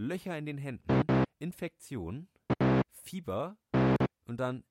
Löcher 0.00 0.36
in 0.38 0.46
den 0.46 0.56
Händen, 0.56 1.02
Infektion, 1.38 2.26
Fieber 2.90 3.56
und 4.26 4.40
dann 4.40 4.64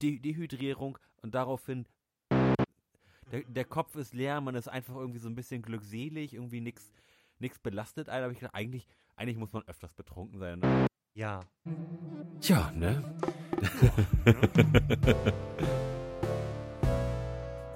De 0.00 0.20
Dehydrierung 0.20 0.98
und 1.20 1.34
daraufhin 1.34 1.84
der, 3.32 3.42
der 3.48 3.64
Kopf 3.64 3.96
ist 3.96 4.14
leer, 4.14 4.40
man 4.40 4.54
ist 4.54 4.68
einfach 4.68 4.94
irgendwie 4.94 5.18
so 5.18 5.28
ein 5.28 5.34
bisschen 5.34 5.62
glückselig, 5.62 6.32
irgendwie 6.34 6.60
nichts 6.60 6.92
nix 7.40 7.58
belastet. 7.58 8.08
Also 8.08 8.22
habe 8.22 8.32
ich 8.32 8.38
gedacht, 8.38 8.54
eigentlich, 8.54 8.86
eigentlich 9.16 9.36
muss 9.36 9.52
man 9.52 9.64
öfters 9.66 9.92
betrunken 9.92 10.38
sein. 10.38 10.60
Ne? 10.60 10.86
Ja. 11.14 11.40
Tja, 12.40 12.70
ne? 12.72 13.02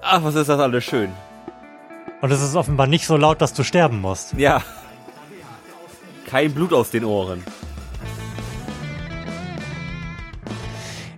Ach, 0.01 0.23
was 0.23 0.35
ist 0.35 0.47
das 0.47 0.59
alles 0.59 0.85
schön. 0.85 1.11
Und 2.21 2.31
es 2.31 2.41
ist 2.41 2.55
offenbar 2.55 2.87
nicht 2.87 3.05
so 3.05 3.17
laut, 3.17 3.41
dass 3.41 3.53
du 3.53 3.63
sterben 3.63 3.99
musst. 3.99 4.33
Ja. 4.33 4.63
Kein 6.33 6.51
Blut 6.51 6.73
aus 6.73 6.89
den 6.89 7.05
Ohren. 7.05 7.43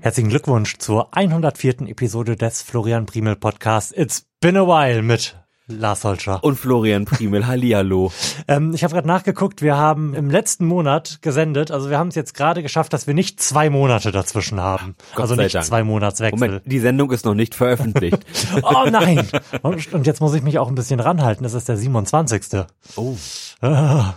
Herzlichen 0.01 0.29
Glückwunsch 0.29 0.77
zur 0.77 1.15
104. 1.15 1.87
Episode 1.87 2.35
des 2.35 2.61
Florian 2.61 3.05
Primel 3.05 3.37
Podcasts 3.37 3.93
It's 3.95 4.25
Been 4.41 4.57
a 4.57 4.67
While 4.67 5.03
mit 5.03 5.37
Lars 5.67 6.03
Holscher. 6.03 6.43
Und 6.43 6.57
Florian 6.57 7.05
Primel, 7.05 7.47
Hallihallo. 7.47 8.11
ähm, 8.49 8.73
ich 8.73 8.83
habe 8.83 8.93
gerade 8.93 9.07
nachgeguckt, 9.07 9.61
wir 9.61 9.77
haben 9.77 10.13
im 10.15 10.29
letzten 10.29 10.65
Monat 10.65 11.19
gesendet, 11.21 11.71
also 11.71 11.89
wir 11.89 11.97
haben 11.97 12.09
es 12.09 12.15
jetzt 12.15 12.33
gerade 12.33 12.61
geschafft, 12.61 12.91
dass 12.91 13.07
wir 13.07 13.13
nicht 13.13 13.41
zwei 13.41 13.69
Monate 13.69 14.11
dazwischen 14.11 14.59
haben. 14.59 14.97
Gott 15.13 15.21
also 15.21 15.35
nicht 15.35 15.55
Dank. 15.55 15.65
zwei 15.65 15.85
Monatswechsel. 15.85 16.45
Moment, 16.45 16.63
die 16.65 16.79
Sendung 16.79 17.09
ist 17.13 17.23
noch 17.23 17.35
nicht 17.35 17.55
veröffentlicht. 17.55 18.17
oh 18.63 18.89
nein! 18.91 19.25
Und, 19.61 19.93
und 19.93 20.07
jetzt 20.07 20.19
muss 20.19 20.33
ich 20.33 20.43
mich 20.43 20.59
auch 20.59 20.67
ein 20.67 20.75
bisschen 20.75 20.99
ranhalten, 20.99 21.45
es 21.45 21.53
ist 21.53 21.69
der 21.69 21.77
27. 21.77 22.65
oh. 22.97 23.15
Ah. 23.61 24.15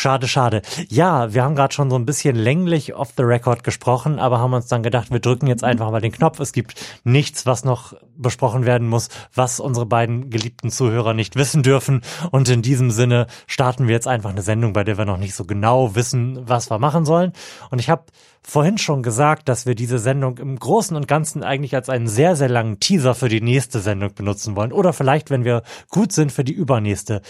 Schade, 0.00 0.28
schade. 0.28 0.62
Ja, 0.88 1.34
wir 1.34 1.42
haben 1.42 1.56
gerade 1.56 1.74
schon 1.74 1.90
so 1.90 1.96
ein 1.96 2.06
bisschen 2.06 2.36
länglich 2.36 2.94
off 2.94 3.14
the 3.16 3.24
record 3.24 3.64
gesprochen, 3.64 4.20
aber 4.20 4.38
haben 4.38 4.52
uns 4.52 4.68
dann 4.68 4.84
gedacht, 4.84 5.10
wir 5.10 5.18
drücken 5.18 5.48
jetzt 5.48 5.64
einfach 5.64 5.90
mal 5.90 6.00
den 6.00 6.12
Knopf. 6.12 6.38
Es 6.38 6.52
gibt 6.52 6.80
nichts, 7.02 7.46
was 7.46 7.64
noch 7.64 7.94
besprochen 8.16 8.64
werden 8.64 8.86
muss, 8.86 9.08
was 9.34 9.58
unsere 9.58 9.86
beiden 9.86 10.30
geliebten 10.30 10.70
Zuhörer 10.70 11.14
nicht 11.14 11.34
wissen 11.34 11.64
dürfen. 11.64 12.02
Und 12.30 12.48
in 12.48 12.62
diesem 12.62 12.92
Sinne 12.92 13.26
starten 13.48 13.88
wir 13.88 13.94
jetzt 13.94 14.06
einfach 14.06 14.30
eine 14.30 14.42
Sendung, 14.42 14.72
bei 14.72 14.84
der 14.84 14.98
wir 14.98 15.04
noch 15.04 15.16
nicht 15.16 15.34
so 15.34 15.44
genau 15.44 15.96
wissen, 15.96 16.48
was 16.48 16.70
wir 16.70 16.78
machen 16.78 17.04
sollen. 17.04 17.32
Und 17.72 17.80
ich 17.80 17.90
habe 17.90 18.04
vorhin 18.48 18.78
schon 18.78 19.02
gesagt, 19.02 19.48
dass 19.48 19.66
wir 19.66 19.74
diese 19.74 19.98
Sendung 19.98 20.38
im 20.38 20.58
Großen 20.58 20.96
und 20.96 21.06
Ganzen 21.06 21.42
eigentlich 21.42 21.74
als 21.74 21.90
einen 21.90 22.08
sehr, 22.08 22.34
sehr 22.34 22.48
langen 22.48 22.80
Teaser 22.80 23.14
für 23.14 23.28
die 23.28 23.42
nächste 23.42 23.80
Sendung 23.80 24.14
benutzen 24.14 24.56
wollen. 24.56 24.72
Oder 24.72 24.94
vielleicht, 24.94 25.28
wenn 25.28 25.44
wir 25.44 25.62
gut 25.90 26.12
sind, 26.12 26.32
für 26.32 26.44
die 26.44 26.54
übernächste. 26.54 27.20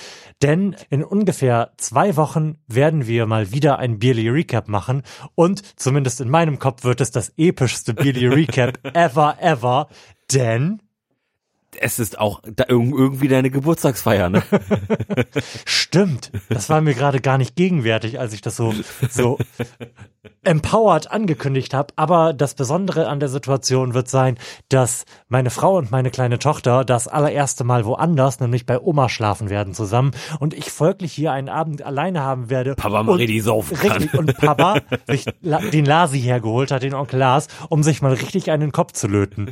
Denn 0.43 0.77
in 0.91 1.03
ungefähr 1.03 1.73
zwei 1.77 2.17
Wochen 2.17 2.59
werden 2.69 3.09
wir 3.09 3.27
mal 3.27 3.51
wieder 3.51 3.81
ein 3.81 3.99
Beerly 3.99 4.29
Recap 4.29 4.69
machen. 4.69 5.03
Und 5.35 5.63
zumindest 5.77 6.21
in 6.21 6.31
meinem 6.31 6.61
Kopf 6.61 6.85
wird 6.85 7.01
es 7.01 7.11
das 7.11 7.33
epischste 7.37 7.95
Beerly 7.95 8.29
Recap 8.29 8.79
ever, 8.95 9.37
ever. 9.41 9.89
Denn 10.33 10.81
Es 11.81 11.99
ist 11.99 12.19
auch 12.19 12.43
irgendwie 12.69 13.29
deine 13.29 13.51
Geburtstagsfeier, 13.51 14.31
ne? 14.31 14.43
Stimmt. 15.65 16.33
Das 16.49 16.71
war 16.71 16.81
mir 16.81 16.95
gerade 16.95 17.21
gar 17.21 17.39
nicht 17.39 17.57
gegenwärtig, 17.57 18.19
als 18.19 18.33
ich 18.33 18.41
das 18.41 18.57
so, 18.57 18.75
so 19.11 19.39
empowered 20.45 21.11
angekündigt 21.11 21.75
habe. 21.75 21.93
Aber 21.97 22.33
das 22.33 22.55
Besondere 22.55 23.07
an 23.09 23.21
der 23.21 23.29
Situation 23.29 23.95
wird 23.95 24.09
sein, 24.09 24.39
dass 24.69 25.05
meine 25.29 25.51
Frau 25.51 25.77
und 25.77 25.91
meine 25.91 26.11
kleine 26.11 26.39
Tochter 26.39 26.85
das 26.85 27.07
allererste 27.07 27.65
Mal 27.65 27.85
woanders, 27.85 28.41
nämlich 28.41 28.67
bei 28.67 28.81
Oma 28.81 29.09
schlafen 29.09 29.51
werden 29.51 29.75
zusammen 29.75 30.13
und 30.41 30.55
ich 30.55 30.71
folglich 30.71 31.13
hier 31.13 31.33
einen 31.33 31.49
Abend 31.49 31.83
alleine 31.83 32.23
haben 32.23 32.51
werde. 32.51 32.75
Papa 32.75 33.03
mal 33.03 33.17
richtig 33.17 33.43
saufen 33.43 33.77
kann. 33.77 33.93
Richtig. 33.93 34.19
Und 34.19 34.37
Papa 34.37 34.81
sich 35.07 35.27
den 35.43 35.85
Lasi 35.85 36.21
hergeholt 36.21 36.71
hat, 36.71 36.83
den 36.83 36.95
Onkel 36.95 37.19
Lars, 37.19 37.49
um 37.69 37.83
sich 37.83 38.01
mal 38.01 38.15
richtig 38.15 38.51
einen 38.51 38.73
Kopf 38.73 38.93
zu 38.93 39.07
löten. 39.07 39.51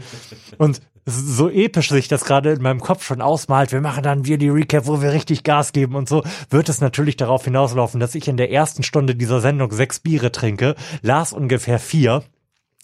Und 0.59 0.81
so 1.07 1.49
episch 1.49 1.89
sich 1.89 2.09
das 2.09 2.25
gerade 2.25 2.53
in 2.53 2.63
meinem 2.63 2.81
Kopf 2.81 3.05
schon 3.05 3.23
ausmalt. 3.23 3.71
Wir 3.71 3.81
machen 3.81 4.03
dann 4.03 4.25
wir 4.27 4.39
die 4.39 4.49
Recap, 4.49 4.87
wo 4.87 5.01
wir 5.01 5.13
richtig 5.13 5.45
Gas 5.45 5.73
geben 5.73 5.95
und 5.95 6.09
so, 6.09 6.25
wird 6.51 6.69
es 6.69 6.81
natürlich 6.81 7.17
darauf 7.17 7.45
hinauslaufen, 7.45 8.01
dass 8.01 8.17
ich 8.17 8.27
in 8.27 8.37
der 8.37 8.51
ersten 8.51 8.83
Stunde 8.83 9.15
dieser 9.15 9.41
Sendung 9.41 9.73
sechs 9.73 10.01
Biere 10.01 10.33
trinke, 10.33 10.75
Lars 11.03 11.33
ungefähr 11.33 11.79
vier. 11.79 12.25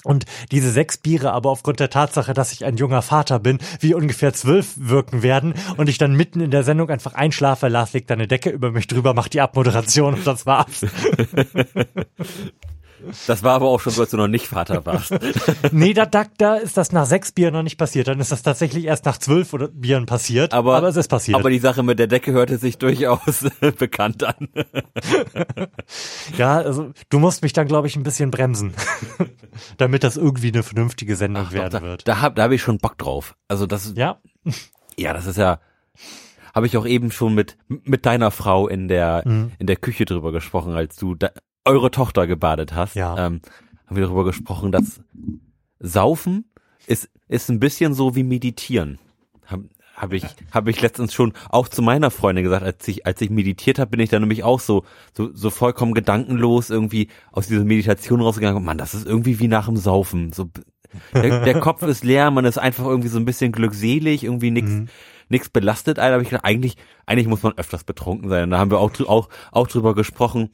Und 0.04 0.24
diese 0.50 0.70
sechs 0.70 0.98
Biere 0.98 1.32
aber 1.32 1.50
aufgrund 1.50 1.78
der 1.78 1.90
Tatsache, 1.90 2.32
dass 2.32 2.52
ich 2.52 2.64
ein 2.64 2.76
junger 2.76 3.02
Vater 3.02 3.38
bin, 3.38 3.58
wie 3.80 3.94
ungefähr 3.94 4.32
zwölf 4.32 4.74
wirken 4.76 5.22
werden 5.22 5.54
und 5.76 5.88
ich 5.88 5.98
dann 5.98 6.16
mitten 6.16 6.40
in 6.40 6.50
der 6.50 6.64
Sendung 6.64 6.90
einfach 6.90 7.14
einschlafe, 7.14 7.68
Lars 7.68 7.92
legt 7.92 8.10
eine 8.10 8.26
Decke 8.26 8.50
über 8.50 8.72
mich 8.72 8.88
drüber, 8.88 9.14
macht 9.14 9.34
die 9.34 9.40
Abmoderation 9.40 10.14
und 10.14 10.26
das 10.26 10.46
war's. 10.46 10.86
Das 13.26 13.42
war 13.42 13.54
aber 13.54 13.66
auch 13.68 13.80
schon 13.80 13.92
so, 13.92 14.02
als 14.02 14.10
du 14.10 14.16
noch 14.16 14.28
nicht 14.28 14.46
Vater 14.46 14.84
warst. 14.86 15.12
Nee, 15.72 15.92
da, 15.94 16.06
da, 16.06 16.24
da 16.38 16.56
ist 16.56 16.76
das 16.76 16.92
nach 16.92 17.06
sechs 17.06 17.32
Bieren 17.32 17.54
noch 17.54 17.62
nicht 17.62 17.76
passiert. 17.78 18.08
Dann 18.08 18.20
ist 18.20 18.30
das 18.32 18.42
tatsächlich 18.42 18.84
erst 18.84 19.04
nach 19.06 19.18
zwölf 19.18 19.52
oder 19.52 19.68
Bieren 19.68 20.06
passiert. 20.06 20.52
Aber, 20.54 20.76
aber 20.76 20.88
es 20.88 20.96
ist 20.96 21.08
passiert. 21.08 21.38
Aber 21.38 21.50
die 21.50 21.58
Sache 21.58 21.82
mit 21.82 21.98
der 21.98 22.06
Decke 22.06 22.32
hörte 22.32 22.58
sich 22.58 22.78
durchaus 22.78 23.44
bekannt 23.78 24.22
an. 24.24 24.48
ja, 26.36 26.56
also 26.58 26.92
du 27.08 27.18
musst 27.18 27.42
mich 27.42 27.52
dann, 27.52 27.66
glaube 27.68 27.86
ich, 27.86 27.96
ein 27.96 28.02
bisschen 28.02 28.30
bremsen, 28.30 28.74
damit 29.76 30.04
das 30.04 30.16
irgendwie 30.16 30.48
eine 30.52 30.62
vernünftige 30.62 31.16
Sendung 31.16 31.44
Doch, 31.44 31.52
werden 31.52 31.70
da 31.72 31.82
wird. 31.82 32.08
da 32.08 32.20
habe 32.20 32.34
da 32.34 32.44
hab 32.44 32.50
ich 32.52 32.62
schon 32.62 32.78
Bock 32.78 32.98
drauf. 32.98 33.34
Also 33.48 33.66
das 33.66 33.86
ist, 33.86 33.96
Ja, 33.96 34.18
ja, 34.96 35.12
das 35.12 35.26
ist 35.26 35.36
ja, 35.38 35.60
habe 36.54 36.66
ich 36.66 36.76
auch 36.76 36.86
eben 36.86 37.10
schon 37.10 37.34
mit 37.34 37.56
mit 37.68 38.04
deiner 38.06 38.30
Frau 38.30 38.68
in 38.68 38.88
der 38.88 39.22
Mhm. 39.24 39.52
in 39.58 39.66
der 39.66 39.76
Küche 39.76 40.04
drüber 40.04 40.32
gesprochen, 40.32 40.74
als 40.74 40.96
du 40.96 41.14
da, 41.14 41.30
eure 41.64 41.90
Tochter 41.90 42.26
gebadet 42.26 42.74
hast. 42.74 42.94
Ja. 42.96 43.26
Ähm, 43.26 43.40
haben 43.86 43.96
wir 43.96 44.04
darüber 44.04 44.24
gesprochen, 44.24 44.72
dass 44.72 45.00
Saufen 45.78 46.44
ist 46.86 47.08
ist 47.28 47.50
ein 47.50 47.60
bisschen 47.60 47.94
so 47.94 48.14
wie 48.14 48.22
Meditieren. 48.24 48.98
Habe 49.46 49.68
hab 49.96 50.12
ich 50.12 50.24
habe 50.52 50.70
ich 50.70 50.80
letztens 50.80 51.12
schon 51.14 51.32
auch 51.50 51.68
zu 51.68 51.82
meiner 51.82 52.10
Freundin 52.10 52.44
gesagt, 52.44 52.64
als 52.64 52.86
ich 52.88 53.06
als 53.06 53.20
ich 53.20 53.30
meditiert 53.30 53.78
habe, 53.78 53.90
bin 53.90 54.00
ich 54.00 54.10
dann 54.10 54.22
nämlich 54.22 54.44
auch 54.44 54.60
so 54.60 54.84
so 55.16 55.30
so 55.34 55.50
vollkommen 55.50 55.94
gedankenlos 55.94 56.70
irgendwie 56.70 57.08
aus 57.30 57.46
dieser 57.48 57.64
Meditation 57.64 58.20
rausgegangen. 58.20 58.64
Mann, 58.64 58.78
das 58.78 58.94
ist 58.94 59.06
irgendwie 59.06 59.38
wie 59.38 59.48
nach 59.48 59.66
dem 59.66 59.76
Saufen. 59.76 60.32
So 60.32 60.48
der, 61.14 61.44
der 61.44 61.60
Kopf 61.60 61.82
ist 61.86 62.04
leer, 62.04 62.30
man 62.30 62.44
ist 62.44 62.58
einfach 62.58 62.84
irgendwie 62.84 63.08
so 63.08 63.18
ein 63.18 63.24
bisschen 63.24 63.52
glückselig, 63.52 64.24
irgendwie 64.24 64.50
nichts 64.50 64.70
Mhm. 64.70 64.88
nix 65.28 65.48
belastet. 65.48 65.98
Alter, 65.98 66.14
habe 66.14 66.22
ich 66.22 66.30
gedacht, 66.30 66.44
eigentlich 66.44 66.76
eigentlich 67.06 67.28
muss 67.28 67.42
man 67.42 67.56
öfters 67.56 67.84
betrunken 67.84 68.28
sein. 68.28 68.44
Und 68.44 68.50
da 68.50 68.58
haben 68.58 68.70
wir 68.70 68.78
auch 68.78 68.92
auch 69.06 69.28
auch 69.52 69.68
drüber 69.68 69.94
gesprochen, 69.94 70.50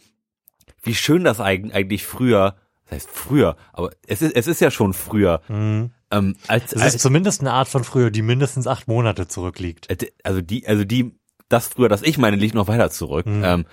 wie 0.82 0.94
schön 0.94 1.24
das 1.24 1.40
eig- 1.40 1.72
eigentlich 1.72 2.04
früher, 2.06 2.56
das 2.84 2.92
heißt 2.92 3.10
früher, 3.12 3.56
aber 3.72 3.90
es 4.06 4.22
ist 4.22 4.34
es 4.36 4.46
ist 4.46 4.60
ja 4.60 4.70
schon 4.70 4.92
früher. 4.94 5.40
Ähm, 5.48 6.36
als, 6.46 6.72
es 6.72 6.80
als 6.82 6.94
ist 6.96 7.02
zumindest 7.02 7.40
eine 7.42 7.52
Art 7.52 7.68
von 7.68 7.84
früher, 7.84 8.10
die 8.10 8.22
mindestens 8.22 8.66
acht 8.66 8.88
Monate 8.88 9.28
zurückliegt. 9.28 9.90
äh, 9.90 10.06
also 10.22 10.40
die, 10.40 10.66
also 10.66 10.84
die, 10.84 11.14
das 11.50 11.68
früher, 11.68 11.88
das 11.90 12.02
ich 12.02 12.16
meine, 12.18 12.36
liegt 12.36 12.54
noch 12.54 12.68
weiter 12.68 12.90
zurück. 12.90 13.26
Mhm. 13.26 13.44
Ähm, 13.44 13.66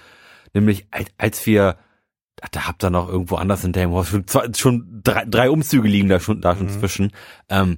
nämlich 0.53 0.87
als, 0.91 1.07
als 1.17 1.45
wir, 1.45 1.77
da 2.51 2.67
habt 2.67 2.83
ihr 2.83 2.89
noch 2.89 3.07
irgendwo 3.07 3.35
anders 3.35 3.63
in 3.63 3.71
Delmenhorst, 3.71 4.09
schon, 4.11 4.27
zwei, 4.27 4.47
schon 4.53 4.99
drei, 5.03 5.23
drei 5.25 5.49
Umzüge 5.49 5.87
liegen 5.87 6.09
da 6.09 6.19
schon, 6.19 6.41
da 6.41 6.55
schon 6.57 6.65
Mhm. 6.67 6.79
zwischen. 6.79 7.11
Ähm, 7.49 7.77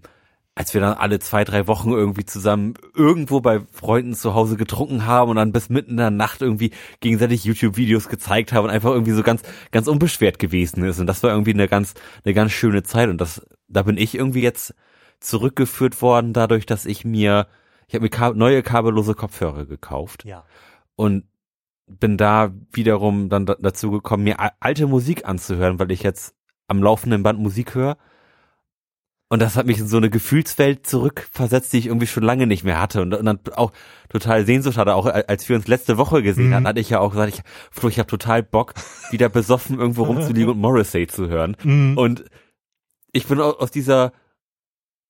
als 0.57 0.73
wir 0.73 0.81
dann 0.81 0.95
alle 0.95 1.19
zwei, 1.19 1.43
drei 1.43 1.67
Wochen 1.67 1.91
irgendwie 1.91 2.25
zusammen 2.25 2.73
irgendwo 2.95 3.41
bei 3.41 3.61
Freunden 3.71 4.15
zu 4.15 4.33
Hause 4.33 4.57
getrunken 4.57 5.05
haben 5.05 5.29
und 5.29 5.35
dann 5.35 5.51
bis 5.51 5.69
mitten 5.69 5.91
in 5.91 5.97
der 5.97 6.09
Nacht 6.09 6.41
irgendwie 6.41 6.71
gegenseitig 6.99 7.43
YouTube-Videos 7.43 8.09
gezeigt 8.09 8.53
haben 8.53 8.63
und 8.65 8.71
einfach 8.71 8.89
irgendwie 8.89 9.11
so 9.11 9.21
ganz, 9.21 9.43
ganz 9.69 9.87
unbeschwert 9.87 10.39
gewesen 10.39 10.83
ist. 10.83 10.99
Und 10.99 11.05
das 11.05 11.21
war 11.21 11.29
irgendwie 11.29 11.53
eine 11.53 11.67
ganz, 11.67 11.93
eine 12.25 12.33
ganz 12.33 12.53
schöne 12.53 12.81
Zeit. 12.81 13.07
Und 13.07 13.21
das, 13.21 13.45
da 13.67 13.83
bin 13.83 13.97
ich 13.97 14.15
irgendwie 14.15 14.41
jetzt 14.41 14.73
zurückgeführt 15.19 16.01
worden, 16.01 16.33
dadurch, 16.33 16.65
dass 16.65 16.87
ich 16.87 17.05
mir, 17.05 17.45
ich 17.87 17.93
habe 17.93 18.09
mir 18.09 18.33
neue 18.33 18.63
kabellose 18.63 19.13
Kopfhörer 19.13 19.67
gekauft 19.67 20.25
Ja. 20.25 20.43
und 20.95 21.25
bin 21.85 22.17
da 22.17 22.51
wiederum 22.71 23.29
dann 23.29 23.45
da, 23.45 23.55
dazu 23.59 23.91
gekommen, 23.91 24.23
mir 24.23 24.37
alte 24.59 24.87
Musik 24.87 25.23
anzuhören, 25.27 25.77
weil 25.77 25.91
ich 25.91 26.01
jetzt 26.01 26.33
am 26.67 26.81
laufenden 26.81 27.21
Band 27.21 27.39
Musik 27.39 27.75
höre. 27.75 27.95
Und 29.29 29.41
das 29.41 29.57
hat 29.57 29.65
mich 29.65 29.79
in 29.79 29.87
so 29.87 29.97
eine 29.97 30.09
Gefühlswelt 30.09 30.87
zurückversetzt, 30.87 31.73
die 31.73 31.79
ich 31.79 31.87
irgendwie 31.87 32.07
schon 32.07 32.23
lange 32.23 32.47
nicht 32.47 32.63
mehr 32.63 32.79
hatte. 32.79 33.01
Und, 33.01 33.13
und 33.13 33.25
dann 33.25 33.39
auch 33.55 33.73
total 34.07 34.45
Sehnsucht 34.45 34.77
hatte. 34.77 34.95
Auch 34.95 35.05
als 35.05 35.49
wir 35.49 35.57
uns 35.57 35.67
letzte 35.67 35.97
Woche 35.97 36.23
gesehen 36.23 36.49
Mhm. 36.49 36.53
hatten, 36.53 36.67
hatte 36.67 36.79
ich 36.79 36.89
ja 36.89 36.99
auch 36.99 37.11
gesagt, 37.11 37.33
ich, 37.35 37.41
Flo, 37.71 37.89
ich 37.89 37.99
habe 37.99 38.07
total 38.07 38.41
Bock, 38.41 38.73
wieder 39.11 39.27
besoffen 39.27 39.79
irgendwo 39.79 40.03
rumzuliegen 40.03 40.51
und 40.51 40.59
Morrissey 40.59 41.07
zu 41.07 41.27
hören. 41.27 41.57
Mhm. 41.63 41.97
Und 41.97 42.23
ich 43.11 43.25
bin 43.27 43.41
au- 43.41 43.57
aus 43.57 43.69
dieser, 43.71 44.13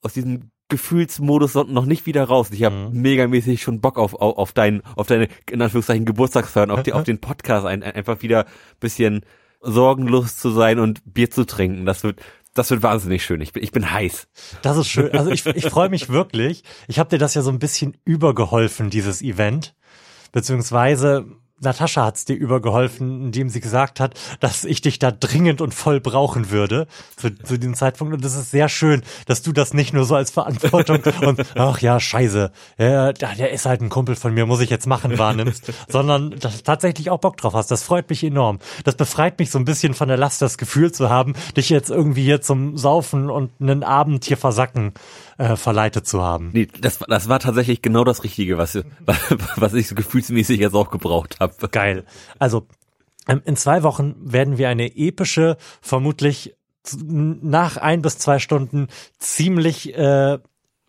aus 0.02 0.14
diesem 0.14 0.50
Gefühlsmodus 0.70 1.54
noch 1.54 1.86
nicht 1.86 2.08
wieder 2.08 2.24
raus. 2.24 2.50
Ich 2.52 2.64
habe 2.64 2.90
Mhm. 2.90 3.02
megamäßig 3.02 3.62
schon 3.62 3.82
Bock 3.82 4.00
auf, 4.00 4.16
auf, 4.16 4.38
auf 4.38 4.52
dein, 4.52 4.82
auf 4.96 5.06
deine, 5.08 5.28
in 5.50 5.62
Anführungszeichen, 5.62 6.06
Geburtstagsfeiern, 6.06 6.72
auf, 6.72 6.82
die, 6.82 6.94
auf 6.94 7.04
den 7.04 7.20
Podcast, 7.22 7.68
ein, 7.68 7.84
ein- 7.84 7.94
einfach 7.94 8.24
wieder 8.24 8.46
bisschen 8.80 9.22
sorgenlos 9.62 10.38
zu 10.38 10.50
sein 10.50 10.80
und 10.80 11.02
Bier 11.14 11.30
zu 11.30 11.46
trinken. 11.46 11.86
Das 11.86 12.04
wird, 12.04 12.20
das 12.58 12.70
wird 12.70 12.84
wahnsinnig 12.84 13.24
schön. 13.24 13.42
Ich 13.42 13.54
bin, 13.54 13.64
ich 13.64 13.72
bin 13.72 13.92
heiß. 13.92 14.28
Das 14.62 14.78
ist 14.78 14.88
schön. 14.88 15.12
Also 15.12 15.32
ich, 15.32 15.46
ich 15.46 15.66
freue 15.66 15.90
mich 15.90 16.10
wirklich. 16.10 16.64
Ich 16.88 17.00
habe 17.00 17.10
dir 17.10 17.18
das 17.18 17.34
ja 17.34 17.42
so 17.42 17.52
ein 17.52 17.60
bisschen 17.60 17.98
übergeholfen, 18.06 18.90
dieses 18.90 19.22
Event. 19.22 19.76
Beziehungsweise 20.32 21.26
Natascha 21.60 22.06
hat's 22.06 22.26
dir 22.26 22.36
übergeholfen, 22.36 23.26
indem 23.26 23.50
sie 23.50 23.62
gesagt 23.62 24.00
hat, 24.00 24.14
dass 24.40 24.64
ich 24.64 24.82
dich 24.82 25.00
da 25.00 25.12
dringend 25.12 25.60
und 25.62 25.74
voll 25.74 26.00
brauchen 26.00 26.52
würde 26.52 26.88
zu, 27.16 27.34
zu 27.34 27.58
diesem 27.58 27.74
Zeitpunkt. 27.74 28.14
Und 28.14 28.24
das 28.24 28.36
ist 28.36 28.52
sehr 28.52 28.70
schön, 28.70 29.02
dass 29.26 29.42
du 29.42 29.52
das 29.52 29.74
nicht 29.74 29.94
nur 29.94 30.06
so 30.06 30.16
als 30.16 30.30
Verantwortung 30.30 31.02
und 31.22 31.44
ach 31.56 31.80
ja, 31.80 32.00
scheiße, 32.00 32.52
ja, 32.78 33.14
der 33.14 33.52
ist 33.52 33.66
halt 33.66 33.82
ein 33.82 33.90
Kumpel 33.90 34.16
von 34.16 34.34
mir, 34.34 34.46
muss 34.46 34.62
ich 34.62 34.70
jetzt 34.70 34.86
machen, 34.86 35.18
wahrnimmst, 35.18 35.72
sondern 35.88 36.32
dass 36.32 36.58
du 36.58 36.64
tatsächlich 36.64 37.10
auch 37.10 37.20
Bock 37.20 37.38
drauf 37.38 37.54
hast. 37.54 37.72
Das 37.72 37.84
freut 37.84 38.10
mich 38.10 38.24
enorm. 38.24 38.60
Das 38.84 38.96
befreit 38.96 39.40
mich 39.40 39.50
so 39.50 39.58
ein 39.58 39.66
bisschen 39.66 39.94
von 39.94 40.08
der 40.08 40.18
Last, 40.18 40.42
das 40.42 40.58
Gefühl 40.58 40.92
zu 40.92 41.10
haben, 41.10 41.34
dich 41.56 41.70
jetzt 41.70 41.90
irgendwie 41.90 42.24
hier 42.24 42.42
zum 42.42 42.78
Saufen 42.78 43.30
und 43.30 43.52
einen 43.60 43.84
Abend 43.84 44.26
hier 44.26 44.38
versacken 44.38 44.94
äh, 45.38 45.56
verleitet 45.56 46.08
zu 46.08 46.22
haben. 46.22 46.52
Nee, 46.54 46.68
das, 46.80 47.00
das 47.08 47.30
war 47.30 47.40
tatsächlich 47.40 47.82
genau 47.82 48.04
das 48.04 48.24
Richtige, 48.24 48.58
was, 48.58 48.80
was 49.56 49.74
ich 49.74 49.88
so 49.88 49.96
gefühlsmäßig 49.96 50.60
jetzt 50.60 50.74
auch 50.74 50.92
gebraucht 50.92 51.40
habe. 51.40 51.70
Geil. 51.70 52.06
Also 52.40 52.68
ähm, 53.28 53.42
in 53.46 53.56
zwei 53.56 53.84
Wochen 53.84 54.16
werden 54.20 54.58
wir 54.58 54.70
eine 54.70 54.96
epische, 54.96 55.58
vermutlich 55.82 56.56
nach 56.96 57.78
ein 57.78 58.02
bis 58.02 58.18
zwei 58.18 58.40
Stunden 58.40 58.88
ziemlich 59.20 59.94
äh, 59.96 60.40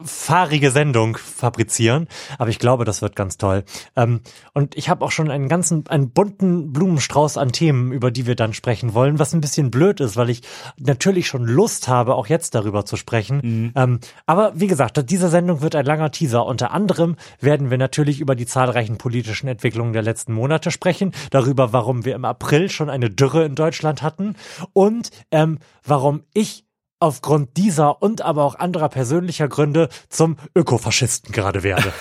fahrige 0.00 0.70
Sendung 0.70 1.16
fabrizieren, 1.16 2.06
aber 2.38 2.50
ich 2.50 2.60
glaube, 2.60 2.84
das 2.84 3.02
wird 3.02 3.16
ganz 3.16 3.36
toll. 3.36 3.64
Ähm, 3.96 4.20
und 4.54 4.76
ich 4.76 4.88
habe 4.88 5.04
auch 5.04 5.10
schon 5.10 5.28
einen 5.30 5.48
ganzen, 5.48 5.88
einen 5.88 6.10
bunten 6.10 6.72
Blumenstrauß 6.72 7.36
an 7.36 7.50
Themen, 7.50 7.90
über 7.90 8.12
die 8.12 8.26
wir 8.26 8.36
dann 8.36 8.52
sprechen 8.52 8.94
wollen, 8.94 9.18
was 9.18 9.34
ein 9.34 9.40
bisschen 9.40 9.72
blöd 9.72 9.98
ist, 10.00 10.16
weil 10.16 10.30
ich 10.30 10.42
natürlich 10.78 11.26
schon 11.26 11.44
Lust 11.44 11.88
habe, 11.88 12.14
auch 12.14 12.28
jetzt 12.28 12.54
darüber 12.54 12.84
zu 12.84 12.96
sprechen. 12.96 13.40
Mhm. 13.42 13.72
Ähm, 13.74 14.00
aber 14.26 14.52
wie 14.54 14.68
gesagt, 14.68 15.10
diese 15.10 15.28
Sendung 15.28 15.62
wird 15.62 15.74
ein 15.74 15.84
langer 15.84 16.12
Teaser. 16.12 16.46
Unter 16.46 16.70
anderem 16.70 17.16
werden 17.40 17.70
wir 17.70 17.78
natürlich 17.78 18.20
über 18.20 18.36
die 18.36 18.46
zahlreichen 18.46 18.98
politischen 18.98 19.48
Entwicklungen 19.48 19.92
der 19.92 20.02
letzten 20.02 20.32
Monate 20.32 20.70
sprechen, 20.70 21.12
darüber, 21.30 21.72
warum 21.72 22.04
wir 22.04 22.14
im 22.14 22.24
April 22.24 22.70
schon 22.70 22.88
eine 22.88 23.10
Dürre 23.10 23.44
in 23.44 23.56
Deutschland 23.56 24.02
hatten 24.02 24.36
und 24.72 25.10
ähm, 25.32 25.58
warum 25.84 26.22
ich 26.34 26.67
aufgrund 27.00 27.56
dieser 27.56 28.02
und 28.02 28.22
aber 28.22 28.44
auch 28.44 28.54
anderer 28.56 28.88
persönlicher 28.88 29.48
Gründe 29.48 29.88
zum 30.08 30.36
Ökofaschisten 30.54 31.32
gerade 31.32 31.62
werde. 31.62 31.92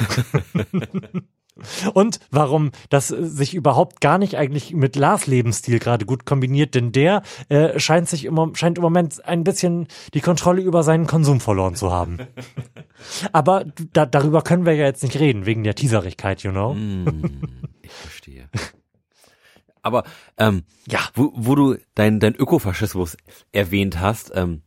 und 1.94 2.20
warum 2.32 2.72
das 2.90 3.08
sich 3.08 3.54
überhaupt 3.54 4.02
gar 4.02 4.18
nicht 4.18 4.36
eigentlich 4.36 4.74
mit 4.74 4.96
Lars 4.96 5.28
Lebensstil 5.28 5.80
gerade 5.80 6.06
gut 6.06 6.26
kombiniert, 6.26 6.76
denn 6.76 6.92
der 6.92 7.22
äh, 7.50 7.80
scheint 7.80 8.10
sich 8.10 8.26
im, 8.26 8.56
scheint 8.56 8.78
im 8.78 8.84
Moment 8.84 9.24
ein 9.26 9.44
bisschen 9.44 9.88
die 10.14 10.22
Kontrolle 10.22 10.62
über 10.62 10.84
seinen 10.84 11.08
Konsum 11.08 11.40
verloren 11.40 11.76
zu 11.76 11.92
haben. 11.92 12.18
Aber 13.32 13.66
da, 13.94 14.06
darüber 14.06 14.42
können 14.42 14.66
wir 14.66 14.74
ja 14.74 14.86
jetzt 14.86 15.04
nicht 15.04 15.20
reden, 15.20 15.46
wegen 15.46 15.64
der 15.64 15.76
Teaserigkeit, 15.76 16.42
you 16.44 16.52
know? 16.52 16.74
Mm, 16.74 17.42
ich 17.82 17.92
verstehe. 17.92 18.50
Aber 19.84 20.04
ähm, 20.38 20.64
ja, 20.88 21.00
wo, 21.14 21.32
wo 21.34 21.56
du 21.56 21.78
dein, 21.96 22.20
dein 22.20 22.36
Ökofaschismus 22.36 23.16
erwähnt 23.54 24.02
hast, 24.02 24.32
ähm, 24.36 24.64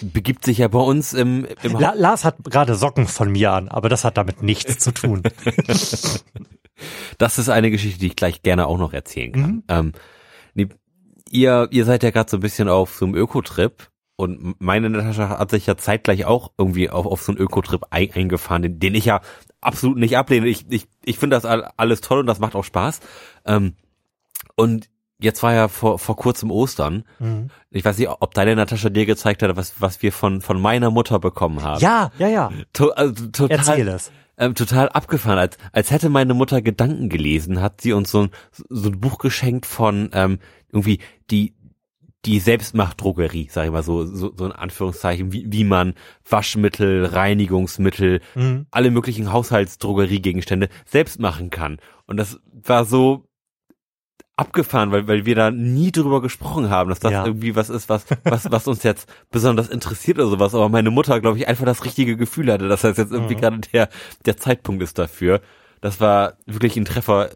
begibt 0.00 0.44
sich 0.44 0.58
ja 0.58 0.68
bei 0.68 0.78
uns 0.78 1.12
im, 1.12 1.46
im 1.62 1.78
La 1.78 1.94
Lars 1.94 2.24
hat 2.24 2.36
gerade 2.44 2.74
Socken 2.74 3.06
von 3.06 3.30
mir 3.30 3.52
an, 3.52 3.68
aber 3.68 3.88
das 3.88 4.04
hat 4.04 4.16
damit 4.16 4.42
nichts 4.42 4.78
zu 4.78 4.92
tun. 4.92 5.22
das 7.18 7.38
ist 7.38 7.48
eine 7.48 7.70
Geschichte, 7.70 8.00
die 8.00 8.08
ich 8.08 8.16
gleich 8.16 8.42
gerne 8.42 8.66
auch 8.66 8.78
noch 8.78 8.92
erzählen 8.92 9.32
kann. 9.32 9.50
Mhm. 9.50 9.62
Ähm, 9.68 9.92
nee, 10.54 10.68
ihr, 11.30 11.68
ihr 11.70 11.84
seid 11.84 12.02
ja 12.02 12.10
gerade 12.10 12.30
so 12.30 12.36
ein 12.36 12.40
bisschen 12.40 12.68
auf 12.68 12.94
so 12.94 13.04
einem 13.04 13.14
Ökotrip 13.14 13.90
und 14.16 14.60
meine 14.60 14.88
Natascha 14.88 15.38
hat 15.38 15.50
sich 15.50 15.66
ja 15.66 15.76
zeitgleich 15.76 16.26
auch 16.26 16.52
irgendwie 16.56 16.90
auf, 16.90 17.06
auf 17.06 17.22
so 17.22 17.32
einen 17.32 17.40
Ökotrip 17.40 17.86
ein, 17.90 18.12
eingefahren, 18.12 18.62
den, 18.62 18.78
den 18.78 18.94
ich 18.94 19.06
ja 19.06 19.20
absolut 19.60 19.98
nicht 19.98 20.16
ablehne. 20.16 20.46
Ich, 20.46 20.66
ich, 20.70 20.86
ich 21.04 21.18
finde 21.18 21.36
das 21.40 21.44
alles 21.44 22.02
toll 22.02 22.20
und 22.20 22.26
das 22.26 22.38
macht 22.38 22.54
auch 22.54 22.64
Spaß. 22.64 23.00
Ähm, 23.46 23.74
und 24.54 24.90
jetzt 25.22 25.42
war 25.42 25.54
ja 25.54 25.68
vor, 25.68 25.98
vor 25.98 26.16
kurzem 26.16 26.50
Ostern. 26.50 27.04
Mhm. 27.18 27.48
Ich 27.70 27.84
weiß 27.84 27.98
nicht, 27.98 28.08
ob 28.08 28.34
deine 28.34 28.56
Natascha 28.56 28.90
dir 28.90 29.06
gezeigt 29.06 29.42
hat, 29.42 29.56
was, 29.56 29.74
was 29.80 30.02
wir 30.02 30.12
von, 30.12 30.40
von 30.40 30.60
meiner 30.60 30.90
Mutter 30.90 31.18
bekommen 31.18 31.62
haben. 31.62 31.80
Ja, 31.80 32.10
ja, 32.18 32.28
ja. 32.28 32.50
To, 32.72 32.90
also, 32.90 33.26
total, 33.28 33.58
Erzähl 33.58 33.88
es. 33.88 34.12
Ähm, 34.38 34.54
total 34.54 34.88
abgefahren. 34.88 35.38
Als, 35.38 35.58
als 35.72 35.90
hätte 35.90 36.08
meine 36.08 36.34
Mutter 36.34 36.62
Gedanken 36.62 37.08
gelesen, 37.08 37.60
hat 37.60 37.80
sie 37.80 37.92
uns 37.92 38.10
so 38.10 38.22
ein, 38.22 38.30
so 38.68 38.88
ein 38.88 39.00
Buch 39.00 39.18
geschenkt 39.18 39.66
von 39.66 40.10
ähm, 40.12 40.38
irgendwie 40.70 41.00
die, 41.30 41.54
die 42.24 42.38
Selbstmachtdrogerie, 42.38 43.48
sag 43.50 43.66
ich 43.66 43.72
mal 43.72 43.82
so, 43.82 44.06
so, 44.06 44.32
so 44.36 44.46
in 44.46 44.52
Anführungszeichen, 44.52 45.32
wie, 45.32 45.46
wie 45.48 45.64
man 45.64 45.94
Waschmittel, 46.28 47.04
Reinigungsmittel, 47.04 48.20
mhm. 48.34 48.66
alle 48.70 48.90
möglichen 48.90 49.32
Haushaltsdrogeriegegenstände 49.32 50.68
selbst 50.86 51.20
machen 51.20 51.50
kann. 51.50 51.78
Und 52.06 52.16
das 52.16 52.40
war 52.64 52.84
so, 52.84 53.28
abgefahren, 54.36 54.92
weil, 54.92 55.06
weil 55.08 55.26
wir 55.26 55.34
da 55.34 55.50
nie 55.50 55.92
drüber 55.92 56.22
gesprochen 56.22 56.70
haben, 56.70 56.88
dass 56.88 57.00
das 57.00 57.12
ja. 57.12 57.26
irgendwie 57.26 57.54
was 57.54 57.68
ist, 57.68 57.88
was, 57.88 58.06
was, 58.24 58.50
was 58.50 58.66
uns 58.66 58.82
jetzt 58.82 59.08
besonders 59.30 59.68
interessiert 59.68 60.18
oder 60.18 60.28
sowas. 60.28 60.54
Aber 60.54 60.68
meine 60.68 60.90
Mutter, 60.90 61.20
glaube 61.20 61.38
ich, 61.38 61.48
einfach 61.48 61.66
das 61.66 61.84
richtige 61.84 62.16
Gefühl 62.16 62.50
hatte, 62.50 62.68
dass 62.68 62.82
das 62.82 62.96
jetzt 62.96 63.12
irgendwie 63.12 63.36
mhm. 63.36 63.40
gerade 63.40 63.60
der, 63.72 63.88
der 64.24 64.36
Zeitpunkt 64.36 64.82
ist 64.82 64.98
dafür. 64.98 65.40
Das 65.80 66.00
war 66.00 66.34
wirklich 66.46 66.76
ein 66.76 66.84
Treffer 66.84 67.30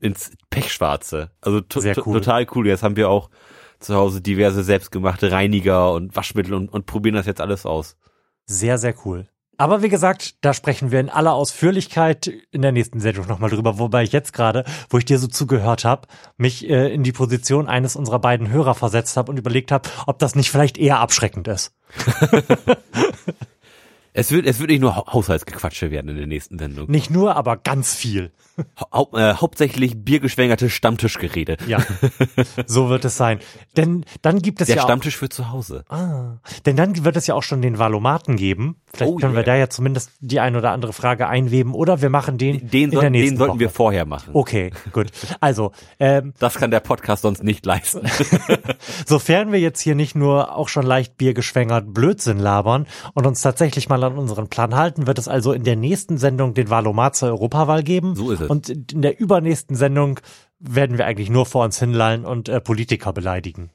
ins 0.00 0.32
Pechschwarze. 0.50 1.30
Also 1.40 1.58
cool. 1.58 2.20
total 2.20 2.46
cool. 2.54 2.66
Jetzt 2.66 2.82
haben 2.82 2.96
wir 2.96 3.08
auch 3.08 3.30
zu 3.78 3.94
Hause 3.94 4.20
diverse 4.20 4.62
selbstgemachte 4.62 5.30
Reiniger 5.30 5.92
und 5.92 6.16
Waschmittel 6.16 6.54
und, 6.54 6.68
und 6.68 6.86
probieren 6.86 7.14
das 7.14 7.26
jetzt 7.26 7.40
alles 7.40 7.66
aus. 7.66 7.96
Sehr, 8.46 8.78
sehr 8.78 8.94
cool. 9.04 9.28
Aber 9.62 9.80
wie 9.80 9.88
gesagt, 9.88 10.44
da 10.44 10.54
sprechen 10.54 10.90
wir 10.90 10.98
in 10.98 11.08
aller 11.08 11.34
Ausführlichkeit 11.34 12.26
in 12.50 12.62
der 12.62 12.72
nächsten 12.72 12.98
Sendung 12.98 13.28
nochmal 13.28 13.48
drüber, 13.48 13.78
wobei 13.78 14.02
ich 14.02 14.10
jetzt 14.10 14.32
gerade, 14.32 14.64
wo 14.90 14.98
ich 14.98 15.04
dir 15.04 15.20
so 15.20 15.28
zugehört 15.28 15.84
habe, 15.84 16.08
mich 16.36 16.68
äh, 16.68 16.92
in 16.92 17.04
die 17.04 17.12
Position 17.12 17.68
eines 17.68 17.94
unserer 17.94 18.18
beiden 18.18 18.50
Hörer 18.50 18.74
versetzt 18.74 19.16
habe 19.16 19.30
und 19.30 19.38
überlegt 19.38 19.70
habe, 19.70 19.88
ob 20.08 20.18
das 20.18 20.34
nicht 20.34 20.50
vielleicht 20.50 20.78
eher 20.78 20.98
abschreckend 20.98 21.46
ist. 21.46 21.76
Es 24.14 24.30
wird, 24.30 24.46
es 24.46 24.60
wird 24.60 24.68
nicht 24.68 24.80
nur 24.80 24.94
Haushaltsgequatsche 24.94 25.90
werden 25.90 26.10
in 26.10 26.16
der 26.16 26.26
nächsten 26.26 26.58
Sendung. 26.58 26.90
Nicht 26.90 27.10
nur, 27.10 27.34
aber 27.34 27.56
ganz 27.56 27.94
viel. 27.94 28.30
Hau 28.92 29.10
äh, 29.14 29.34
hauptsächlich 29.34 30.04
biergeschwängerte 30.04 30.68
Stammtischgerede. 30.68 31.56
Ja, 31.66 31.82
so 32.66 32.90
wird 32.90 33.06
es 33.06 33.16
sein. 33.16 33.38
Denn 33.78 34.04
dann 34.20 34.40
gibt 34.40 34.60
es 34.60 34.66
der 34.66 34.76
ja 34.76 34.82
Stammtisch 34.82 35.14
auch, 35.16 35.20
für 35.20 35.28
zu 35.30 35.50
Hause. 35.50 35.84
Ah, 35.88 36.36
denn 36.66 36.76
dann 36.76 37.02
wird 37.04 37.16
es 37.16 37.26
ja 37.26 37.34
auch 37.34 37.42
schon 37.42 37.62
den 37.62 37.78
Valomaten 37.78 38.36
geben. 38.36 38.76
Vielleicht 38.92 39.12
oh, 39.12 39.16
können 39.16 39.32
yeah. 39.32 39.40
wir 39.40 39.44
da 39.44 39.56
ja 39.56 39.70
zumindest 39.70 40.10
die 40.20 40.40
ein 40.40 40.54
oder 40.54 40.72
andere 40.72 40.92
Frage 40.92 41.28
einweben 41.28 41.72
oder 41.72 42.02
wir 42.02 42.10
machen 42.10 42.36
den, 42.36 42.68
den, 42.68 42.92
in 42.92 43.00
der 43.00 43.08
nächsten 43.08 43.34
den 43.34 43.38
sollten 43.38 43.52
Woche. 43.54 43.60
wir 43.60 43.70
vorher 43.70 44.04
machen. 44.04 44.30
Okay, 44.34 44.72
gut. 44.92 45.06
Also 45.40 45.72
ähm, 45.98 46.34
das 46.38 46.56
kann 46.56 46.70
der 46.70 46.80
Podcast 46.80 47.22
sonst 47.22 47.42
nicht 47.42 47.64
leisten. 47.64 48.02
Sofern 49.06 49.52
wir 49.52 49.60
jetzt 49.60 49.80
hier 49.80 49.94
nicht 49.94 50.14
nur 50.14 50.54
auch 50.54 50.68
schon 50.68 50.84
leicht 50.84 51.16
biergeschwängert 51.16 51.94
Blödsinn 51.94 52.38
labern 52.38 52.86
und 53.14 53.26
uns 53.26 53.40
tatsächlich 53.40 53.88
mal 53.88 54.01
an 54.02 54.18
unseren 54.18 54.48
Plan 54.48 54.74
halten, 54.74 55.06
wird 55.06 55.18
es 55.18 55.28
also 55.28 55.52
in 55.52 55.64
der 55.64 55.76
nächsten 55.76 56.18
Sendung 56.18 56.54
den 56.54 56.70
Valomat 56.70 57.16
zur 57.16 57.28
Europawahl 57.28 57.82
geben. 57.82 58.14
So 58.16 58.30
ist 58.30 58.40
es. 58.40 58.50
Und 58.50 58.68
in 58.68 59.02
der 59.02 59.18
übernächsten 59.20 59.76
Sendung 59.76 60.20
werden 60.58 60.98
wir 60.98 61.06
eigentlich 61.06 61.30
nur 61.30 61.46
vor 61.46 61.64
uns 61.64 61.78
hinlallen 61.78 62.24
und 62.24 62.48
äh, 62.48 62.60
Politiker 62.60 63.12
beleidigen. 63.12 63.70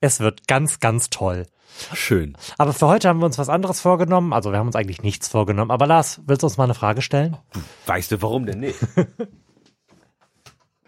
Es 0.00 0.20
wird 0.20 0.46
ganz, 0.46 0.80
ganz 0.80 1.10
toll. 1.10 1.46
Schön. 1.92 2.36
Aber 2.58 2.72
für 2.72 2.86
heute 2.86 3.08
haben 3.08 3.20
wir 3.20 3.26
uns 3.26 3.38
was 3.38 3.48
anderes 3.48 3.80
vorgenommen. 3.80 4.32
Also 4.32 4.50
wir 4.50 4.58
haben 4.58 4.66
uns 4.66 4.76
eigentlich 4.76 5.02
nichts 5.02 5.28
vorgenommen. 5.28 5.70
Aber 5.70 5.86
Lars, 5.86 6.20
willst 6.26 6.42
du 6.42 6.46
uns 6.46 6.56
mal 6.56 6.64
eine 6.64 6.74
Frage 6.74 7.02
stellen? 7.02 7.36
Weißt 7.86 8.12
du, 8.12 8.22
warum 8.22 8.46
denn 8.46 8.60
nicht? 8.60 8.78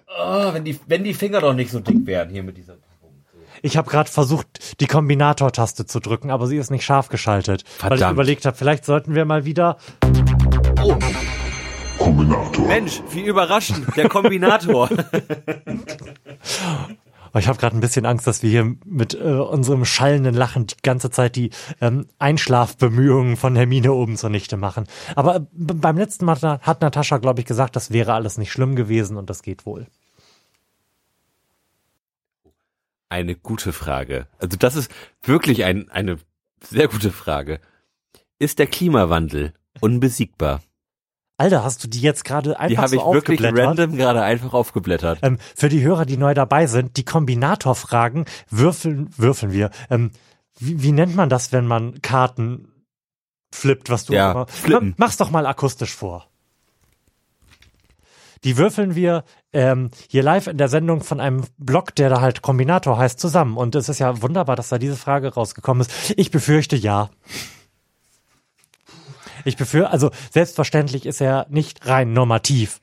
oh, 0.09 0.53
wenn, 0.53 0.65
die, 0.65 0.79
wenn 0.87 1.05
die 1.05 1.15
Finger 1.15 1.41
doch 1.41 1.55
nicht 1.55 1.71
so 1.71 1.81
dick 1.81 2.07
werden 2.07 2.31
hier 2.31 2.43
mit 2.43 2.57
dieser 2.57 2.77
ich 3.63 3.77
habe 3.77 3.91
gerade 3.91 4.11
versucht, 4.11 4.81
die 4.81 4.87
Kombinator-Taste 4.87 5.87
zu 5.87 6.01
drücken, 6.01 6.31
aber 6.31 6.47
sie 6.47 6.57
ist 6.57 6.71
nicht 6.71 6.85
scharf 6.85 7.09
geschaltet. 7.09 7.65
Verdammt. 7.79 8.01
Weil 8.01 8.09
ich 8.09 8.13
überlegt 8.13 8.47
habe, 8.47 8.57
vielleicht 8.57 8.85
sollten 8.85 9.15
wir 9.15 9.25
mal 9.25 9.45
wieder. 9.45 9.79
Oh. 10.83 10.97
Kombinator. 11.99 12.67
Mensch, 12.67 13.03
wie 13.11 13.23
überraschend, 13.23 13.97
der 13.97 14.09
Kombinator. 14.09 14.89
Ich 17.39 17.47
habe 17.47 17.59
gerade 17.59 17.77
ein 17.77 17.81
bisschen 17.81 18.07
Angst, 18.07 18.27
dass 18.27 18.43
wir 18.43 18.51
hier 18.51 18.75
mit 18.85 19.15
äh, 19.15 19.19
unserem 19.19 19.85
schallenden 19.85 20.35
Lachen 20.35 20.67
die 20.67 20.77
ganze 20.83 21.11
Zeit 21.11 21.37
die 21.37 21.51
ähm, 21.81 22.07
Einschlafbemühungen 22.19 23.37
von 23.37 23.55
Hermine 23.55 23.93
oben 23.93 24.17
zunichte 24.17 24.57
machen. 24.57 24.87
Aber 25.15 25.37
äh, 25.37 25.41
beim 25.53 25.99
letzten 25.99 26.25
Mal 26.25 26.41
hat 26.41 26.81
Natascha, 26.81 27.19
glaube 27.19 27.41
ich, 27.41 27.47
gesagt, 27.47 27.77
das 27.77 27.93
wäre 27.93 28.15
alles 28.15 28.39
nicht 28.39 28.51
schlimm 28.51 28.77
gewesen 28.77 29.17
und 29.17 29.29
das 29.29 29.43
geht 29.43 29.67
wohl. 29.67 29.87
Eine 33.09 33.37
gute 33.37 33.73
Frage. 33.73 34.27
Also 34.39 34.57
das 34.57 34.77
ist 34.77 34.91
wirklich 35.23 35.65
ein, 35.65 35.91
eine 35.91 36.19
sehr 36.63 36.89
gute 36.89 37.11
Frage. 37.11 37.61
Ist 38.39 38.59
der 38.59 38.67
Klimawandel 38.67 39.55
unbesiegbar? 39.81 40.61
Alter, 41.39 41.63
hast 41.63 41.85
du 41.85 41.89
die 41.89 42.01
jetzt 42.01 42.25
gerade 42.25 42.59
einfach 42.59 42.69
die 42.69 42.79
hab 42.79 42.89
so 42.89 42.97
ich 42.97 43.15
wirklich 43.15 43.41
random 43.43 43.97
gerade 43.97 44.23
einfach 44.23 44.53
aufgeblättert. 44.53 45.21
Ähm, 45.23 45.39
für 45.55 45.69
die 45.69 45.83
Hörer, 45.83 46.05
die 46.05 46.17
neu 46.17 46.35
dabei 46.35 46.67
sind, 46.67 46.97
die 46.97 47.05
Kombinatorfragen 47.05 48.25
würfeln, 48.51 49.09
würfeln 49.17 49.53
wir. 49.53 49.71
Ähm, 49.89 50.11
wie, 50.59 50.83
wie 50.83 50.93
nennt 50.93 51.15
man 51.15 51.29
das, 51.29 51.53
wenn 51.53 51.67
man 51.67 52.03
Karten 52.03 52.69
flippt, 53.55 53.89
was 53.89 54.05
du 54.05 54.15
ja, 54.15 54.47
flippen. 54.47 54.95
Mach's 54.97 55.17
doch 55.17 55.31
mal 55.31 55.47
akustisch 55.47 55.95
vor. 55.95 56.29
Die 58.45 58.57
würfeln 58.57 58.95
wir 58.95 59.25
ähm, 59.53 59.91
hier 60.09 60.23
live 60.23 60.47
in 60.47 60.59
der 60.59 60.69
Sendung 60.69 61.03
von 61.03 61.21
einem 61.21 61.45
Blog, 61.59 61.95
der 61.95 62.11
da 62.11 62.21
halt 62.21 62.43
Kombinator 62.43 62.99
heißt, 62.99 63.19
zusammen. 63.19 63.57
Und 63.57 63.75
es 63.75 63.89
ist 63.89 63.99
ja 63.99 64.23
wunderbar, 64.23 64.57
dass 64.57 64.69
da 64.69 64.79
diese 64.79 64.97
Frage 64.97 65.35
rausgekommen 65.35 65.81
ist. 65.81 66.15
Ich 66.17 66.31
befürchte 66.31 66.77
ja. 66.77 67.11
Ich 69.45 69.57
befürchte, 69.57 69.91
also 69.91 70.11
selbstverständlich 70.31 71.07
ist 71.07 71.21
er 71.21 71.47
nicht 71.49 71.87
rein 71.87 72.13
normativ 72.13 72.81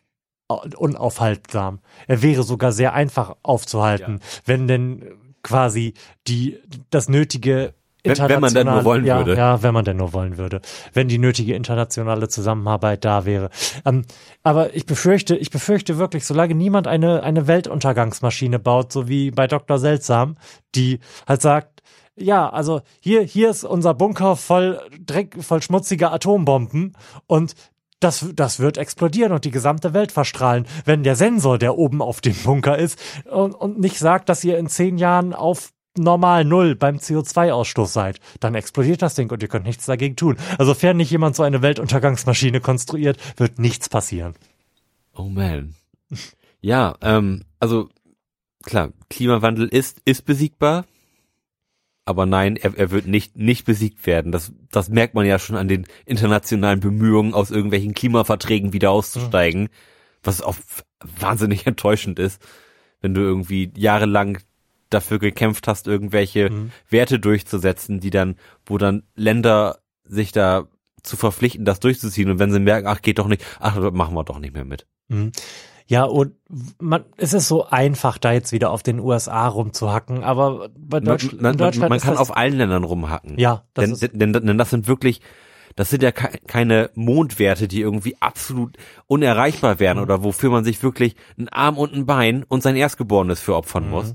unaufhaltsam. 0.47 1.79
Er 2.07 2.21
wäre 2.21 2.43
sogar 2.43 2.71
sehr 2.71 2.93
einfach 2.93 3.35
aufzuhalten, 3.41 4.19
ja. 4.21 4.41
wenn 4.45 4.67
denn 4.67 5.11
quasi 5.41 5.93
die 6.27 6.59
das 6.89 7.09
nötige 7.09 7.73
wenn, 8.05 8.29
wenn 8.29 8.39
man 8.41 8.53
denn 8.53 8.67
nur 8.67 8.85
wollen 8.85 9.05
ja, 9.05 9.17
würde. 9.17 9.35
Ja, 9.35 9.63
wenn 9.63 9.73
man 9.73 9.85
denn 9.85 9.97
nur 9.97 10.13
wollen 10.13 10.37
würde. 10.37 10.61
Wenn 10.93 11.07
die 11.07 11.17
nötige 11.17 11.55
internationale 11.55 12.27
Zusammenarbeit 12.27 13.05
da 13.05 13.25
wäre. 13.25 13.49
Ähm, 13.85 14.05
aber 14.43 14.75
ich 14.75 14.85
befürchte, 14.85 15.35
ich 15.35 15.49
befürchte 15.49 15.97
wirklich, 15.97 16.25
solange 16.25 16.55
niemand 16.55 16.87
eine, 16.87 17.23
eine 17.23 17.47
Weltuntergangsmaschine 17.47 18.59
baut, 18.59 18.91
so 18.91 19.07
wie 19.07 19.31
bei 19.31 19.47
Dr. 19.47 19.79
Seltsam, 19.79 20.37
die 20.75 20.99
halt 21.27 21.41
sagt, 21.41 21.81
ja, 22.17 22.49
also 22.49 22.81
hier, 22.99 23.21
hier 23.23 23.49
ist 23.49 23.63
unser 23.63 23.93
Bunker 23.93 24.35
voll 24.35 24.79
Dreck, 25.05 25.35
voll 25.43 25.61
schmutziger 25.61 26.13
Atombomben 26.13 26.95
und 27.27 27.55
das, 27.99 28.27
das 28.35 28.59
wird 28.59 28.77
explodieren 28.77 29.31
und 29.31 29.45
die 29.45 29.51
gesamte 29.51 29.93
Welt 29.93 30.11
verstrahlen, 30.11 30.67
wenn 30.83 31.03
der 31.03 31.15
Sensor, 31.15 31.57
der 31.57 31.77
oben 31.77 32.01
auf 32.01 32.21
dem 32.21 32.35
Bunker 32.35 32.77
ist, 32.77 32.99
und, 33.29 33.53
und 33.53 33.79
nicht 33.79 33.97
sagt, 33.97 34.29
dass 34.29 34.43
ihr 34.43 34.57
in 34.57 34.67
zehn 34.67 34.97
Jahren 34.97 35.33
auf 35.33 35.71
normal 35.97 36.45
Null 36.45 36.75
beim 36.75 36.97
CO2-Ausstoß 36.97 37.87
seid, 37.87 38.19
dann 38.39 38.55
explodiert 38.55 39.01
das 39.01 39.15
Ding 39.15 39.31
und 39.31 39.41
ihr 39.41 39.49
könnt 39.49 39.65
nichts 39.65 39.85
dagegen 39.85 40.15
tun. 40.15 40.37
Also 40.57 40.73
fern 40.73 40.97
nicht 40.97 41.11
jemand 41.11 41.35
so 41.35 41.43
eine 41.43 41.61
Weltuntergangsmaschine 41.61 42.61
konstruiert, 42.61 43.17
wird 43.37 43.59
nichts 43.59 43.89
passieren. 43.89 44.35
Oh 45.13 45.29
man. 45.29 45.75
Ja, 46.61 46.95
ähm, 47.01 47.43
also 47.59 47.89
klar, 48.63 48.91
Klimawandel 49.09 49.67
ist, 49.67 50.01
ist 50.05 50.25
besiegbar, 50.25 50.85
aber 52.05 52.25
nein, 52.25 52.55
er, 52.55 52.77
er 52.77 52.91
wird 52.91 53.07
nicht, 53.07 53.35
nicht 53.37 53.65
besiegt 53.65 54.05
werden. 54.05 54.31
Das, 54.31 54.53
das 54.71 54.89
merkt 54.89 55.15
man 55.15 55.25
ja 55.25 55.39
schon 55.39 55.55
an 55.55 55.67
den 55.67 55.87
internationalen 56.05 56.79
Bemühungen, 56.79 57.33
aus 57.33 57.51
irgendwelchen 57.51 57.93
Klimaverträgen 57.93 58.73
wieder 58.73 58.91
auszusteigen, 58.91 59.63
mhm. 59.63 59.69
was 60.23 60.41
auch 60.41 60.55
wahnsinnig 61.19 61.65
enttäuschend 61.67 62.19
ist, 62.19 62.41
wenn 63.01 63.13
du 63.13 63.21
irgendwie 63.21 63.71
jahrelang 63.75 64.39
dafür 64.95 65.19
gekämpft 65.19 65.67
hast, 65.67 65.87
irgendwelche 65.87 66.49
mhm. 66.49 66.71
Werte 66.89 67.19
durchzusetzen, 67.19 67.99
die 67.99 68.09
dann, 68.09 68.37
wo 68.65 68.77
dann 68.77 69.03
Länder 69.15 69.79
sich 70.03 70.31
da 70.31 70.67
zu 71.03 71.17
verpflichten, 71.17 71.65
das 71.65 71.79
durchzuziehen 71.79 72.29
und 72.31 72.39
wenn 72.39 72.51
sie 72.51 72.59
merken, 72.59 72.87
ach, 72.87 73.01
geht 73.01 73.19
doch 73.19 73.27
nicht, 73.27 73.45
ach, 73.59 73.79
machen 73.91 74.15
wir 74.15 74.23
doch 74.23 74.39
nicht 74.39 74.53
mehr 74.53 74.65
mit. 74.65 74.87
Mhm. 75.07 75.31
Ja, 75.87 76.03
und 76.05 76.33
man, 76.79 77.05
es 77.17 77.33
ist 77.33 77.47
so 77.47 77.67
einfach, 77.67 78.17
da 78.17 78.31
jetzt 78.31 78.51
wieder 78.51 78.71
auf 78.71 78.81
den 78.81 78.99
USA 78.99 79.47
rumzuhacken, 79.47 80.23
aber 80.23 80.69
bei 80.75 80.99
Deutsch, 80.99 81.31
man, 81.33 81.41
man, 81.41 81.57
Deutschland 81.57 81.89
man 81.91 81.99
kann 81.99 82.17
auf 82.17 82.35
allen 82.35 82.57
Ländern 82.57 82.83
rumhacken. 82.83 83.37
Ja, 83.37 83.65
das 83.75 83.85
denn, 83.85 83.93
ist, 83.93 84.09
denn, 84.13 84.33
denn 84.33 84.57
das 84.57 84.71
sind 84.71 84.87
wirklich, 84.87 85.21
das 85.75 85.91
sind 85.91 86.01
ja 86.01 86.11
keine 86.11 86.89
Mondwerte, 86.95 87.67
die 87.67 87.81
irgendwie 87.81 88.17
absolut 88.19 88.77
unerreichbar 89.05 89.79
wären 89.79 89.97
mhm. 89.97 90.03
oder 90.03 90.23
wofür 90.23 90.49
man 90.49 90.63
sich 90.63 90.81
wirklich 90.81 91.15
einen 91.37 91.49
Arm 91.49 91.77
und 91.77 91.93
ein 91.93 92.07
Bein 92.07 92.43
und 92.43 92.63
sein 92.63 92.75
Erstgeborenes 92.75 93.39
für 93.39 93.55
opfern 93.55 93.85
mhm. 93.85 93.91
muss, 93.91 94.13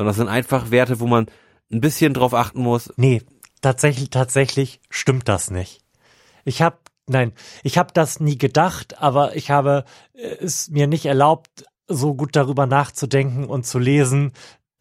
sondern 0.00 0.12
das 0.12 0.16
sind 0.16 0.28
einfach 0.28 0.70
Werte, 0.70 0.98
wo 0.98 1.06
man 1.06 1.26
ein 1.70 1.82
bisschen 1.82 2.14
drauf 2.14 2.32
achten 2.32 2.62
muss. 2.62 2.90
Nee, 2.96 3.20
tatsächlich, 3.60 4.08
tatsächlich 4.08 4.80
stimmt 4.88 5.28
das 5.28 5.50
nicht. 5.50 5.82
Ich 6.44 6.62
habe 6.62 6.78
Nein, 7.06 7.32
ich 7.64 7.76
habe 7.76 7.90
das 7.92 8.20
nie 8.20 8.38
gedacht, 8.38 9.02
aber 9.02 9.34
ich 9.34 9.50
habe 9.50 9.84
äh, 10.14 10.36
es 10.44 10.70
mir 10.70 10.86
nicht 10.86 11.06
erlaubt, 11.06 11.64
so 11.88 12.14
gut 12.14 12.36
darüber 12.36 12.66
nachzudenken 12.66 13.46
und 13.46 13.66
zu 13.66 13.80
lesen, 13.80 14.32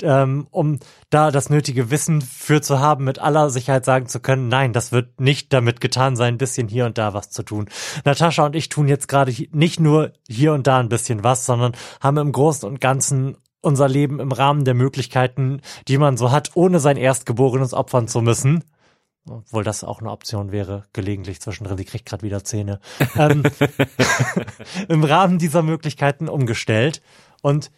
ähm, 0.03 0.47
um 0.51 0.79
da 1.09 1.31
das 1.31 1.49
nötige 1.49 1.89
Wissen 1.89 2.21
für 2.21 2.61
zu 2.61 2.79
haben, 2.79 3.03
mit 3.03 3.17
aller 3.17 3.49
Sicherheit 3.49 3.83
sagen 3.83 4.05
zu 4.05 4.19
können, 4.19 4.47
nein, 4.47 4.73
das 4.73 4.91
wird 4.91 5.19
nicht 5.19 5.51
damit 5.51 5.81
getan 5.81 6.15
sein, 6.15 6.35
ein 6.35 6.37
bisschen 6.37 6.67
hier 6.67 6.85
und 6.85 6.99
da 6.99 7.15
was 7.15 7.31
zu 7.31 7.41
tun. 7.41 7.67
Natascha 8.05 8.45
und 8.45 8.55
ich 8.55 8.69
tun 8.69 8.87
jetzt 8.87 9.07
gerade 9.07 9.33
nicht 9.51 9.79
nur 9.79 10.13
hier 10.29 10.53
und 10.53 10.67
da 10.67 10.79
ein 10.79 10.89
bisschen 10.89 11.23
was, 11.23 11.47
sondern 11.47 11.73
haben 11.99 12.17
im 12.17 12.31
Großen 12.31 12.69
und 12.69 12.79
Ganzen 12.79 13.37
unser 13.61 13.87
Leben 13.87 14.19
im 14.19 14.31
Rahmen 14.31 14.65
der 14.65 14.73
Möglichkeiten, 14.73 15.61
die 15.87 15.97
man 15.97 16.17
so 16.17 16.31
hat, 16.31 16.51
ohne 16.55 16.79
sein 16.79 16.97
Erstgeborenes 16.97 17.73
opfern 17.73 18.07
zu 18.07 18.21
müssen, 18.21 18.63
obwohl 19.29 19.63
das 19.63 19.83
auch 19.83 19.99
eine 19.99 20.11
Option 20.11 20.51
wäre, 20.51 20.85
gelegentlich 20.93 21.41
zwischendrin, 21.41 21.77
sie 21.77 21.85
kriegt 21.85 22.05
gerade 22.05 22.23
wieder 22.23 22.43
Zähne, 22.43 22.79
ähm, 23.15 23.43
im 24.87 25.03
Rahmen 25.03 25.37
dieser 25.37 25.61
Möglichkeiten 25.61 26.29
umgestellt. 26.29 27.01
Und 27.41 27.71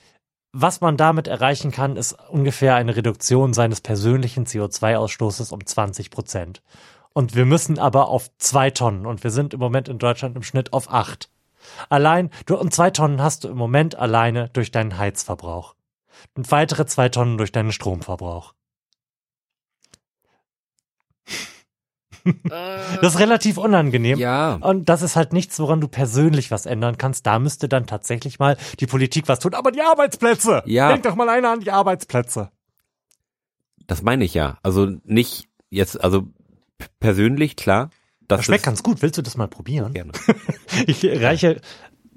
was 0.54 0.82
man 0.82 0.98
damit 0.98 1.28
erreichen 1.28 1.72
kann, 1.72 1.96
ist 1.96 2.18
ungefähr 2.30 2.76
eine 2.76 2.96
Reduktion 2.96 3.54
seines 3.54 3.82
persönlichen 3.82 4.46
CO2-Ausstoßes 4.46 5.52
um 5.54 5.66
20 5.66 6.12
Prozent. 6.12 6.62
Und 7.14 7.36
wir 7.36 7.46
müssen 7.46 7.80
aber 7.80 8.08
auf 8.08 8.30
zwei 8.38 8.70
Tonnen 8.70 9.06
und 9.06 9.24
wir 9.24 9.32
sind 9.32 9.54
im 9.54 9.60
Moment 9.60 9.90
in 9.90 9.98
Deutschland 9.98 10.36
im 10.36 10.44
Schnitt 10.44 10.74
auf 10.74 10.92
acht. 10.92 11.30
Allein, 11.90 12.30
du, 12.46 12.58
und 12.58 12.74
zwei 12.74 12.90
Tonnen 12.90 13.22
hast 13.22 13.44
du 13.44 13.50
im 13.50 13.58
Moment 13.58 13.96
alleine 13.96 14.50
durch 14.50 14.72
deinen 14.72 14.98
Heizverbrauch. 14.98 15.76
Und 16.36 16.52
weitere 16.52 16.86
zwei 16.86 17.10
Tonnen 17.10 17.38
durch 17.38 17.52
deinen 17.52 17.72
Stromverbrauch. 17.72 18.54
das 23.02 23.16
ist 23.16 23.20
relativ 23.20 23.58
unangenehm. 23.58 24.18
Ja. 24.18 24.56
Und 24.62 24.90
das 24.90 25.02
ist 25.02 25.16
halt 25.16 25.34
nichts, 25.34 25.60
woran 25.60 25.82
du 25.82 25.88
persönlich 25.88 26.52
was 26.52 26.66
ändern 26.66 26.98
kannst. 26.98 27.26
Da 27.26 27.40
müsste 27.40 27.68
dann 27.68 27.88
tatsächlich 27.88 28.40
mal 28.40 28.58
die 28.80 28.88
Politik 28.88 29.28
was 29.28 29.40
tun. 29.40 29.54
Aber 29.54 29.72
die 29.72 29.82
Arbeitsplätze! 29.82 30.64
Ja. 30.66 30.90
Denk 30.90 31.04
doch 31.04 31.16
mal 31.16 31.30
einer 31.30 31.50
an 31.52 31.62
die 31.62 31.72
Arbeitsplätze. 31.72 32.52
Das 33.88 34.02
meine 34.02 34.24
ich 34.24 34.34
ja. 34.34 34.58
Also 34.64 34.90
nicht 35.04 35.48
jetzt, 35.70 36.02
also 36.04 36.28
persönlich, 37.00 37.56
klar. 37.56 37.90
Das, 38.32 38.40
das 38.40 38.46
schmeckt 38.46 38.64
ganz 38.64 38.84
gut. 38.84 39.02
Willst 39.02 39.18
du 39.18 39.22
das 39.22 39.38
mal 39.38 39.48
probieren? 39.48 39.94
Gerne. 39.94 40.14
ich 40.88 41.06
reiche 41.06 41.62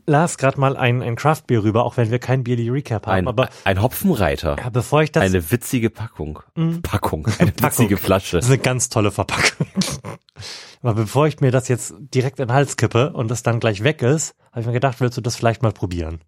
las 0.06 0.38
gerade 0.38 0.60
mal 0.60 0.76
ein, 0.76 1.02
ein 1.02 1.16
Craft-Bier 1.16 1.62
rüber, 1.62 1.84
auch 1.84 1.96
wenn 1.96 2.10
wir 2.10 2.18
kein 2.18 2.44
Bierly 2.44 2.68
Recap 2.68 3.06
haben. 3.06 3.14
Ein, 3.14 3.28
aber 3.28 3.48
ein 3.64 3.80
Hopfenreiter. 3.80 4.56
Ja, 4.58 4.70
bevor 4.70 5.02
ich 5.02 5.12
das. 5.12 5.24
Eine 5.24 5.50
witzige 5.50 5.90
Packung. 5.90 6.40
Mm. 6.54 6.80
Packung. 6.82 7.26
Eine 7.38 7.52
Packung. 7.52 7.70
witzige 7.70 7.96
Flasche. 7.96 8.36
Das 8.36 8.46
ist 8.46 8.50
eine 8.50 8.60
ganz 8.60 8.88
tolle 8.88 9.10
Verpackung. 9.10 9.66
aber 10.82 10.94
bevor 10.94 11.26
ich 11.26 11.40
mir 11.40 11.50
das 11.50 11.68
jetzt 11.68 11.94
direkt 11.98 12.38
in 12.38 12.48
den 12.48 12.54
Hals 12.54 12.76
kippe 12.76 13.12
und 13.12 13.28
das 13.30 13.42
dann 13.42 13.60
gleich 13.60 13.82
weg 13.82 14.02
ist, 14.02 14.34
habe 14.52 14.60
ich 14.60 14.66
mir 14.66 14.72
gedacht, 14.72 15.00
willst 15.00 15.16
du 15.16 15.20
das 15.20 15.36
vielleicht 15.36 15.62
mal 15.62 15.72
probieren? 15.72 16.20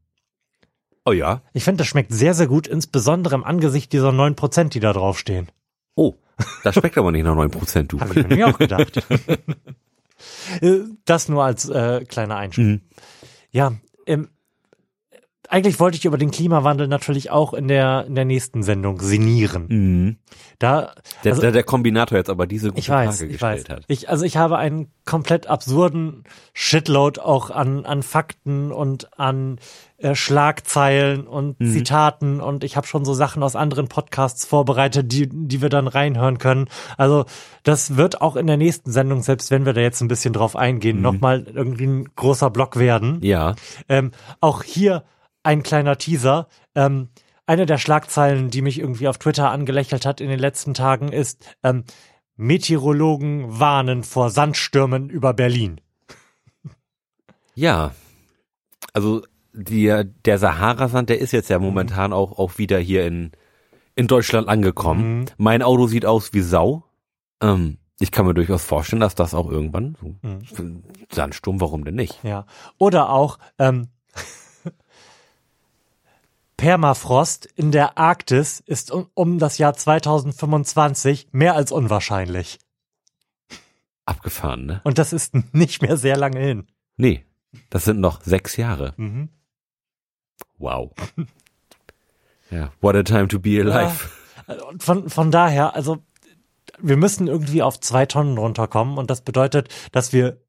Oh 1.04 1.12
ja. 1.12 1.42
Ich 1.52 1.62
finde, 1.62 1.78
das 1.78 1.86
schmeckt 1.86 2.12
sehr, 2.12 2.34
sehr 2.34 2.48
gut, 2.48 2.66
insbesondere 2.66 3.36
im 3.36 3.44
Angesicht 3.44 3.92
dieser 3.92 4.10
neun 4.10 4.34
Prozent, 4.34 4.74
die 4.74 4.80
da 4.80 4.92
draufstehen. 4.92 5.48
Oh, 5.94 6.14
das 6.64 6.74
schmeckt 6.74 6.98
aber 6.98 7.12
nicht 7.12 7.24
nach 7.24 7.34
neun 7.34 7.50
Prozent, 7.50 7.92
du. 7.92 8.00
Habe 8.00 8.20
ich 8.20 8.28
mir 8.28 8.48
auch 8.48 8.58
gedacht. 8.58 9.06
Äh, 10.62 10.80
das 11.04 11.28
nur 11.28 11.44
als 11.44 11.68
äh, 11.68 12.04
kleiner 12.06 12.36
Einschub. 12.36 12.64
Mhm. 12.64 12.80
Ja, 13.50 13.74
ähm, 14.06 14.30
eigentlich 15.48 15.80
wollte 15.80 15.96
ich 15.96 16.04
über 16.04 16.18
den 16.18 16.30
Klimawandel 16.30 16.88
natürlich 16.88 17.30
auch 17.30 17.54
in 17.54 17.68
der 17.68 18.04
in 18.06 18.14
der 18.14 18.24
nächsten 18.24 18.62
Sendung 18.62 19.00
sinnieren. 19.00 19.66
Mhm. 19.68 20.16
Da 20.58 20.94
der, 21.24 21.32
also, 21.32 21.42
der, 21.42 21.52
der 21.52 21.62
Kombinator 21.62 22.16
jetzt 22.18 22.30
aber 22.30 22.46
diese 22.46 22.68
gute 22.68 22.80
ich 22.80 22.88
weiß, 22.88 23.18
Frage 23.18 23.32
ich 23.32 23.42
weiß. 23.42 23.68
hat. 23.68 23.84
Ich 23.88 24.08
also 24.08 24.24
ich 24.24 24.36
habe 24.36 24.58
einen 24.58 24.88
komplett 25.04 25.46
absurden 25.46 26.24
Shitload 26.52 27.20
auch 27.20 27.50
an 27.50 27.84
an 27.84 28.02
Fakten 28.02 28.72
und 28.72 29.18
an 29.18 29.58
äh, 29.98 30.14
Schlagzeilen 30.14 31.26
und 31.26 31.60
mhm. 31.60 31.72
Zitaten 31.72 32.40
und 32.40 32.64
ich 32.64 32.76
habe 32.76 32.86
schon 32.86 33.04
so 33.04 33.14
Sachen 33.14 33.42
aus 33.42 33.56
anderen 33.56 33.88
Podcasts 33.88 34.44
vorbereitet, 34.44 35.12
die 35.12 35.28
die 35.28 35.62
wir 35.62 35.68
dann 35.68 35.88
reinhören 35.88 36.38
können. 36.38 36.68
Also 36.96 37.24
das 37.62 37.96
wird 37.96 38.20
auch 38.20 38.36
in 38.36 38.46
der 38.46 38.56
nächsten 38.56 38.92
Sendung, 38.92 39.22
selbst 39.22 39.50
wenn 39.50 39.66
wir 39.66 39.72
da 39.72 39.80
jetzt 39.80 40.00
ein 40.00 40.08
bisschen 40.08 40.32
drauf 40.32 40.56
eingehen, 40.56 40.96
mhm. 40.96 41.02
nochmal 41.02 41.46
irgendwie 41.52 41.86
ein 41.86 42.08
großer 42.16 42.50
Block 42.50 42.78
werden. 42.78 43.18
Ja. 43.22 43.54
Ähm, 43.88 44.12
auch 44.40 44.62
hier 44.62 45.04
ein 45.46 45.62
kleiner 45.62 45.96
Teaser. 45.96 46.48
Ähm, 46.74 47.08
eine 47.46 47.64
der 47.64 47.78
Schlagzeilen, 47.78 48.50
die 48.50 48.60
mich 48.60 48.78
irgendwie 48.80 49.08
auf 49.08 49.18
Twitter 49.18 49.50
angelächelt 49.50 50.04
hat 50.04 50.20
in 50.20 50.28
den 50.28 50.40
letzten 50.40 50.74
Tagen, 50.74 51.12
ist 51.12 51.56
ähm, 51.62 51.84
Meteorologen 52.36 53.58
warnen 53.58 54.02
vor 54.02 54.30
Sandstürmen 54.30 55.08
über 55.08 55.32
Berlin. 55.32 55.80
Ja, 57.54 57.92
also 58.92 59.22
die, 59.52 60.04
der 60.24 60.38
Sahara-Sand, 60.38 61.08
der 61.08 61.20
ist 61.20 61.32
jetzt 61.32 61.48
ja 61.48 61.58
momentan 61.58 62.12
auch, 62.12 62.38
auch 62.38 62.58
wieder 62.58 62.78
hier 62.78 63.06
in, 63.06 63.32
in 63.94 64.06
Deutschland 64.06 64.48
angekommen. 64.48 65.20
Mhm. 65.20 65.26
Mein 65.38 65.62
Auto 65.62 65.86
sieht 65.86 66.04
aus 66.04 66.34
wie 66.34 66.42
Sau. 66.42 66.84
Ähm, 67.40 67.78
ich 67.98 68.10
kann 68.10 68.26
mir 68.26 68.34
durchaus 68.34 68.64
vorstellen, 68.64 69.00
dass 69.00 69.14
das 69.14 69.32
auch 69.32 69.50
irgendwann 69.50 69.96
so 69.98 70.14
mhm. 70.20 70.82
Sandsturm, 71.10 71.60
warum 71.60 71.84
denn 71.84 71.94
nicht? 71.94 72.22
Ja. 72.22 72.44
Oder 72.76 73.08
auch 73.08 73.38
ähm, 73.58 73.88
Permafrost 76.56 77.46
in 77.46 77.70
der 77.70 77.98
Arktis 77.98 78.60
ist 78.60 78.90
um, 78.90 79.38
das 79.38 79.58
Jahr 79.58 79.74
2025 79.74 81.28
mehr 81.32 81.54
als 81.54 81.70
unwahrscheinlich. 81.70 82.58
Abgefahren, 84.06 84.66
ne? 84.66 84.80
Und 84.84 84.98
das 84.98 85.12
ist 85.12 85.34
nicht 85.52 85.82
mehr 85.82 85.96
sehr 85.96 86.16
lange 86.16 86.40
hin. 86.40 86.66
Nee, 86.96 87.24
das 87.70 87.84
sind 87.84 88.00
noch 88.00 88.22
sechs 88.22 88.56
Jahre. 88.56 88.94
Mhm. 88.96 89.28
Wow. 90.58 90.92
ja, 92.50 92.72
what 92.80 92.94
a 92.94 93.02
time 93.02 93.28
to 93.28 93.38
be 93.38 93.60
alive. 93.60 94.08
Und 94.70 94.82
von, 94.82 95.10
von 95.10 95.30
daher, 95.30 95.74
also 95.74 95.98
wir 96.78 96.96
müssen 96.96 97.26
irgendwie 97.26 97.62
auf 97.62 97.80
zwei 97.80 98.06
Tonnen 98.06 98.38
runterkommen 98.38 98.98
und 98.98 99.10
das 99.10 99.22
bedeutet, 99.22 99.68
dass 99.92 100.12
wir 100.12 100.40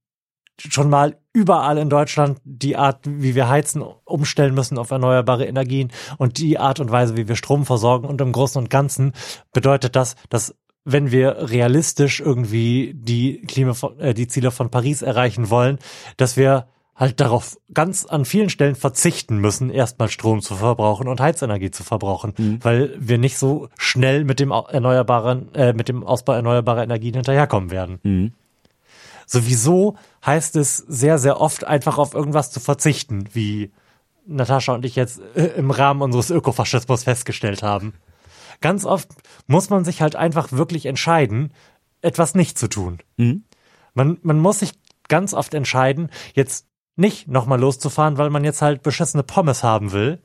schon 0.60 0.90
mal 0.90 1.18
überall 1.34 1.78
in 1.78 1.90
Deutschland 1.90 2.40
die 2.44 2.76
Art, 2.76 3.00
wie 3.06 3.36
wir 3.36 3.48
heizen, 3.48 3.84
umstellen 4.06 4.56
müssen 4.56 4.78
auf 4.78 4.92
erneuerbare 4.92 5.46
Energien 5.46 5.92
und 6.18 6.38
die 6.40 6.58
Art 6.58 6.80
und 6.80 6.92
Weise, 6.92 7.16
wie 7.16 7.28
wir 7.28 7.36
Strom 7.36 7.66
versorgen. 7.66 8.08
Und 8.08 8.22
im 8.22 8.32
Großen 8.32 8.62
und 8.62 8.70
Ganzen 8.70 9.14
bedeutet 9.54 9.96
das, 9.96 10.16
dass 10.30 10.56
wenn 10.84 11.12
wir 11.12 11.50
realistisch 11.50 12.22
irgendwie 12.22 12.94
die 12.96 13.42
Klima, 13.42 13.74
äh, 14.00 14.14
die 14.14 14.28
Ziele 14.28 14.52
von 14.52 14.72
Paris 14.72 15.02
erreichen 15.02 15.50
wollen, 15.50 15.80
dass 16.16 16.38
wir 16.38 16.68
halt 16.96 17.20
darauf 17.20 17.58
ganz 17.74 18.06
an 18.06 18.26
vielen 18.26 18.50
Stellen 18.50 18.76
verzichten 18.76 19.38
müssen, 19.38 19.70
erstmal 19.70 20.10
Strom 20.10 20.42
zu 20.42 20.56
verbrauchen 20.56 21.08
und 21.08 21.20
Heizenergie 21.20 21.72
zu 21.72 21.84
verbrauchen, 21.84 22.34
mhm. 22.38 22.64
weil 22.64 22.96
wir 22.98 23.20
nicht 23.20 23.38
so 23.38 23.70
schnell 23.78 24.24
mit 24.24 24.40
dem 24.40 24.52
erneuerbaren, 24.52 25.54
äh, 25.54 25.74
mit 25.74 25.90
dem 25.90 26.04
Ausbau 26.04 26.34
erneuerbarer 26.34 26.84
Energien 26.84 27.14
hinterherkommen 27.14 27.70
werden. 27.70 28.00
Mhm. 28.02 28.34
Sowieso 29.28 29.98
heißt 30.26 30.56
es 30.56 30.78
sehr, 30.78 31.20
sehr 31.20 31.40
oft 31.42 31.66
einfach 31.66 31.98
auf 31.98 32.14
irgendwas 32.14 32.50
zu 32.50 32.62
verzichten, 32.62 33.30
wie 33.34 33.72
Natascha 34.26 34.74
und 34.74 34.86
ich 34.86 34.96
jetzt 34.96 35.22
äh, 35.36 35.48
im 35.58 35.70
Rahmen 35.70 36.02
unseres 36.02 36.30
Ökofaschismus 36.30 37.04
festgestellt 37.04 37.62
haben. 37.62 37.94
Ganz 38.62 38.86
oft 38.86 39.10
muss 39.46 39.70
man 39.70 39.84
sich 39.84 40.02
halt 40.02 40.16
einfach 40.16 40.54
wirklich 40.54 40.86
entscheiden, 40.86 41.54
etwas 42.02 42.36
nicht 42.36 42.58
zu 42.58 42.70
tun. 42.70 43.00
Mhm. 43.18 43.44
Man, 43.94 44.18
man 44.22 44.40
muss 44.40 44.60
sich 44.60 44.72
ganz 45.10 45.34
oft 45.34 45.54
entscheiden, 45.54 46.10
jetzt 46.34 46.66
nicht 46.96 47.28
nochmal 47.28 47.60
loszufahren, 47.60 48.18
weil 48.18 48.30
man 48.30 48.46
jetzt 48.46 48.62
halt 48.62 48.82
beschissene 48.82 49.24
Pommes 49.24 49.62
haben 49.62 49.92
will. 49.92 50.22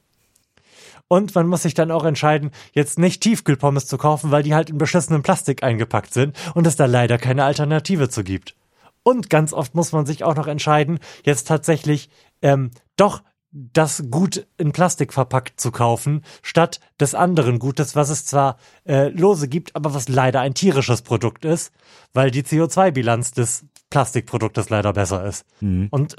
Und 1.09 1.35
man 1.35 1.49
muss 1.49 1.63
sich 1.63 1.75
dann 1.75 1.91
auch 1.91 2.05
entscheiden, 2.05 2.53
jetzt 2.73 3.01
nicht 3.01 3.21
Tiefkühlpommes 3.21 3.87
zu 3.87 3.99
kaufen, 3.99 4.31
weil 4.31 4.45
die 4.45 4.55
halt 4.55 4.71
in 4.71 4.79
beschissenem 4.79 5.23
Plastik 5.23 5.65
eingepackt 5.65 6.15
sind 6.15 6.37
und 6.55 6.67
es 6.67 6.77
da 6.77 6.87
leider 6.87 7.19
keine 7.19 7.45
Alternative 7.45 8.09
zu 8.09 8.23
gibt. 8.23 8.55
Und 9.03 9.31
ganz 9.31 9.53
oft 9.53 9.75
muss 9.75 9.93
man 9.93 10.07
sich 10.07 10.25
auch 10.25 10.37
noch 10.37 10.47
entscheiden, 10.47 10.99
jetzt 11.25 11.49
tatsächlich 11.49 12.09
ähm, 12.41 12.71
doch 12.97 13.23
das 13.53 14.05
Gut 14.11 14.47
in 14.57 14.73
Plastik 14.73 15.13
verpackt 15.13 15.61
zu 15.61 15.73
kaufen, 15.73 16.25
statt 16.43 16.81
des 16.99 17.15
anderen 17.15 17.59
Gutes, 17.59 17.95
was 17.95 18.09
es 18.09 18.25
zwar 18.25 18.57
äh, 18.87 19.09
lose 19.09 19.47
gibt, 19.47 19.77
aber 19.77 19.93
was 19.93 20.09
leider 20.09 20.41
ein 20.41 20.55
tierisches 20.55 21.03
Produkt 21.03 21.45
ist, 21.45 21.73
weil 22.15 22.31
die 22.31 22.43
CO2-Bilanz 22.43 23.33
des 23.33 23.67
Plastikproduktes 23.91 24.71
leider 24.71 24.95
besser 24.95 25.27
ist. 25.27 25.45
Mhm. 25.61 25.89
Und 25.91 26.17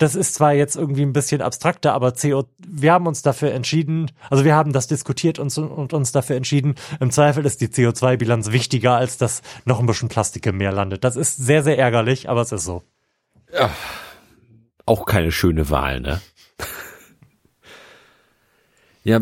das 0.00 0.14
ist 0.14 0.32
zwar 0.32 0.54
jetzt 0.54 0.76
irgendwie 0.76 1.02
ein 1.02 1.12
bisschen 1.12 1.42
abstrakter, 1.42 1.92
aber 1.92 2.12
CO, 2.12 2.46
wir 2.66 2.92
haben 2.94 3.06
uns 3.06 3.20
dafür 3.20 3.52
entschieden, 3.52 4.10
also 4.30 4.46
wir 4.46 4.54
haben 4.54 4.72
das 4.72 4.86
diskutiert 4.86 5.38
und, 5.38 5.56
und 5.58 5.92
uns 5.92 6.10
dafür 6.10 6.36
entschieden, 6.36 6.76
im 7.00 7.10
Zweifel 7.10 7.44
ist 7.44 7.60
die 7.60 7.68
CO2-Bilanz 7.68 8.50
wichtiger, 8.50 8.96
als 8.96 9.18
dass 9.18 9.42
noch 9.66 9.78
ein 9.78 9.84
bisschen 9.84 10.08
Plastik 10.08 10.46
im 10.46 10.56
Meer 10.56 10.72
landet. 10.72 11.04
Das 11.04 11.16
ist 11.16 11.36
sehr, 11.36 11.62
sehr 11.62 11.78
ärgerlich, 11.78 12.30
aber 12.30 12.40
es 12.40 12.50
ist 12.50 12.64
so. 12.64 12.82
Ja, 13.52 13.70
auch 14.86 15.04
keine 15.04 15.32
schöne 15.32 15.68
Wahl, 15.68 16.00
ne? 16.00 16.22
ja, 19.04 19.20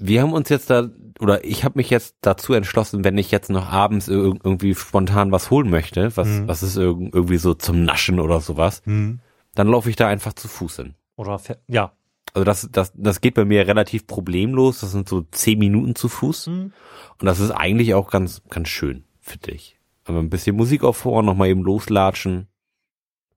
wir 0.00 0.22
haben 0.22 0.32
uns 0.32 0.48
jetzt 0.48 0.70
da, 0.70 0.88
oder 1.20 1.44
ich 1.44 1.64
habe 1.64 1.78
mich 1.78 1.90
jetzt 1.90 2.16
dazu 2.22 2.54
entschlossen, 2.54 3.04
wenn 3.04 3.18
ich 3.18 3.30
jetzt 3.30 3.50
noch 3.50 3.70
abends 3.70 4.08
irgendwie 4.08 4.74
spontan 4.74 5.30
was 5.30 5.50
holen 5.50 5.68
möchte, 5.68 6.16
was, 6.16 6.26
mhm. 6.26 6.48
was 6.48 6.62
ist 6.62 6.76
irgendwie 6.76 7.36
so 7.36 7.54
zum 7.54 7.84
Naschen 7.84 8.18
oder 8.18 8.40
sowas, 8.40 8.82
mhm. 8.86 9.20
dann 9.54 9.68
laufe 9.68 9.90
ich 9.90 9.96
da 9.96 10.08
einfach 10.08 10.32
zu 10.32 10.48
Fuß 10.48 10.76
hin. 10.76 10.94
Oder, 11.16 11.38
ja. 11.68 11.92
Also 12.32 12.44
das, 12.44 12.68
das, 12.72 12.92
das 12.94 13.20
geht 13.20 13.34
bei 13.34 13.44
mir 13.44 13.66
relativ 13.66 14.06
problemlos. 14.06 14.80
Das 14.80 14.92
sind 14.92 15.08
so 15.08 15.22
zehn 15.32 15.58
Minuten 15.58 15.94
zu 15.94 16.08
Fuß. 16.08 16.46
Mhm. 16.46 16.72
Und 17.18 17.26
das 17.26 17.40
ist 17.40 17.50
eigentlich 17.50 17.92
auch 17.94 18.10
ganz, 18.10 18.42
ganz 18.48 18.68
schön, 18.68 19.04
finde 19.20 19.50
ich. 19.50 19.78
Aber 20.04 20.20
ein 20.20 20.30
bisschen 20.30 20.56
Musik 20.56 20.82
auf 20.82 20.96
vor, 20.96 21.22
nochmal 21.22 21.48
eben 21.48 21.62
loslatschen. 21.62 22.46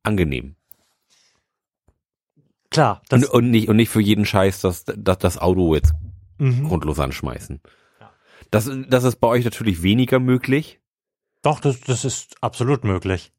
Angenehm. 0.03 0.55
Klar. 2.69 3.01
Und, 3.11 3.25
und, 3.25 3.51
nicht, 3.51 3.67
und 3.67 3.75
nicht 3.75 3.89
für 3.89 4.01
jeden 4.01 4.25
Scheiß 4.25 4.61
das, 4.61 4.85
das, 4.85 5.17
das 5.17 5.37
Auto 5.37 5.75
jetzt 5.75 5.93
mhm. 6.43 6.67
grundlos 6.67 6.99
anschmeißen. 6.99 7.61
Ja. 7.99 8.11
Das, 8.51 8.69
das 8.87 9.03
ist 9.03 9.17
bei 9.17 9.27
euch 9.27 9.45
natürlich 9.45 9.83
weniger 9.83 10.19
möglich. 10.19 10.79
Doch, 11.41 11.59
das, 11.59 11.81
das 11.81 12.05
ist 12.05 12.35
absolut 12.41 12.83
möglich. 12.83 13.31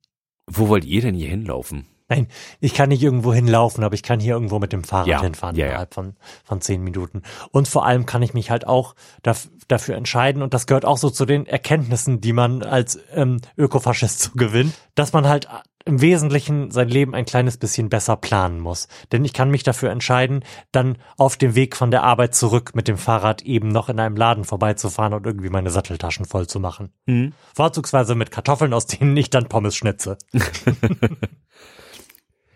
Wo 0.46 0.68
wollt 0.68 0.84
ihr 0.84 1.00
denn 1.00 1.14
hier 1.14 1.28
hinlaufen? 1.28 1.86
Nein, 2.14 2.29
ich 2.61 2.74
kann 2.74 2.90
nicht 2.90 3.03
irgendwo 3.03 3.33
hinlaufen, 3.35 3.83
aber 3.83 3.94
ich 3.94 4.05
kann 4.05 4.20
hier 4.20 4.35
irgendwo 4.35 4.61
mit 4.61 4.72
dem 4.72 4.85
Fahrrad 4.85 5.09
ja, 5.09 5.20
hinfahren 5.20 5.57
ja, 5.57 5.66
innerhalb 5.66 5.90
ja. 5.90 5.94
von, 5.94 6.16
von 6.44 6.61
zehn 6.61 6.83
Minuten. 6.83 7.22
Und 7.50 7.66
vor 7.66 7.85
allem 7.85 8.07
kann 8.07 8.22
ich 8.22 8.35
mich 8.35 8.50
halt 8.50 8.66
auch 8.66 8.94
daf 9.22 9.48
dafür 9.66 9.96
entscheiden, 9.96 10.42
und 10.42 10.53
das 10.53 10.66
gehört 10.66 10.85
auch 10.85 10.98
so 10.98 11.09
zu 11.09 11.24
den 11.24 11.46
Erkenntnissen, 11.46 12.20
die 12.20 12.35
man 12.35 12.62
als 12.62 12.98
ähm, 13.14 13.40
Ökofaschist 13.57 14.20
so 14.20 14.31
gewinnt, 14.35 14.74
dass 14.94 15.14
man 15.14 15.27
halt 15.27 15.48
im 15.87 16.03
Wesentlichen 16.03 16.70
sein 16.70 16.88
Leben 16.88 17.14
ein 17.14 17.24
kleines 17.24 17.57
bisschen 17.57 17.88
besser 17.88 18.16
planen 18.16 18.61
muss. 18.61 18.88
Denn 19.11 19.24
ich 19.24 19.33
kann 19.33 19.50
mich 19.50 19.62
dafür 19.62 19.90
entscheiden, 19.90 20.44
dann 20.70 20.98
auf 21.16 21.37
dem 21.37 21.55
Weg 21.55 21.77
von 21.77 21.90
der 21.90 22.03
Arbeit 22.03 22.35
zurück 22.35 22.72
mit 22.74 22.88
dem 22.88 22.98
Fahrrad 22.98 23.42
eben 23.42 23.68
noch 23.68 23.88
in 23.88 23.98
einem 23.98 24.16
Laden 24.16 24.44
vorbeizufahren 24.44 25.14
und 25.14 25.27
irgendwie 25.27 25.50
meine 25.50 25.70
Satteltaschen 25.70 26.27
voll 26.27 26.46
zu 26.46 26.61
machen. 26.61 26.92
Mhm. 27.07 27.33
Vorzugsweise 27.55 28.14
mit 28.14 28.31
Kartoffeln, 28.31 28.72
aus 28.72 28.87
denen 28.87 29.16
ich 29.16 29.31
dann 29.31 29.48
Pommes 29.48 29.77
schnitze. 29.77 30.18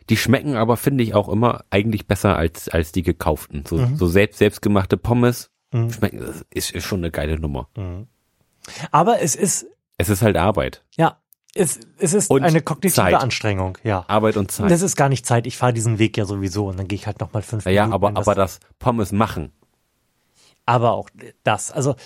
die 0.09 0.17
schmecken 0.17 0.57
aber, 0.57 0.77
finde 0.77 1.05
ich, 1.05 1.15
auch 1.15 1.29
immer 1.29 1.65
eigentlich 1.71 2.07
besser 2.07 2.37
als, 2.37 2.69
als 2.69 2.93
die 2.93 3.03
gekauften. 3.03 3.65
So, 3.67 3.77
mhm. 3.77 3.97
so 3.97 4.07
selbst, 4.07 4.39
selbstgemachte 4.39 4.97
Pommes 4.97 5.51
mhm. 5.73 5.93
schmecken, 5.93 6.45
ist, 6.51 6.71
ist 6.71 6.85
schon 6.85 7.01
eine 7.01 7.11
geile 7.11 7.39
Nummer. 7.39 7.69
Mhm. 7.77 8.07
Aber 8.91 9.21
es 9.21 9.35
ist. 9.35 9.67
Es 9.97 10.09
ist 10.09 10.23
halt 10.23 10.37
Arbeit. 10.37 10.85
Ja, 10.97 11.19
es, 11.55 11.81
es 11.99 12.15
ist 12.15 12.31
und 12.31 12.43
eine 12.43 12.61
kognitive 12.61 12.95
Zeit. 12.95 13.15
Anstrengung, 13.15 13.79
ja. 13.83 14.05
Arbeit 14.07 14.37
und 14.37 14.51
Zeit. 14.51 14.71
Das 14.71 14.83
ist 14.83 14.97
gar 14.97 15.09
nicht 15.09 15.27
Zeit. 15.27 15.47
Ich 15.47 15.57
fahre 15.57 15.73
diesen 15.73 15.99
Weg 15.99 16.17
ja 16.17 16.25
sowieso 16.25 16.69
und 16.69 16.79
dann 16.79 16.87
gehe 16.89 16.97
ich 16.97 17.07
halt 17.07 17.21
nochmal 17.21 17.43
fünf 17.43 17.65
ja, 17.65 17.87
Minuten. 17.87 17.91
Ja, 17.91 17.95
aber, 17.95 18.21
aber 18.21 18.35
das 18.35 18.61
Pommes 18.79 19.13
machen. 19.13 19.53
Aber 20.67 20.93
auch 20.93 21.09
das. 21.45 21.73
Also 21.73 21.97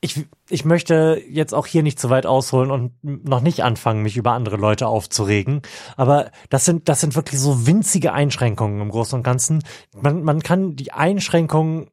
ich, 0.00 0.26
ich 0.48 0.64
möchte 0.64 1.22
jetzt 1.28 1.54
auch 1.54 1.66
hier 1.66 1.82
nicht 1.82 1.98
zu 1.98 2.10
weit 2.10 2.26
ausholen 2.26 2.70
und 2.70 2.92
noch 3.02 3.40
nicht 3.40 3.64
anfangen, 3.64 4.02
mich 4.02 4.16
über 4.16 4.32
andere 4.32 4.56
Leute 4.56 4.86
aufzuregen. 4.86 5.62
Aber 5.96 6.30
das 6.50 6.64
sind, 6.64 6.88
das 6.88 7.00
sind 7.00 7.16
wirklich 7.16 7.40
so 7.40 7.66
winzige 7.66 8.12
Einschränkungen 8.12 8.80
im 8.80 8.90
Großen 8.90 9.16
und 9.16 9.22
Ganzen. 9.22 9.62
Man, 9.94 10.22
man 10.22 10.40
kann 10.42 10.76
die 10.76 10.92
Einschränkungen 10.92 11.88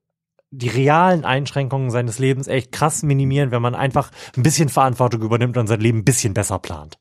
die 0.52 0.70
realen 0.70 1.26
Einschränkungen 1.26 1.90
seines 1.90 2.18
Lebens 2.20 2.48
echt 2.48 2.72
krass 2.72 3.04
minimieren, 3.04 3.52
wenn 3.52 3.62
man 3.62 3.76
einfach 3.76 4.12
ein 4.38 4.44
bisschen 4.44 4.70
Verantwortung 4.70 5.22
übernimmt 5.22 5.58
und 5.58 5.68
sein 5.68 5.82
Leben 5.82 6.00
ein 6.00 6.06
bisschen 6.06 6.34
besser 6.34 6.60
plant. 6.60 6.98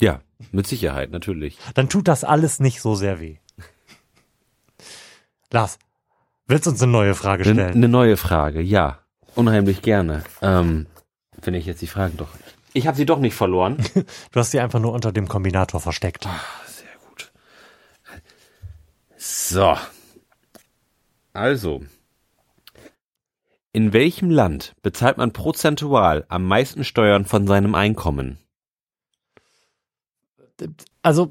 Ja, 0.00 0.20
mit 0.50 0.66
Sicherheit, 0.66 1.10
natürlich. 1.10 1.56
Dann 1.74 1.88
tut 1.88 2.08
das 2.08 2.24
alles 2.24 2.58
nicht 2.58 2.80
so 2.80 2.94
sehr 2.94 3.20
weh. 3.20 3.36
Lars, 5.52 5.78
willst 6.46 6.66
du 6.66 6.70
uns 6.70 6.82
eine 6.82 6.90
neue 6.90 7.14
Frage 7.14 7.44
stellen? 7.44 7.60
Eine 7.60 7.88
neue 7.88 8.16
Frage, 8.16 8.60
ja. 8.60 8.98
Unheimlich 9.36 9.82
gerne. 9.82 10.24
Ähm, 10.42 10.86
wenn 11.42 11.54
ich 11.54 11.66
jetzt 11.66 11.82
die 11.82 11.86
Fragen 11.86 12.16
doch. 12.16 12.30
Ich 12.72 12.86
habe 12.86 12.96
sie 12.96 13.06
doch 13.06 13.18
nicht 13.18 13.34
verloren. 13.34 13.76
du 14.32 14.40
hast 14.40 14.50
sie 14.50 14.60
einfach 14.60 14.80
nur 14.80 14.92
unter 14.92 15.12
dem 15.12 15.28
Kombinator 15.28 15.80
versteckt. 15.80 16.26
Ach, 16.26 16.66
sehr 16.66 16.88
gut. 17.08 17.30
So. 19.16 19.76
Also, 21.32 21.82
in 23.72 23.92
welchem 23.92 24.30
Land 24.30 24.74
bezahlt 24.80 25.18
man 25.18 25.34
prozentual 25.34 26.24
am 26.28 26.46
meisten 26.46 26.82
Steuern 26.82 27.26
von 27.26 27.46
seinem 27.46 27.74
Einkommen? 27.74 28.38
Also, 31.02 31.30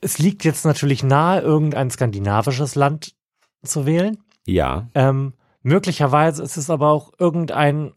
es 0.00 0.18
liegt 0.18 0.44
jetzt 0.44 0.64
natürlich 0.64 1.02
nahe, 1.02 1.42
irgendein 1.42 1.90
skandinavisches 1.90 2.76
Land 2.76 3.14
zu 3.62 3.84
wählen. 3.84 4.16
Ja. 4.46 4.88
Ähm, 4.94 5.34
möglicherweise 5.62 6.42
ist 6.42 6.56
es 6.56 6.70
aber 6.70 6.90
auch 6.90 7.12
irgendein 7.18 7.92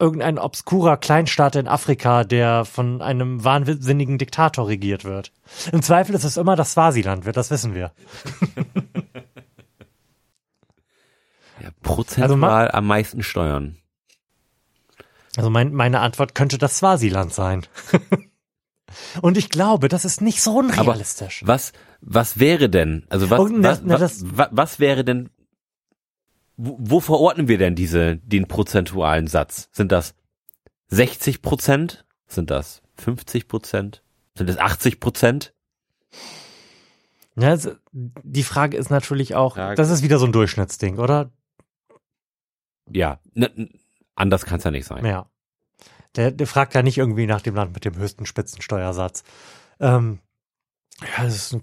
irgendein 0.00 0.38
obskurer 0.38 0.96
Kleinstaat 0.96 1.56
in 1.56 1.66
Afrika, 1.66 2.22
der 2.22 2.64
von 2.64 3.02
einem 3.02 3.42
wahnsinnigen 3.42 4.16
Diktator 4.16 4.68
regiert 4.68 5.04
wird. 5.04 5.32
Im 5.72 5.82
Zweifel 5.82 6.14
ist 6.14 6.22
es 6.22 6.36
immer 6.36 6.54
das 6.54 6.72
Swasiland 6.72 7.24
wird, 7.24 7.36
das 7.36 7.50
wissen 7.50 7.74
wir. 7.74 7.92
Ja, 11.60 11.70
prozentual 11.82 12.66
also 12.66 12.76
am 12.76 12.86
meisten 12.86 13.22
Steuern. 13.22 13.78
Also 15.36 15.50
mein, 15.50 15.72
meine 15.72 16.00
Antwort 16.00 16.34
könnte 16.34 16.58
das 16.58 16.78
Swasiland 16.78 17.32
sein. 17.32 17.66
Und 19.22 19.36
ich 19.36 19.50
glaube, 19.50 19.88
das 19.88 20.04
ist 20.04 20.20
nicht 20.20 20.42
so 20.42 20.58
unrealistisch. 20.58 21.42
Aber 21.42 21.54
was, 21.54 21.72
was 22.00 22.38
wäre 22.38 22.70
denn, 22.70 23.04
also 23.08 23.28
was, 23.28 23.50
na, 23.50 23.68
was, 23.68 23.82
na, 23.84 24.00
was, 24.00 24.24
was, 24.24 24.48
was, 24.50 24.80
wäre 24.80 25.04
denn, 25.04 25.30
wo, 26.58 26.76
wo 26.78 27.00
verordnen 27.00 27.48
wir 27.48 27.56
denn 27.56 27.74
diese, 27.74 28.16
den 28.18 28.46
prozentualen 28.46 29.26
Satz? 29.28 29.68
Sind 29.72 29.90
das 29.92 30.14
60 30.88 31.40
Prozent? 31.40 32.04
Sind 32.26 32.50
das 32.50 32.82
50 32.96 33.48
Prozent? 33.48 34.02
Sind 34.34 34.48
das 34.48 34.58
80 34.58 35.00
Prozent? 35.00 35.54
Ja, 37.36 37.50
also, 37.50 37.72
die 37.92 38.42
Frage 38.42 38.76
ist 38.76 38.90
natürlich 38.90 39.34
auch, 39.36 39.56
Ja. 39.56 39.74
das 39.76 39.88
ist 39.90 40.02
wieder 40.02 40.18
so 40.18 40.26
ein 40.26 40.32
Durchschnittsding, 40.32 40.98
oder? 40.98 41.30
Ja, 42.90 43.20
n- 43.34 43.44
n- 43.56 43.80
anders 44.16 44.44
kann 44.44 44.58
es 44.58 44.64
ja 44.64 44.70
nicht 44.72 44.86
sein. 44.86 45.04
Ja. 45.06 45.30
Der, 46.16 46.32
der 46.32 46.46
fragt 46.48 46.74
ja 46.74 46.82
nicht 46.82 46.98
irgendwie 46.98 47.26
nach 47.26 47.42
dem 47.42 47.54
Land 47.54 47.72
mit 47.74 47.84
dem 47.84 47.96
höchsten 47.96 48.26
Spitzensteuersatz. 48.26 49.22
Ähm, 49.78 50.18
ja, 51.02 51.22
das 51.24 51.36
ist 51.36 51.54
ein, 51.54 51.62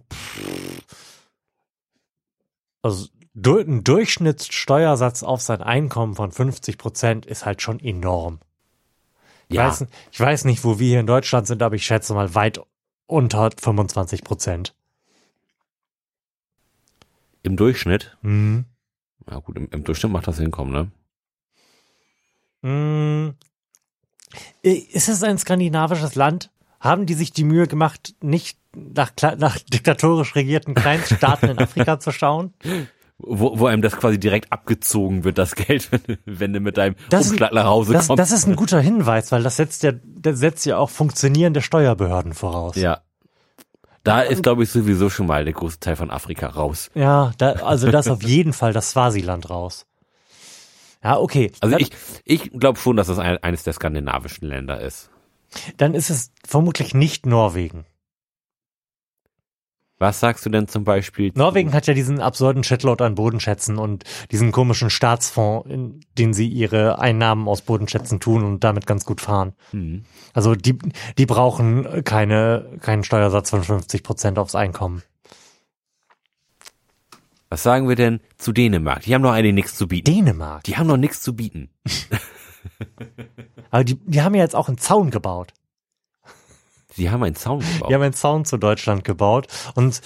also 2.81 3.08
ein 3.35 3.83
Durchschnittssteuersatz 3.83 5.23
auf 5.23 5.41
sein 5.41 5.61
Einkommen 5.61 6.15
von 6.15 6.31
50 6.31 6.77
Prozent 6.77 7.25
ist 7.25 7.45
halt 7.45 7.61
schon 7.61 7.79
enorm. 7.79 8.39
Ich, 9.49 9.57
Ja, 9.57 9.67
weiß, 9.67 9.85
ich 10.11 10.19
weiß 10.19 10.45
nicht, 10.45 10.63
wo 10.63 10.79
wir 10.79 10.87
hier 10.87 10.99
in 11.01 11.07
Deutschland 11.07 11.45
sind, 11.47 11.61
aber 11.61 11.75
ich 11.75 11.85
schätze 11.85 12.13
mal 12.13 12.33
weit 12.33 12.61
unter 13.07 13.51
25 13.59 14.23
Prozent. 14.23 14.73
im 17.43 17.57
Durchschnitt, 17.57 18.17
Mhm. 18.23 18.65
ja 19.29 19.37
gut, 19.37 19.55
im, 19.57 19.67
im 19.69 19.83
Durchschnitt 19.83 20.11
macht 20.11 20.27
das 20.27 20.39
hinkommen, 20.39 20.91
ne? 22.63 22.67
Mm. 22.67 23.35
Ist 24.63 25.09
es 25.09 25.21
ein 25.21 25.37
skandinavisches 25.37 26.15
Land? 26.15 26.49
Haben 26.79 27.05
die 27.05 27.13
sich 27.13 27.31
die 27.31 27.43
Mühe 27.43 27.67
gemacht, 27.67 28.15
nicht 28.21 28.57
nach, 28.75 29.11
nach 29.37 29.59
diktatorisch 29.59 30.33
regierten 30.33 30.73
Kleinststaaten 30.73 31.49
in 31.49 31.59
Afrika 31.63 31.99
zu 31.99 32.11
schauen? 32.11 32.53
Wo, 33.17 33.58
wo 33.60 33.65
einem 33.67 33.82
das 33.82 33.95
quasi 33.95 34.19
direkt 34.19 34.51
abgezogen 34.51 35.23
wird, 35.23 35.38
das 35.38 35.56
Geld, 35.56 35.89
wenn, 35.91 36.01
du- 36.06 36.17
wenn 36.25 36.54
du 36.54 36.60
mit 36.60 36.78
deinem 36.78 36.95
Das 37.10 37.25
ist- 37.25 37.32
Umschlag 37.32 37.54
nach 37.54 37.65
Hause 37.65 37.93
Das, 37.93 38.08
kommst. 38.08 38.19
das 38.19 38.32
ist 38.32 38.45
ein 38.47 38.56
guter 38.58 38.80
Hinweis, 38.82 39.32
weil 39.32 39.41
das 39.43 39.56
setzt 39.56 39.84
ja, 39.84 39.93
das 40.04 40.39
setzt 40.39 40.65
ja 40.65 40.78
auch 40.78 40.89
funktionierende 40.89 41.62
Steuerbehörden 41.62 42.34
voraus. 42.34 42.75
ja. 42.75 42.99
Da 44.04 44.21
ist, 44.21 44.43
glaube 44.43 44.62
ich, 44.62 44.69
sowieso 44.69 45.10
schon 45.10 45.25
mal 45.25 45.45
der 45.45 45.54
große 45.56 45.80
Teil 45.80 45.95
von 45.95 46.12
Afrika 46.12 46.45
raus. 46.45 46.91
Ja, 46.93 47.32
da, 47.39 47.54
also 47.54 47.89
das 47.89 48.08
auf 48.08 48.21
jeden 48.21 48.54
Fall 48.54 48.71
das 48.71 48.91
Swasiland 48.91 49.49
raus. 49.49 49.88
Ja, 51.04 51.17
okay. 51.17 51.51
Also 51.60 51.75
ich, 51.78 51.89
ich 52.23 52.51
glaube 52.51 52.78
schon, 52.78 52.97
dass 52.97 53.08
das 53.08 53.17
ein, 53.17 53.38
eines 53.41 53.63
der 53.63 53.73
skandinavischen 53.73 54.47
Länder 54.47 54.80
ist. 54.80 55.10
dann 55.78 55.95
ist 55.95 56.12
es 56.12 56.32
vermutlich 56.45 56.93
nicht 56.93 57.25
Norwegen. 57.25 57.86
Was 59.97 60.19
sagst 60.19 60.45
du 60.45 60.49
denn 60.49 60.67
zum 60.67 60.84
Beispiel? 60.84 61.31
Norwegen 61.36 61.73
hat 61.73 61.88
ja 61.88 61.93
diesen 61.93 62.19
absurden 62.19 62.63
Shitload 62.65 63.01
an 63.01 63.15
Bodenschätzen 63.15 63.77
und 63.77 64.03
diesen 64.31 64.51
komischen 64.51 64.89
Staatsfonds, 64.89 65.69
in 65.69 66.01
den 66.17 66.34
sie 66.34 66.49
ihre 66.49 66.99
Einnahmen 66.99 67.47
aus 67.47 67.62
Bodenschätzen 67.62 68.19
tun 68.19 68.43
und 68.43 68.63
damit 68.65 68.88
ganz 68.88 69.05
gut 69.05 69.21
fahren. 69.21 69.53
Hm. 69.71 70.03
Also 70.34 70.53
die, 70.53 70.77
die 71.17 71.25
brauchen 71.25 72.03
keine, 72.03 72.77
keinen 72.81 73.05
Steuersatz 73.05 73.49
von 73.49 73.63
50 73.63 74.03
Prozent 74.03 74.38
aufs 74.38 74.55
Einkommen. 74.55 75.01
Was 77.49 77.63
sagen 77.63 77.88
wir 77.88 77.95
denn 77.95 78.19
zu 78.38 78.51
Dänemark? 78.51 79.03
Die 79.03 79.15
haben 79.15 79.23
doch 79.23 79.31
eigentlich 79.31 79.53
nichts 79.53 79.75
zu 79.75 79.88
bieten. 79.88 80.12
Dänemark. 80.12 80.63
Die 80.63 80.75
haben 80.75 80.89
doch 80.89 80.97
nichts 80.97 81.21
zu 81.21 81.38
bieten. 81.38 81.69
Aber 83.71 83.86
die, 83.86 83.95
die 83.95 84.21
haben 84.21 84.36
ja 84.36 84.41
jetzt 84.41 84.55
auch 84.55 84.67
einen 84.67 84.77
Zaun 84.77 85.10
gebaut. 85.10 85.53
Die 86.97 87.10
haben 87.10 87.23
einen 87.23 87.36
Zaun 87.36 87.60
gebaut, 87.60 87.89
Die 87.89 87.93
haben 87.93 88.01
einen 88.01 88.13
Zaun 88.13 88.45
zu 88.45 88.58
Deutschland 88.58 89.03
gebaut 89.03 89.47
und 89.75 90.01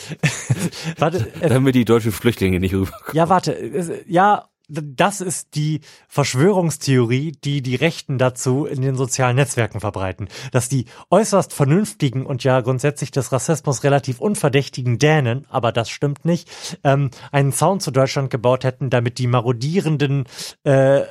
warte, 0.98 1.32
es, 1.40 1.50
damit 1.50 1.76
die 1.76 1.86
deutschen 1.86 2.12
Flüchtlinge 2.12 2.60
nicht 2.60 2.74
rüberkommen. 2.74 3.16
ja, 3.16 3.30
warte, 3.30 4.04
ja, 4.08 4.50
das 4.70 5.20
ist 5.20 5.56
die 5.56 5.82
Verschwörungstheorie, 6.08 7.32
die 7.44 7.62
die 7.62 7.76
Rechten 7.76 8.18
dazu 8.18 8.66
in 8.66 8.82
den 8.82 8.96
sozialen 8.96 9.36
Netzwerken 9.36 9.80
verbreiten, 9.80 10.30
dass 10.52 10.70
die 10.70 10.86
äußerst 11.10 11.54
vernünftigen 11.54 12.26
und 12.26 12.44
ja 12.44 12.62
grundsätzlich 12.62 13.12
des 13.12 13.32
Rassismus 13.32 13.84
relativ 13.84 14.20
unverdächtigen 14.22 15.00
Dänen, 15.00 15.48
aber 15.50 15.72
das 15.72 15.90
stimmt 15.90 16.24
nicht, 16.24 16.78
ähm, 16.84 17.10
einen 17.32 17.52
Zaun 17.52 17.80
zu 17.80 17.92
Deutschland 17.92 18.30
gebaut 18.30 18.64
hätten, 18.64 18.90
damit 18.90 19.18
die 19.18 19.28
marodierenden 19.28 20.26
äh, 20.64 21.02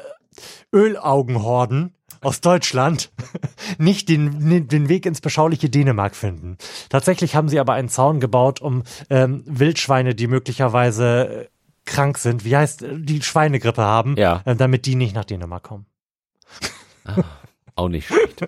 Ölaugenhorden 0.73 1.95
aus 2.21 2.41
Deutschland 2.41 3.13
nicht 3.79 4.09
den, 4.09 4.69
den 4.69 4.89
Weg 4.89 5.07
ins 5.07 5.21
beschauliche 5.21 5.69
Dänemark 5.71 6.15
finden. 6.17 6.57
Tatsächlich 6.89 7.35
haben 7.37 7.49
sie 7.49 7.61
aber 7.61 7.75
einen 7.75 7.89
Zaun 7.89 8.21
gebaut, 8.21 8.61
um 8.61 8.83
ähm, 9.11 9.43
Wildschweine, 9.47 10.15
die 10.15 10.27
möglicherweise 10.27 11.45
äh, 11.45 11.49
krank 11.85 12.19
sind, 12.19 12.45
wie 12.45 12.57
heißt, 12.57 12.83
äh, 12.83 12.99
die 12.99 13.23
Schweinegrippe 13.23 13.83
haben, 13.83 14.17
Ja. 14.17 14.43
äh, 14.45 14.55
damit 14.57 14.87
die 14.87 14.95
nicht 14.95 15.15
nach 15.15 15.25
Dänemark 15.25 15.63
kommen. 15.63 15.87
Auch 17.75 17.89
nicht 17.89 18.09
schlecht. 18.09 18.47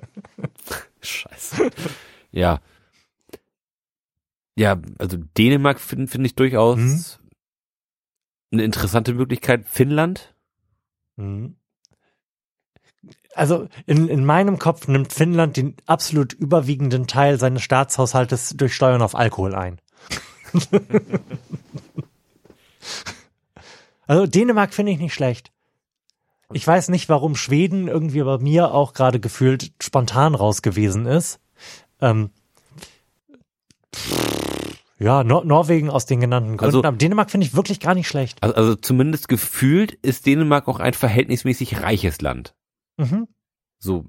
Scheiße. 1.03 1.71
Ja. 2.33 2.61
Ja, 4.57 4.77
also 4.99 5.17
Dänemark 5.39 5.81
finde 5.81 6.09
find 6.09 6.27
ich 6.27 6.35
durchaus 6.35 6.77
Mhm. 6.79 7.05
eine 8.53 8.65
interessante 8.65 9.15
Möglichkeit. 9.15 9.67
Finnland? 9.67 10.35
Mhm. 11.17 11.57
Also 13.35 13.69
in, 13.87 14.09
in 14.09 14.25
meinem 14.25 14.59
Kopf 14.59 14.89
nimmt 14.89 15.13
Finnland 15.13 15.57
den 15.57 15.77
absolut 15.87 16.33
überwiegenden 16.33 17.07
Teil 17.07 17.39
seines 17.39 17.63
Staatshaushaltes 17.63 18.55
durch 18.57 18.75
Steuern 18.75 19.03
auf 19.03 19.15
Alkohol 19.15 19.55
ein. 19.55 19.81
also 24.07 24.27
Dänemark 24.27 24.75
finde 24.75 24.93
ich 24.93 24.99
nicht 24.99 25.15
schlecht. 25.15 25.53
Ich 26.53 26.67
weiß 26.67 26.89
nicht, 26.89 27.09
warum 27.09 27.37
Schweden 27.37 27.87
irgendwie 27.87 28.23
bei 28.23 28.39
mir 28.39 28.75
auch 28.75 28.93
gerade 28.93 29.21
gefühlt 29.21 29.73
spontan 29.81 30.35
raus 30.35 30.63
gewesen 30.63 31.07
ist. 31.07 31.39
Ähm, 32.01 32.31
ja, 34.99 35.23
Nor 35.23 35.45
Norwegen 35.45 35.89
aus 35.89 36.07
den 36.07 36.21
genannten 36.21 36.57
Gründen. 36.57 36.77
Also- 36.77 36.85
Aber 36.85 36.97
Dänemark 36.97 37.31
finde 37.31 37.47
ich 37.47 37.55
wirklich 37.55 37.79
gar 37.79 37.95
nicht 37.95 38.09
schlecht. 38.09 38.43
Also, 38.43 38.55
also 38.57 38.75
zumindest 38.75 39.29
gefühlt 39.29 39.93
ist 40.03 40.27
Dänemark 40.27 40.67
auch 40.67 40.81
ein 40.81 40.95
verhältnismäßig 40.95 41.81
reiches 41.81 42.21
Land. 42.21 42.55
Mhm. 43.01 43.29
So 43.79 44.07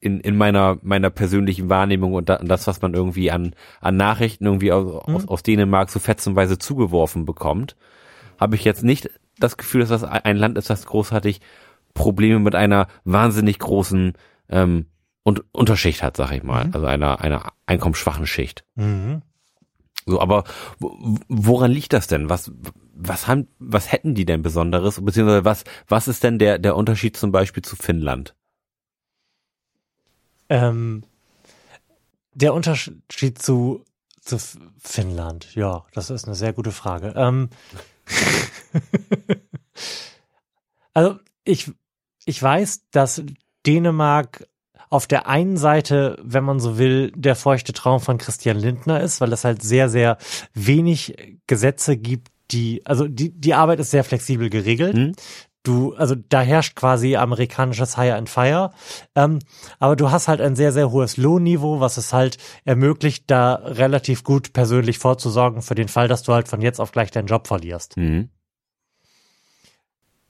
in, 0.00 0.20
in 0.20 0.36
meiner, 0.36 0.78
meiner 0.82 1.10
persönlichen 1.10 1.68
Wahrnehmung 1.68 2.14
und, 2.14 2.28
da, 2.28 2.36
und 2.36 2.48
das, 2.48 2.66
was 2.66 2.80
man 2.82 2.94
irgendwie 2.94 3.30
an, 3.30 3.54
an 3.80 3.96
Nachrichten 3.96 4.46
irgendwie 4.46 4.72
aus, 4.72 4.86
aus, 5.06 5.22
Mhm. 5.24 5.28
aus 5.28 5.42
Dänemark 5.42 5.90
so 5.90 5.98
fetzenweise 5.98 6.58
zugeworfen 6.58 7.24
bekommt, 7.24 7.76
habe 8.38 8.54
ich 8.54 8.64
jetzt 8.64 8.84
nicht 8.84 9.10
das 9.38 9.56
Gefühl, 9.56 9.80
dass 9.80 9.88
das 9.90 10.04
ein 10.04 10.36
Land 10.36 10.58
ist, 10.58 10.70
das 10.70 10.86
großartig 10.86 11.40
Probleme 11.94 12.38
mit 12.38 12.54
einer 12.54 12.86
wahnsinnig 13.04 13.58
großen 13.58 14.12
ähm, 14.48 14.86
und 15.24 15.42
Unterschicht 15.52 16.02
hat, 16.02 16.16
sag 16.16 16.30
ich 16.32 16.42
mal. 16.42 16.66
Mhm. 16.66 16.74
Also 16.74 16.86
einer, 16.86 17.20
einer 17.20 17.52
einkommensschwachen 17.66 18.26
Schicht. 18.26 18.64
Mhm. 18.76 19.22
So, 20.08 20.20
aber 20.22 20.44
wo- 20.78 21.18
woran 21.28 21.70
liegt 21.70 21.92
das 21.92 22.06
denn? 22.06 22.30
Was, 22.30 22.50
was 22.94 23.26
haben, 23.26 23.48
was 23.58 23.92
hätten 23.92 24.14
die 24.14 24.24
denn 24.24 24.40
Besonderes? 24.40 25.04
Beziehungsweise 25.04 25.44
was, 25.44 25.64
was 25.86 26.08
ist 26.08 26.24
denn 26.24 26.38
der, 26.38 26.58
der 26.58 26.76
Unterschied 26.76 27.14
zum 27.16 27.30
Beispiel 27.30 27.62
zu 27.62 27.76
Finnland? 27.76 28.34
Ähm, 30.48 31.04
der 32.32 32.54
Unterschied 32.54 33.38
zu, 33.38 33.84
zu 34.22 34.38
Finnland, 34.78 35.54
ja, 35.54 35.84
das 35.92 36.08
ist 36.08 36.24
eine 36.24 36.34
sehr 36.34 36.54
gute 36.54 36.72
Frage. 36.72 37.12
Ähm, 37.14 37.50
also 40.94 41.18
ich, 41.44 41.70
ich 42.24 42.42
weiß, 42.42 42.88
dass 42.92 43.22
Dänemark 43.66 44.48
auf 44.90 45.06
der 45.06 45.26
einen 45.26 45.56
Seite, 45.56 46.18
wenn 46.22 46.44
man 46.44 46.60
so 46.60 46.78
will, 46.78 47.12
der 47.14 47.36
feuchte 47.36 47.72
Traum 47.72 48.00
von 48.00 48.18
Christian 48.18 48.58
Lindner 48.58 49.00
ist, 49.00 49.20
weil 49.20 49.32
es 49.32 49.44
halt 49.44 49.62
sehr, 49.62 49.88
sehr 49.88 50.18
wenig 50.54 51.38
Gesetze 51.46 51.96
gibt, 51.96 52.28
die, 52.50 52.82
also 52.86 53.06
die, 53.06 53.30
die 53.30 53.54
Arbeit 53.54 53.80
ist 53.80 53.90
sehr 53.90 54.04
flexibel 54.04 54.48
geregelt. 54.48 54.94
Hm? 54.94 55.12
Du, 55.64 55.94
also 55.96 56.14
da 56.14 56.40
herrscht 56.40 56.76
quasi 56.76 57.16
amerikanisches 57.16 57.96
Hire 57.98 58.14
and 58.14 58.30
Fire. 58.30 58.70
Ähm, 59.14 59.40
aber 59.78 59.96
du 59.96 60.10
hast 60.10 60.28
halt 60.28 60.40
ein 60.40 60.56
sehr, 60.56 60.72
sehr 60.72 60.90
hohes 60.90 61.18
Lohnniveau, 61.18 61.80
was 61.80 61.98
es 61.98 62.12
halt 62.12 62.38
ermöglicht, 62.64 63.24
da 63.26 63.54
relativ 63.54 64.24
gut 64.24 64.54
persönlich 64.54 64.98
vorzusorgen 64.98 65.60
für 65.60 65.74
den 65.74 65.88
Fall, 65.88 66.08
dass 66.08 66.22
du 66.22 66.32
halt 66.32 66.48
von 66.48 66.62
jetzt 66.62 66.80
auf 66.80 66.92
gleich 66.92 67.10
deinen 67.10 67.26
Job 67.26 67.46
verlierst. 67.46 67.96
Mhm. 67.98 68.30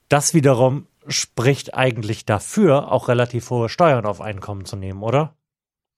Das 0.09 0.33
wiederum 0.33 0.87
spricht 1.09 1.73
eigentlich 1.73 2.25
dafür, 2.25 2.91
auch 2.91 3.07
relativ 3.07 3.49
hohe 3.49 3.69
Steuern 3.69 4.05
auf 4.05 4.21
Einkommen 4.21 4.65
zu 4.65 4.75
nehmen, 4.75 5.03
oder? 5.03 5.35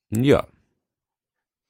Ja. 0.10 0.47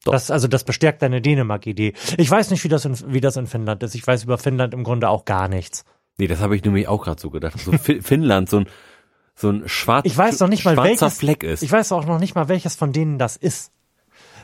Doch. 0.04 0.14
Das, 0.14 0.32
also 0.32 0.48
das 0.48 0.64
bestärkt 0.64 1.02
deine 1.04 1.22
Dänemark-Idee. 1.22 1.94
Ich 2.18 2.30
weiß 2.32 2.50
nicht, 2.50 2.64
wie 2.64 2.70
das, 2.70 2.86
in, 2.86 3.14
wie 3.14 3.22
das 3.22 3.36
in 3.38 3.46
Finnland 3.48 3.84
ist. 3.84 3.94
Ich 3.94 4.06
weiß 4.06 4.24
über 4.24 4.38
Finnland 4.40 4.74
im 4.74 4.84
Grunde 4.84 5.10
auch 5.10 5.26
gar 5.26 5.48
nichts. 5.48 5.86
Nee, 6.18 6.28
das 6.28 6.40
habe 6.40 6.56
ich 6.56 6.64
nämlich 6.64 6.88
auch 6.88 7.04
gerade 7.04 7.22
so 7.22 7.30
gedacht. 7.30 7.60
So 7.60 7.72
Fi- 7.74 8.02
Finnland, 8.02 8.50
so 8.50 8.62
ein, 8.62 8.68
so 9.36 9.50
ein 9.52 9.68
schwarz, 9.70 10.06
Ich 10.06 10.18
weiß 10.18 10.40
noch 10.40 10.48
nicht 10.48 10.66
mal, 10.66 10.74
schwarzer 10.74 10.90
welches- 11.06 11.18
Fleck 11.20 11.44
ist. 11.44 11.62
Ich 11.62 11.72
weiß 11.72 11.92
auch 11.92 12.06
noch 12.06 12.20
nicht 12.20 12.34
mal, 12.36 12.48
welches 12.50 12.76
von 12.76 12.94
denen 12.94 13.20
das 13.20 13.38
ist. 13.38 13.72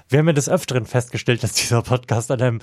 Wir 0.10 0.19
haben 0.19 0.27
ja 0.27 0.33
des 0.33 0.47
Öfteren 0.47 0.86
festgestellt, 0.86 1.43
dass 1.43 1.53
dieser 1.53 1.81
Podcast 1.81 2.29
an 2.31 2.41
einem 2.41 2.60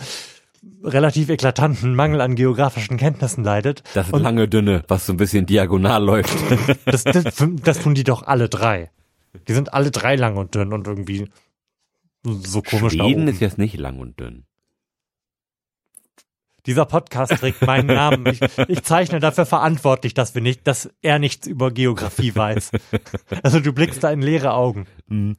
relativ 0.82 1.28
eklatanten 1.30 1.94
Mangel 1.94 2.20
an 2.20 2.34
geografischen 2.34 2.96
Kenntnissen 2.96 3.44
leidet. 3.44 3.82
das 3.94 4.10
Und 4.10 4.22
lange 4.22 4.48
dünne, 4.48 4.84
was 4.88 5.06
so 5.06 5.12
ein 5.12 5.16
bisschen 5.16 5.46
diagonal 5.46 6.04
läuft. 6.04 6.34
das, 6.84 7.04
das, 7.04 7.24
das 7.62 7.78
tun 7.80 7.94
die 7.94 8.04
doch 8.04 8.22
alle 8.22 8.48
drei. 8.48 8.90
Die 9.48 9.54
sind 9.54 9.72
alle 9.72 9.90
drei 9.90 10.16
lang 10.16 10.36
und 10.36 10.54
dünn 10.54 10.72
und 10.72 10.86
irgendwie 10.86 11.28
so 12.22 12.62
komisch 12.62 12.94
Schweden 12.94 13.28
ist 13.28 13.40
jetzt 13.40 13.58
nicht 13.58 13.78
lang 13.78 13.98
und 13.98 14.18
dünn. 14.18 14.44
Dieser 16.66 16.86
Podcast 16.86 17.32
trägt 17.32 17.60
meinen 17.66 17.88
Namen. 17.88 18.26
Ich, 18.26 18.40
ich 18.68 18.82
zeichne 18.82 19.20
dafür 19.20 19.44
verantwortlich, 19.44 20.14
dass 20.14 20.34
wir 20.34 20.40
nicht, 20.40 20.66
dass 20.66 20.88
er 21.02 21.18
nichts 21.18 21.46
über 21.46 21.70
Geografie 21.70 22.34
weiß. 22.34 22.70
Also 23.42 23.60
du 23.60 23.72
blickst 23.72 24.02
da 24.02 24.10
in 24.10 24.22
leere 24.22 24.54
Augen. 24.54 24.86
Mhm. 25.08 25.36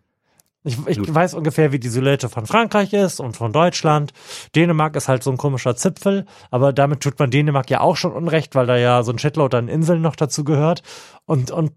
Ich, 0.66 0.78
ich 0.88 1.14
weiß 1.14 1.36
ungefähr, 1.36 1.72
wie 1.72 1.80
die 1.80 1.90
Silhouette 1.90 2.28
von 2.28 2.48
Frankreich 2.48 2.92
ist 2.92 3.20
und 3.20 3.38
von 3.38 3.54
Deutschland. 3.54 4.14
Dänemark 4.56 4.96
ist 4.96 5.08
halt 5.08 5.22
so 5.24 5.30
ein 5.32 5.38
komischer 5.38 5.76
Zipfel, 5.76 6.26
aber 6.50 6.74
damit 6.74 7.02
tut 7.02 7.20
man 7.20 7.30
Dänemark 7.30 7.70
ja 7.70 7.82
auch 7.82 7.96
schon 7.96 8.12
unrecht, 8.12 8.56
weil 8.56 8.66
da 8.66 8.76
ja 8.76 9.04
so 9.04 9.12
ein 9.12 9.20
Shitload 9.20 9.56
an 9.56 9.68
Inseln 9.68 10.02
noch 10.02 10.16
dazu 10.16 10.44
gehört. 10.44 10.82
Und, 11.26 11.52
und 11.52 11.72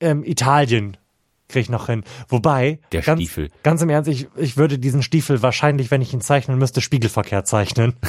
ähm, 0.00 0.24
Italien 0.24 0.96
kriege 1.48 1.60
ich 1.60 1.68
noch 1.70 1.86
hin. 1.86 2.04
Wobei, 2.28 2.80
Der 2.92 3.02
ganz, 3.02 3.20
Stiefel. 3.20 3.50
ganz 3.62 3.82
im 3.82 3.88
Ernst, 3.90 4.08
ich, 4.10 4.28
ich 4.36 4.56
würde 4.56 4.78
diesen 4.78 5.02
Stiefel 5.02 5.42
wahrscheinlich, 5.42 5.90
wenn 5.90 6.02
ich 6.02 6.12
ihn 6.12 6.20
zeichnen 6.20 6.58
müsste, 6.58 6.80
spiegelverkehrt 6.80 7.46
zeichnen. 7.46 7.94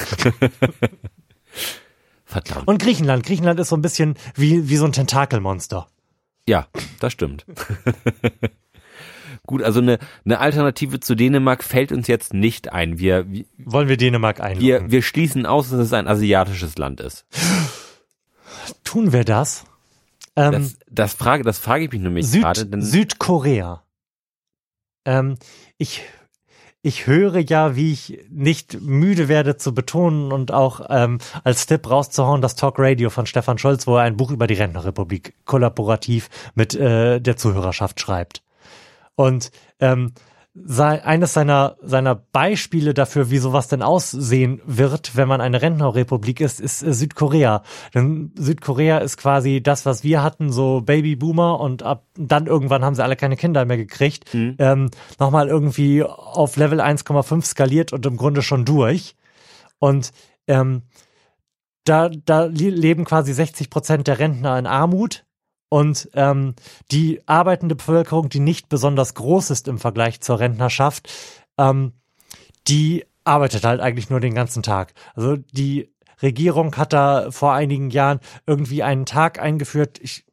Verdammt. 2.24 2.66
Und 2.66 2.80
Griechenland. 2.80 3.24
Griechenland 3.26 3.60
ist 3.60 3.68
so 3.68 3.76
ein 3.76 3.82
bisschen 3.82 4.14
wie, 4.34 4.68
wie 4.68 4.76
so 4.76 4.86
ein 4.86 4.92
Tentakelmonster. 4.92 5.86
Ja, 6.48 6.66
das 6.98 7.12
stimmt. 7.12 7.44
Gut, 9.46 9.62
also 9.62 9.80
eine, 9.80 9.98
eine 10.24 10.38
Alternative 10.38 11.00
zu 11.00 11.16
Dänemark 11.16 11.64
fällt 11.64 11.90
uns 11.90 12.06
jetzt 12.06 12.32
nicht 12.32 12.72
ein. 12.72 12.98
Wir, 12.98 13.30
wir, 13.30 13.44
Wollen 13.58 13.88
wir 13.88 13.96
Dänemark 13.96 14.40
einloggen? 14.40 14.90
wir 14.90 15.02
schließen 15.02 15.46
aus, 15.46 15.70
dass 15.70 15.80
es 15.80 15.92
ein 15.92 16.06
asiatisches 16.06 16.78
Land 16.78 17.00
ist. 17.00 17.26
Tun 18.84 19.12
wir 19.12 19.24
das? 19.24 19.64
Ähm, 20.36 20.52
Das, 20.52 20.76
das 20.88 21.14
frage, 21.14 21.42
das 21.42 21.58
frage 21.58 21.84
ich 21.84 21.92
mich 21.92 22.00
nämlich 22.00 22.26
Süd, 22.28 22.42
gerade, 22.42 22.68
Südkorea. 22.82 23.82
Ähm, 25.04 25.36
ich, 25.76 26.02
ich 26.82 27.08
höre 27.08 27.38
ja, 27.38 27.74
wie 27.74 27.92
ich 27.92 28.24
nicht 28.30 28.80
müde 28.80 29.28
werde 29.28 29.56
zu 29.56 29.74
betonen 29.74 30.30
und 30.30 30.52
auch 30.52 30.86
ähm, 30.88 31.18
als 31.42 31.66
Tipp 31.66 31.90
rauszuhauen, 31.90 32.42
das 32.42 32.54
Talk 32.54 32.78
Radio 32.78 33.10
von 33.10 33.26
Stefan 33.26 33.58
Scholz, 33.58 33.88
wo 33.88 33.96
er 33.96 34.04
ein 34.04 34.16
Buch 34.16 34.30
über 34.30 34.46
die 34.46 34.54
Rentnerrepublik 34.54 35.34
kollaborativ 35.44 36.28
mit 36.54 36.76
äh, 36.76 37.18
der 37.20 37.36
Zuhörerschaft 37.36 37.98
schreibt. 38.00 38.42
Und 39.14 39.50
ähm, 39.80 40.12
sei, 40.54 41.02
eines 41.04 41.32
seiner, 41.32 41.76
seiner 41.82 42.14
Beispiele 42.14 42.92
dafür, 42.92 43.30
wie 43.30 43.38
sowas 43.38 43.68
denn 43.68 43.82
aussehen 43.82 44.60
wird, 44.66 45.16
wenn 45.16 45.26
man 45.28 45.40
eine 45.40 45.62
Rentnerrepublik 45.62 46.40
ist, 46.40 46.60
ist 46.60 46.82
äh, 46.82 46.92
Südkorea. 46.92 47.62
Denn 47.94 48.32
Südkorea 48.36 48.98
ist 48.98 49.16
quasi 49.16 49.62
das, 49.62 49.86
was 49.86 50.04
wir 50.04 50.22
hatten, 50.22 50.52
so 50.52 50.82
Babyboomer 50.82 51.58
und 51.60 51.82
ab 51.82 52.04
dann 52.18 52.46
irgendwann 52.46 52.84
haben 52.84 52.94
sie 52.94 53.02
alle 53.02 53.16
keine 53.16 53.36
Kinder 53.36 53.64
mehr 53.64 53.78
gekriegt. 53.78 54.34
Ähm, 54.34 54.90
Nochmal 55.18 55.48
irgendwie 55.48 56.02
auf 56.02 56.56
Level 56.56 56.80
1,5 56.80 57.44
skaliert 57.44 57.92
und 57.92 58.04
im 58.04 58.16
Grunde 58.18 58.42
schon 58.42 58.64
durch. 58.66 59.14
Und 59.78 60.12
ähm, 60.46 60.82
da, 61.84 62.08
da 62.10 62.44
le- 62.44 62.70
leben 62.70 63.04
quasi 63.04 63.32
60 63.32 63.70
Prozent 63.70 64.06
der 64.06 64.18
Rentner 64.18 64.58
in 64.58 64.66
Armut. 64.66 65.24
Und 65.72 66.10
ähm, 66.12 66.54
die 66.90 67.22
arbeitende 67.24 67.74
Bevölkerung, 67.74 68.28
die 68.28 68.40
nicht 68.40 68.68
besonders 68.68 69.14
groß 69.14 69.48
ist 69.48 69.68
im 69.68 69.78
Vergleich 69.78 70.20
zur 70.20 70.38
Rentnerschaft, 70.38 71.10
ähm, 71.56 71.92
die 72.68 73.06
arbeitet 73.24 73.64
halt 73.64 73.80
eigentlich 73.80 74.10
nur 74.10 74.20
den 74.20 74.34
ganzen 74.34 74.62
Tag. 74.62 74.92
Also 75.14 75.38
die 75.52 75.88
Regierung 76.20 76.76
hat 76.76 76.92
da 76.92 77.30
vor 77.30 77.54
einigen 77.54 77.88
Jahren 77.88 78.20
irgendwie 78.46 78.82
einen 78.82 79.06
Tag 79.06 79.40
eingeführt, 79.40 79.98
ich 80.02 80.26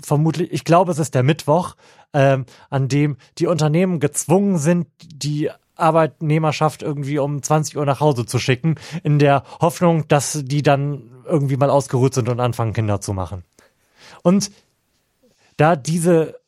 vermutlich, 0.00 0.50
ich 0.50 0.64
glaube, 0.64 0.90
es 0.90 0.98
ist 0.98 1.14
der 1.14 1.22
Mittwoch, 1.22 1.76
ähm, 2.12 2.44
an 2.68 2.88
dem 2.88 3.16
die 3.38 3.46
Unternehmen 3.46 4.00
gezwungen 4.00 4.58
sind, 4.58 4.88
die 5.04 5.50
Arbeitnehmerschaft 5.76 6.82
irgendwie 6.82 7.20
um 7.20 7.44
20 7.44 7.76
Uhr 7.76 7.86
nach 7.86 8.00
Hause 8.00 8.26
zu 8.26 8.40
schicken, 8.40 8.74
in 9.04 9.20
der 9.20 9.44
Hoffnung, 9.60 10.08
dass 10.08 10.42
die 10.42 10.62
dann 10.62 11.12
irgendwie 11.26 11.56
mal 11.56 11.70
ausgeruht 11.70 12.12
sind 12.12 12.28
und 12.28 12.40
anfangen, 12.40 12.72
Kinder 12.72 13.00
zu 13.00 13.12
machen. 13.12 13.44
Und 14.24 14.50
da 15.60 15.76
diese 15.76 16.40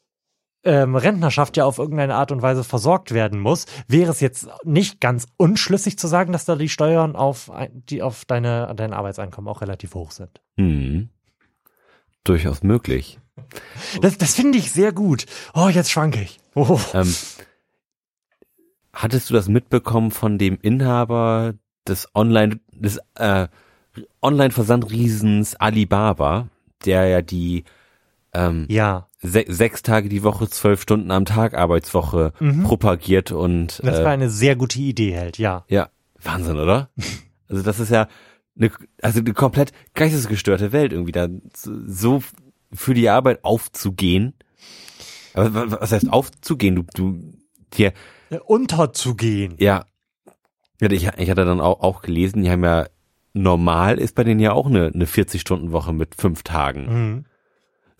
ähm, 0.64 0.96
Rentnerschaft 0.96 1.56
ja 1.56 1.64
auf 1.64 1.78
irgendeine 1.78 2.14
Art 2.14 2.32
und 2.32 2.40
Weise 2.40 2.64
versorgt 2.64 3.12
werden 3.12 3.40
muss, 3.40 3.66
wäre 3.88 4.10
es 4.10 4.20
jetzt 4.20 4.48
nicht 4.64 5.00
ganz 5.00 5.26
unschlüssig 5.36 5.98
zu 5.98 6.06
sagen, 6.06 6.32
dass 6.32 6.44
da 6.44 6.56
die 6.56 6.68
Steuern 6.68 7.16
auf, 7.16 7.50
die 7.72 8.02
auf 8.02 8.24
deine, 8.24 8.72
dein 8.76 8.92
Arbeitseinkommen 8.92 9.48
auch 9.48 9.60
relativ 9.60 9.94
hoch 9.94 10.12
sind. 10.12 10.40
hm, 10.56 11.08
durchaus 12.24 12.62
möglich. 12.62 13.18
Das, 14.00 14.18
das 14.18 14.34
finde 14.34 14.58
ich 14.58 14.70
sehr 14.70 14.92
gut. 14.92 15.26
Oh, 15.54 15.68
jetzt 15.68 15.90
schwanke 15.90 16.20
ich. 16.20 16.38
Oh. 16.54 16.78
Ähm, 16.94 17.12
hattest 18.92 19.30
du 19.30 19.34
das 19.34 19.48
mitbekommen 19.48 20.10
von 20.10 20.38
dem 20.38 20.58
Inhaber 20.60 21.54
des 21.88 22.08
Online, 22.14 22.60
des 22.70 23.00
äh, 23.16 23.48
Online-Versandriesens 24.20 25.56
Alibaba, 25.56 26.48
der 26.84 27.06
ja 27.06 27.22
die 27.22 27.64
ähm, 28.34 28.66
Ja, 28.68 29.08
se 29.20 29.44
sechs 29.48 29.82
Tage 29.82 30.08
die 30.08 30.22
Woche, 30.22 30.48
zwölf 30.48 30.82
Stunden 30.82 31.10
am 31.10 31.24
Tag 31.24 31.54
Arbeitswoche 31.54 32.32
propagiert 32.64 33.32
und 33.32 33.80
das 33.84 33.98
äh, 34.00 34.04
war 34.04 34.12
eine 34.12 34.30
sehr 34.30 34.56
gute 34.56 34.78
Idee, 34.80 35.12
hält, 35.12 35.38
ja. 35.38 35.64
ja, 35.68 35.88
Wahnsinn, 36.22 36.56
oder? 36.58 36.90
Also 37.48 37.62
das 37.62 37.78
ist 37.80 37.90
ja 37.90 38.08
eine, 38.56 38.70
also 39.02 39.20
eine 39.20 39.34
komplett 39.34 39.72
geistesgestörte 39.92 40.72
Welt 40.72 40.92
irgendwie 40.92 41.12
da 41.12 41.28
so 41.54 42.22
für 42.72 42.94
die 42.94 43.10
Arbeit 43.10 43.44
aufzugehen. 43.44 44.32
Aber 45.34 45.54
wa- 45.54 45.76
was 45.80 45.92
heißt 45.92 46.10
aufzugehen? 46.10 46.76
Du, 46.76 46.84
du, 46.94 47.18
dir, 47.74 47.92
Äh, 48.30 48.38
Unterzugehen. 48.38 49.54
ja, 49.58 49.84
ja, 50.80 50.90
ich, 50.90 51.06
ich 51.18 51.30
hatte 51.30 51.44
dann 51.44 51.60
auch, 51.60 51.80
auch 51.80 52.00
gelesen, 52.00 52.42
die 52.42 52.50
haben 52.50 52.64
ja 52.64 52.86
normal 53.34 53.98
ist 53.98 54.14
bei 54.14 54.24
denen 54.24 54.40
ja 54.40 54.52
auch 54.52 54.66
eine, 54.66 54.86
eine 54.94 55.04
40-Stunden-Woche 55.06 55.92
mit 55.92 56.14
fünf 56.14 56.42
Tagen. 56.42 56.86
Mhm. 56.86 57.24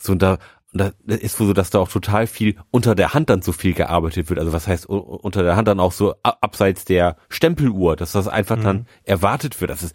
So, 0.03 0.13
und 0.13 0.23
da, 0.23 0.39
da 0.73 0.91
ist 1.07 1.39
wohl 1.39 1.47
so, 1.47 1.53
dass 1.53 1.71
da 1.71 1.79
auch 1.79 1.89
total 1.89 2.27
viel 2.27 2.57
unter 2.71 2.95
der 2.95 3.15
Hand 3.15 3.31
dann 3.31 3.43
so 3.43 3.53
viel 3.53 3.73
gearbeitet 3.73 4.29
wird. 4.31 4.41
Also 4.41 4.53
was 4.53 4.67
heißt 4.67 4.87
unter 4.87 5.43
der 5.43 5.55
Hand 5.55 5.69
dann 5.69 5.81
auch 5.81 5.93
so 5.93 6.15
abseits 6.23 6.85
der 6.85 7.17
Stempeluhr, 7.29 7.95
dass 7.95 8.13
das 8.13 8.27
einfach 8.27 8.61
dann 8.61 8.87
erwartet 9.05 9.61
wird. 9.61 9.71
Das 9.71 9.83
ist 9.83 9.95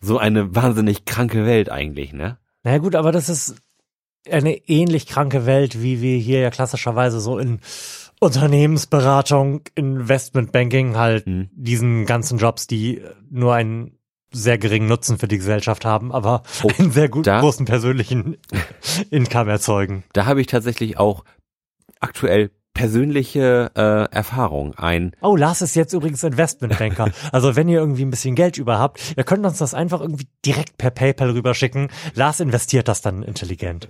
so 0.00 0.18
eine 0.18 0.54
wahnsinnig 0.54 1.06
kranke 1.06 1.44
Welt 1.44 1.70
eigentlich, 1.70 2.12
ne? 2.12 2.38
Na 2.62 2.72
ja, 2.72 2.78
gut, 2.78 2.94
aber 2.94 3.10
das 3.10 3.28
ist 3.28 3.56
eine 4.30 4.54
ähnlich 4.68 5.06
kranke 5.06 5.44
Welt, 5.46 5.82
wie 5.82 6.02
wir 6.02 6.18
hier 6.18 6.40
ja 6.40 6.50
klassischerweise 6.50 7.18
so 7.18 7.38
in 7.38 7.60
Unternehmensberatung, 8.20 9.62
Investmentbanking 9.74 10.96
halt 10.96 11.26
Mhm. 11.26 11.50
diesen 11.52 12.06
ganzen 12.06 12.38
Jobs, 12.38 12.66
die 12.66 13.02
nur 13.30 13.54
einen 13.54 13.97
sehr 14.32 14.58
geringen 14.58 14.88
Nutzen 14.88 15.18
für 15.18 15.28
die 15.28 15.38
Gesellschaft 15.38 15.84
haben, 15.84 16.12
aber 16.12 16.42
Oh, 16.62 16.70
einen 16.78 16.92
sehr 16.92 17.08
gut, 17.08 17.26
da- 17.26 17.40
großen 17.40 17.64
persönlichen 17.66 18.36
Income 19.10 19.50
erzeugen. 19.50 20.04
Da 20.12 20.26
habe 20.26 20.40
ich 20.40 20.46
tatsächlich 20.46 20.98
auch 20.98 21.24
aktuell 22.00 22.50
persönliche 22.74 23.72
äh, 23.74 24.14
Erfahrung. 24.14 24.74
Ein 24.76 25.12
Oh, 25.20 25.34
Lars 25.34 25.62
ist 25.62 25.74
jetzt 25.74 25.92
übrigens 25.94 26.22
Investmentbanker. 26.22 27.10
Also 27.32 27.56
wenn 27.56 27.68
ihr 27.68 27.80
irgendwie 27.80 28.04
ein 28.04 28.10
bisschen 28.10 28.36
Geld 28.36 28.56
über 28.56 28.78
habt, 28.78 29.14
ihr 29.16 29.24
könnt 29.24 29.44
uns 29.44 29.58
das 29.58 29.74
einfach 29.74 30.00
irgendwie 30.00 30.28
direkt 30.46 30.78
per 30.78 30.90
PayPal 30.90 31.30
rüberschicken. 31.30 31.88
Lars 32.14 32.38
investiert 32.38 32.86
das 32.86 33.00
dann 33.00 33.22
intelligent. 33.24 33.88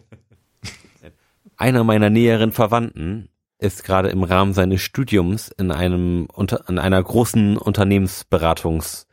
einer 1.56 1.84
meiner 1.84 2.08
näheren 2.10 2.52
Verwandten 2.52 3.28
ist 3.58 3.82
gerade 3.84 4.08
im 4.10 4.22
Rahmen 4.22 4.54
seines 4.54 4.80
Studiums 4.80 5.48
in 5.58 5.72
einem 5.72 6.28
unter, 6.32 6.68
in 6.68 6.78
einer 6.78 7.02
großen 7.02 7.56
Unternehmensberatungs 7.58 9.07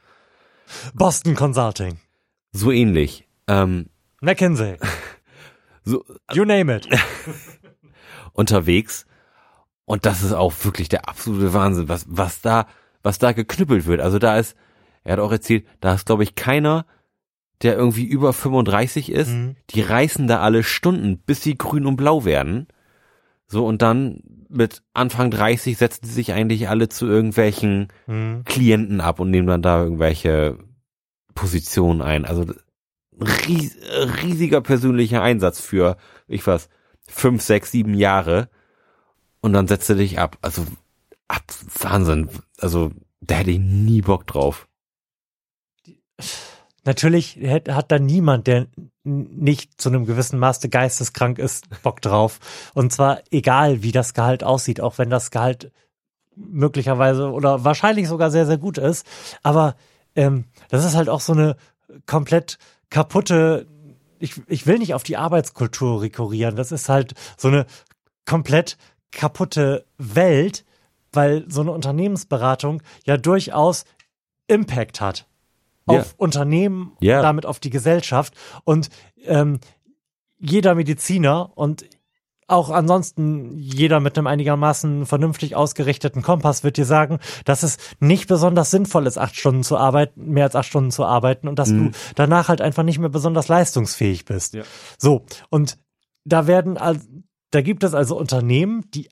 Boston 0.94 1.36
Consulting. 1.36 1.98
so 2.52 2.72
ähnlich. 2.72 3.28
Ähm, 3.48 3.90
McKinsey. 4.22 4.78
so 5.84 6.04
You 6.34 6.46
name 6.46 6.76
it. 6.76 6.88
unterwegs 8.34 9.06
und 9.86 10.06
das 10.06 10.24
ist 10.24 10.34
auch 10.34 10.54
wirklich 10.64 10.90
der 10.90 11.08
absolute 11.08 11.54
Wahnsinn, 11.54 11.88
was 11.90 12.06
was 12.08 12.42
da 12.42 12.68
was 13.04 13.20
da 13.20 13.34
geknüppelt 13.34 13.86
wird. 13.86 14.02
Also 14.02 14.18
da 14.18 14.38
ist, 14.38 14.56
er 15.04 15.14
hat 15.14 15.20
auch 15.20 15.32
erzählt, 15.32 15.66
da 15.80 15.94
ist 15.94 16.08
glaube 16.08 16.24
ich 16.24 16.36
keiner, 16.36 16.86
der 17.62 17.76
irgendwie 17.76 18.06
über 18.06 18.34
35 18.34 19.12
ist. 19.12 19.30
Mhm. 19.30 19.56
Die 19.70 19.82
reißen 19.82 20.28
da 20.28 20.42
alle 20.42 20.64
Stunden, 20.64 21.20
bis 21.20 21.42
sie 21.44 21.58
grün 21.58 21.86
und 21.86 21.96
blau 21.96 22.26
werden. 22.26 22.68
So 23.48 23.66
und 23.66 23.82
dann 23.82 24.22
mit 24.50 24.84
Anfang 24.94 25.32
30 25.32 25.78
setzen 25.78 26.06
sie 26.06 26.14
sich 26.14 26.34
eigentlich 26.34 26.70
alle 26.70 26.90
zu 26.90 27.08
irgendwelchen 27.08 27.88
Mhm. 28.08 28.44
Klienten 28.46 29.02
ab 29.02 29.20
und 29.20 29.30
nehmen 29.32 29.48
dann 29.48 29.62
da 29.62 29.84
irgendwelche 29.84 30.58
Positionen 31.34 32.02
ein. 32.02 32.26
Also 32.26 32.46
ries 33.20 33.78
riesiger 34.24 34.62
persönlicher 34.62 35.22
Einsatz 35.22 35.60
für, 35.60 35.98
ich 36.28 36.46
weiß, 36.46 36.70
fünf, 37.08 37.42
sechs, 37.42 37.72
sieben 37.72 37.94
Jahre 37.94 38.50
und 39.42 39.54
dann 39.54 39.68
setzt 39.68 39.90
du 39.90 39.96
dich 39.96 40.20
ab. 40.20 40.38
Also 40.42 40.66
ab, 41.28 41.44
Wahnsinn. 41.80 42.30
Also 42.60 42.92
da 43.22 43.36
hätte 43.36 43.52
ich 43.52 43.60
nie 43.60 44.02
Bock 44.02 44.26
drauf. 44.28 44.68
Natürlich 46.84 47.38
hat, 47.48 47.92
da 47.92 48.00
niemand, 48.00 48.48
der 48.48 48.68
nicht 49.06 49.80
zu 49.80 49.90
einem 49.90 50.06
gewissen 50.06 50.40
Maße 50.40 50.68
geisteskrank 50.68 51.38
ist, 51.38 51.68
Bock 51.84 52.02
drauf. 52.02 52.40
Und 52.74 52.92
zwar 52.92 53.22
egal, 53.32 53.84
wie 53.84 53.92
das 53.92 54.14
Gehalt 54.14 54.44
aussieht, 54.44 54.82
auch 54.82 54.98
wenn 54.98 55.10
das 55.10 55.32
Gehalt 55.32 55.72
möglicherweise 56.36 57.32
oder 57.32 57.64
wahrscheinlich 57.64 58.08
sogar 58.08 58.32
sehr, 58.32 58.46
sehr 58.46 58.58
gut 58.58 58.78
ist. 58.78 59.06
Aber 59.44 59.76
ähm, 60.16 60.46
das 60.70 60.84
ist 60.84 60.96
halt 60.96 61.08
auch 61.08 61.22
so 61.22 61.34
eine 61.34 61.56
komplett 62.06 62.58
kaputte, 62.90 63.68
ich, 64.20 64.42
ich 64.48 64.68
will 64.68 64.80
nicht 64.80 64.94
auf 64.94 65.04
die 65.04 65.18
Arbeitskultur 65.18 66.02
rekurrieren, 66.02 66.56
das 66.56 66.72
ist 66.72 66.90
halt 66.90 67.14
so 67.38 67.48
eine 67.48 67.66
komplett 68.26 68.78
kaputte 69.12 69.86
Welt, 69.98 70.66
weil 71.14 71.46
so 71.50 71.62
eine 71.62 71.72
Unternehmensberatung 71.72 72.82
ja 73.06 73.18
durchaus 73.18 73.86
Impact 74.48 75.00
hat 75.00 75.28
auf 75.86 75.96
Ja. 75.98 76.06
Unternehmen, 76.18 76.94
Ja. 77.00 77.22
damit 77.22 77.46
auf 77.46 77.60
die 77.60 77.70
Gesellschaft 77.70 78.34
und 78.64 78.90
ähm, 79.24 79.60
jeder 80.40 80.76
Mediziner 80.76 81.52
und 81.56 81.86
auch 82.48 82.70
ansonsten 82.70 83.58
jeder 83.58 84.00
mit 84.00 84.18
einem 84.18 84.28
einigermaßen 84.28 85.08
vernünftig 85.08 85.56
ausgerichteten 85.56 86.22
Kompass 86.22 86.64
wird 86.64 86.78
dir 86.78 86.86
sagen, 86.86 87.18
dass 87.44 87.64
es 87.64 87.78
nicht 88.00 88.28
besonders 88.28 88.70
sinnvoll 88.70 89.08
ist, 89.08 89.18
acht 89.18 89.36
Stunden 89.36 89.64
zu 89.64 89.78
arbeiten, 89.78 90.30
mehr 90.30 90.44
als 90.44 90.56
acht 90.56 90.68
Stunden 90.68 90.92
zu 90.92 91.06
arbeiten 91.06 91.48
und 91.48 91.58
dass 91.58 91.70
du 91.70 91.90
danach 92.14 92.48
halt 92.48 92.62
einfach 92.62 92.84
nicht 92.84 93.00
mehr 93.00 93.10
besonders 93.10 93.48
leistungsfähig 93.48 94.26
bist. 94.26 94.54
Ja. 94.54 94.62
So, 95.00 95.26
und 95.50 95.80
da 96.24 96.46
werden, 96.46 96.78
da 97.50 97.62
gibt 97.62 97.84
es 97.84 97.96
also 97.96 98.16
Unternehmen, 98.16 98.92
die 98.94 99.10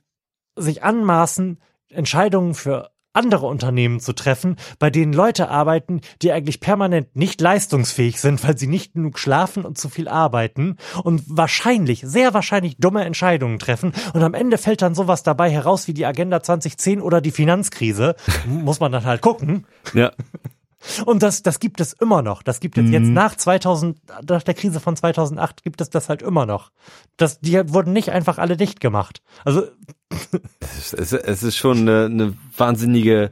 sich 0.55 0.83
anmaßen, 0.83 1.59
Entscheidungen 1.89 2.53
für 2.53 2.91
andere 3.13 3.45
Unternehmen 3.45 3.99
zu 3.99 4.13
treffen, 4.13 4.57
bei 4.79 4.89
denen 4.89 5.13
Leute 5.13 5.49
arbeiten, 5.49 6.01
die 6.21 6.31
eigentlich 6.31 6.59
permanent 6.59 7.15
nicht 7.15 7.39
leistungsfähig 7.39 8.19
sind, 8.19 8.43
weil 8.43 8.57
sie 8.57 8.67
nicht 8.67 8.93
genug 8.93 9.19
schlafen 9.19 9.65
und 9.65 9.77
zu 9.77 9.89
viel 9.89 10.07
arbeiten 10.07 10.77
und 11.03 11.23
wahrscheinlich, 11.27 12.01
sehr 12.05 12.33
wahrscheinlich 12.33 12.77
dumme 12.77 13.05
Entscheidungen 13.05 13.59
treffen. 13.59 13.93
Und 14.13 14.23
am 14.23 14.33
Ende 14.33 14.57
fällt 14.57 14.81
dann 14.81 14.95
sowas 14.95 15.23
dabei 15.23 15.49
heraus 15.49 15.87
wie 15.87 15.93
die 15.93 16.05
Agenda 16.05 16.41
2010 16.41 17.01
oder 17.01 17.21
die 17.21 17.31
Finanzkrise. 17.31 18.15
Muss 18.47 18.79
man 18.79 18.91
dann 18.91 19.05
halt 19.05 19.21
gucken. 19.21 19.65
Ja. 19.93 20.11
Und 21.05 21.23
das, 21.23 21.43
das 21.43 21.59
gibt 21.59 21.79
es 21.79 21.93
immer 21.93 22.21
noch. 22.21 22.43
Das 22.43 22.59
gibt 22.59 22.77
es 22.77 22.89
jetzt 22.89 23.07
Mhm. 23.07 23.13
nach 23.13 23.35
2000, 23.35 23.97
nach 24.29 24.43
der 24.43 24.53
Krise 24.53 24.79
von 24.79 24.95
2008 24.95 25.63
gibt 25.63 25.79
es 25.81 25.89
das 25.89 26.09
halt 26.09 26.21
immer 26.21 26.45
noch. 26.45 26.71
Das, 27.17 27.39
die 27.39 27.53
wurden 27.73 27.93
nicht 27.93 28.11
einfach 28.11 28.37
alle 28.37 28.57
dicht 28.57 28.79
gemacht. 28.79 29.21
Also 29.45 29.63
Es, 30.59 30.93
ist- 30.93 31.13
es 31.13 31.43
ist 31.43 31.55
schon 31.57 31.79
eine, 31.79 32.05
eine 32.05 32.33
wahnsinnige, 32.57 33.31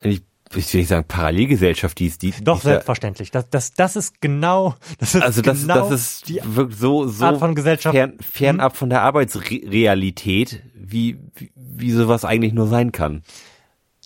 ich, 0.00 0.22
ich 0.56 0.72
will 0.72 0.80
nicht 0.80 0.88
sagen 0.88 1.06
Parallelgesellschaft, 1.08 1.98
die 1.98 2.06
ist 2.06 2.22
die. 2.22 2.32
Doch, 2.42 2.60
die 2.60 2.68
selbstverständlich. 2.68 3.30
Das, 3.30 3.50
das, 3.50 3.72
das 3.74 3.96
ist 3.96 4.20
genau, 4.20 4.74
das 4.98 5.14
ist 5.14 5.22
Also 5.22 5.42
das, 5.42 5.62
genau 5.62 5.88
das 5.88 6.00
ist 6.00 6.28
die 6.28 6.40
so, 6.70 7.06
so 7.08 7.24
Art 7.24 7.38
von 7.40 7.54
Gesellschaft. 7.54 7.94
fern, 7.94 8.14
fernab 8.20 8.76
von 8.76 8.88
der 8.90 9.02
Arbeitsrealität, 9.02 10.62
wie, 10.74 11.18
wie, 11.34 11.50
wie 11.56 11.90
sowas 11.90 12.24
eigentlich 12.24 12.52
nur 12.52 12.66
sein 12.68 12.92
kann. 12.92 13.22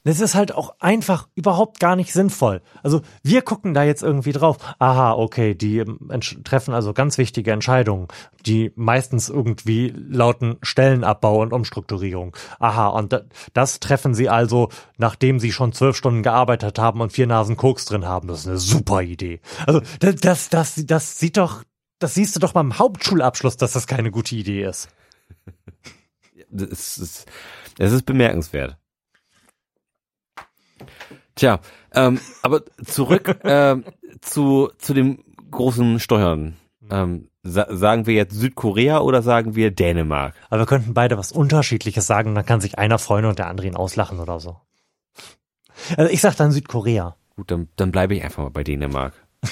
Das 0.08 0.20
ist 0.20 0.34
halt 0.34 0.54
auch 0.54 0.74
einfach 0.78 1.28
überhaupt 1.34 1.80
gar 1.80 1.94
nicht 1.94 2.14
sinnvoll. 2.14 2.62
Also 2.82 3.02
wir 3.22 3.42
gucken 3.42 3.74
da 3.74 3.82
jetzt 3.82 4.02
irgendwie 4.02 4.32
drauf. 4.32 4.56
Aha, 4.78 5.12
okay, 5.12 5.54
die 5.54 5.80
ähm, 5.80 5.98
treffen 6.44 6.72
also 6.72 6.94
ganz 6.94 7.18
wichtige 7.18 7.52
Entscheidungen, 7.52 8.08
die 8.46 8.72
meistens 8.74 9.28
irgendwie 9.28 9.92
lauten 9.94 10.56
Stellenabbau 10.62 11.42
und 11.42 11.52
Umstrukturierung. 11.52 12.34
Aha, 12.58 12.88
und 12.88 13.12
da, 13.12 13.20
das 13.52 13.80
treffen 13.80 14.14
sie 14.14 14.30
also, 14.30 14.70
nachdem 14.96 15.40
sie 15.40 15.52
schon 15.52 15.74
zwölf 15.74 15.94
Stunden 15.94 16.22
gearbeitet 16.22 16.78
haben 16.78 17.02
und 17.02 17.12
vier 17.12 17.26
Nasen 17.26 17.58
Koks 17.58 17.84
drin 17.84 18.06
haben. 18.06 18.28
Das 18.28 18.40
ist 18.40 18.48
eine 18.48 18.56
super 18.56 19.02
Idee. 19.02 19.40
Also 19.66 19.82
das, 20.00 20.14
das, 20.22 20.48
das, 20.48 20.86
das 20.86 21.18
sieht 21.18 21.36
doch, 21.36 21.64
das 21.98 22.14
siehst 22.14 22.34
du 22.34 22.40
doch 22.40 22.54
beim 22.54 22.78
Hauptschulabschluss, 22.78 23.58
dass 23.58 23.72
das 23.72 23.86
keine 23.86 24.10
gute 24.10 24.36
Idee 24.36 24.64
ist. 24.64 24.88
Das 26.50 26.96
ist, 26.96 27.26
ist 27.76 28.06
bemerkenswert. 28.06 28.78
Tja, 31.38 31.60
ähm, 31.94 32.20
aber 32.42 32.64
zurück 32.84 33.38
ähm, 33.44 33.84
zu, 34.20 34.72
zu 34.78 34.92
dem 34.92 35.22
großen 35.52 36.00
Steuern. 36.00 36.56
Ähm, 36.90 37.28
sa 37.44 37.66
sagen 37.70 38.06
wir 38.06 38.14
jetzt 38.14 38.34
Südkorea 38.34 38.98
oder 38.98 39.22
sagen 39.22 39.54
wir 39.54 39.70
Dänemark? 39.70 40.34
Aber 40.50 40.62
wir 40.62 40.66
könnten 40.66 40.94
beide 40.94 41.16
was 41.16 41.30
Unterschiedliches 41.30 42.08
sagen, 42.08 42.34
dann 42.34 42.44
kann 42.44 42.60
sich 42.60 42.76
einer 42.76 42.98
freuen 42.98 43.24
und 43.24 43.38
der 43.38 43.46
andere 43.46 43.68
ihn 43.68 43.76
auslachen 43.76 44.18
oder 44.18 44.40
so. 44.40 44.60
Also 45.96 46.10
ich 46.10 46.20
sag 46.20 46.34
dann 46.34 46.50
Südkorea. 46.50 47.14
Gut, 47.36 47.52
dann, 47.52 47.68
dann 47.76 47.92
bleibe 47.92 48.16
ich 48.16 48.24
einfach 48.24 48.42
mal 48.42 48.50
bei 48.50 48.64
Dänemark. 48.64 49.14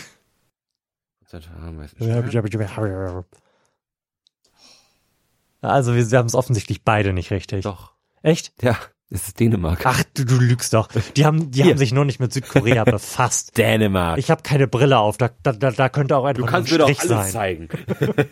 Also 5.62 5.94
wir, 5.94 6.10
wir 6.10 6.18
haben 6.18 6.26
es 6.26 6.34
offensichtlich 6.34 6.84
beide 6.84 7.12
nicht 7.12 7.30
richtig. 7.30 7.62
Doch. 7.62 7.92
Echt? 8.22 8.52
Ja, 8.60 8.76
es 9.08 9.28
ist 9.28 9.38
Dänemark. 9.38 9.82
Ach, 9.84 10.02
du, 10.14 10.24
du 10.24 10.36
lügst 10.38 10.74
doch. 10.74 10.88
Die 11.14 11.24
haben, 11.24 11.52
die 11.52 11.62
Hier. 11.62 11.70
haben 11.70 11.78
sich 11.78 11.92
nur 11.92 12.04
nicht 12.04 12.18
mit 12.18 12.32
Südkorea 12.32 12.84
befasst. 12.84 13.56
Dänemark. 13.56 14.18
Ich 14.18 14.30
habe 14.30 14.42
keine 14.42 14.66
Brille 14.66 14.98
auf, 14.98 15.16
da, 15.16 15.30
da, 15.42 15.52
da, 15.52 15.88
könnte 15.88 16.16
auch 16.16 16.24
einfach 16.24 16.34
du 16.34 16.40
nur 16.40 16.48
ein 16.48 16.52
kannst 16.52 16.72
mir 16.72 16.78
doch 16.78 16.88
Strich 16.88 17.10
alles 17.10 17.32
sein. 17.32 17.68
zeigen. 17.68 17.68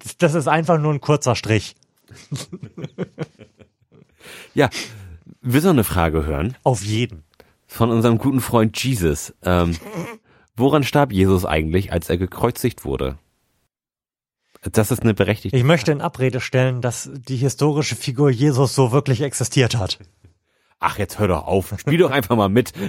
Das, 0.00 0.16
das 0.18 0.34
ist 0.34 0.48
einfach 0.48 0.78
nur 0.78 0.92
ein 0.92 1.00
kurzer 1.00 1.34
Strich. 1.34 1.74
Ja, 4.54 4.68
du 5.42 5.60
noch 5.60 5.70
eine 5.70 5.84
Frage 5.84 6.26
hören? 6.26 6.56
Auf 6.62 6.84
jeden. 6.84 7.24
Von 7.66 7.90
unserem 7.90 8.18
guten 8.18 8.40
Freund 8.40 8.82
Jesus. 8.82 9.34
Ähm, 9.42 9.76
woran 10.56 10.84
starb 10.84 11.12
Jesus 11.12 11.44
eigentlich, 11.44 11.92
als 11.92 12.08
er 12.10 12.18
gekreuzigt 12.18 12.84
wurde? 12.84 13.18
Das 14.62 14.90
ist 14.90 15.02
eine 15.02 15.14
berechtigte 15.14 15.56
Ich 15.56 15.64
möchte 15.64 15.92
in 15.92 16.00
Abrede 16.00 16.40
stellen, 16.40 16.80
dass 16.80 17.10
die 17.12 17.36
historische 17.36 17.94
Figur 17.94 18.30
Jesus 18.30 18.74
so 18.74 18.90
wirklich 18.90 19.22
existiert 19.22 19.76
hat. 19.76 19.98
Ach, 20.80 20.98
jetzt 20.98 21.18
hör 21.18 21.28
doch 21.28 21.46
auf. 21.46 21.74
Spiel 21.78 21.98
doch 21.98 22.10
einfach 22.10 22.36
mal 22.36 22.48
mit. 22.48 22.72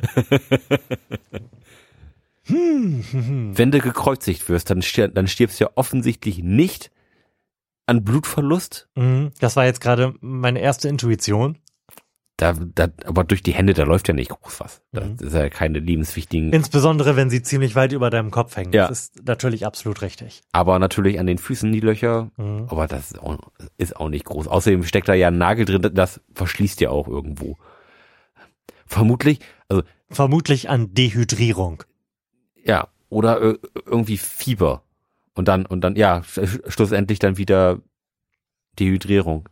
Wenn 2.47 3.71
du 3.71 3.80
gekreuzigt 3.80 4.49
wirst, 4.49 4.69
dann, 4.69 4.82
stir 4.82 5.08
dann 5.08 5.28
stirbst 5.28 5.60
du 5.60 5.65
ja 5.65 5.71
offensichtlich 5.75 6.39
nicht 6.41 6.91
an 7.86 8.04
Blutverlust. 8.04 8.88
Mhm, 8.95 9.32
Das 9.39 9.56
war 9.56 9.65
jetzt 9.65 9.82
gerade 9.82 10.13
meine 10.21 10.60
erste 10.60 10.88
Intuition. 10.89 11.58
Da, 12.38 12.54
da, 12.54 12.88
aber 13.06 13.25
durch 13.25 13.43
die 13.43 13.52
Hände, 13.52 13.73
da 13.73 13.84
läuft 13.84 14.08
ja 14.08 14.13
nicht 14.13 14.30
groß 14.30 14.62
was. 14.62 14.82
Das 14.93 15.04
Mhm. 15.06 15.17
ist 15.19 15.34
ja 15.34 15.49
keine 15.49 15.80
lebenswichtigen. 15.80 16.54
Insbesondere, 16.54 17.17
wenn 17.17 17.30
sie 17.30 17.41
ziemlich 17.43 17.75
weit 17.75 17.91
über 17.91 18.10
deinem 18.10 18.32
Kopf 18.32 18.56
hängen. 18.56 18.71
Ja. 18.71 18.88
Das 18.88 19.02
ist 19.10 19.25
natürlich 19.28 19.65
absolut 19.65 20.02
richtig. 20.02 20.41
aber 20.54 20.80
natürlich 20.80 21.19
an 21.19 21.28
den 21.28 21.38
Füßen 21.38 21.69
die 21.71 21.82
Löcher. 21.82 22.32
Mhm. 22.38 22.67
Aber 22.69 22.88
das 22.88 23.12
ist 23.12 23.19
auch, 23.19 23.38
ist 23.78 23.95
auch 23.97 24.08
nicht 24.10 24.23
groß. 24.25 24.47
Außerdem 24.47 24.84
steckt 24.86 25.10
da 25.10 25.13
ja 25.13 25.28
ein 25.28 25.38
Nagel 25.38 25.65
drin, 25.65 25.91
das 25.93 26.21
verschließt 26.34 26.80
ja 26.82 26.91
auch 26.91 27.08
irgendwo. 27.10 27.58
Vermutlich, 28.89 29.39
also 29.69 29.84
Vermutlich 30.10 30.69
an 30.69 30.93
Dehydrierung. 30.93 31.84
ja, 32.65 32.88
oder 33.10 33.41
äh, 33.41 33.58
irgendwie 33.86 34.17
Fieber. 34.17 34.84
Und 35.36 35.47
dann, 35.47 35.65
und 35.65 35.82
dann, 35.82 35.95
ja, 35.95 36.17
sch- 36.19 36.69
schlussendlich 36.69 37.17
dann 37.19 37.38
wieder 37.38 37.80
Dehydrierung. 38.80 39.47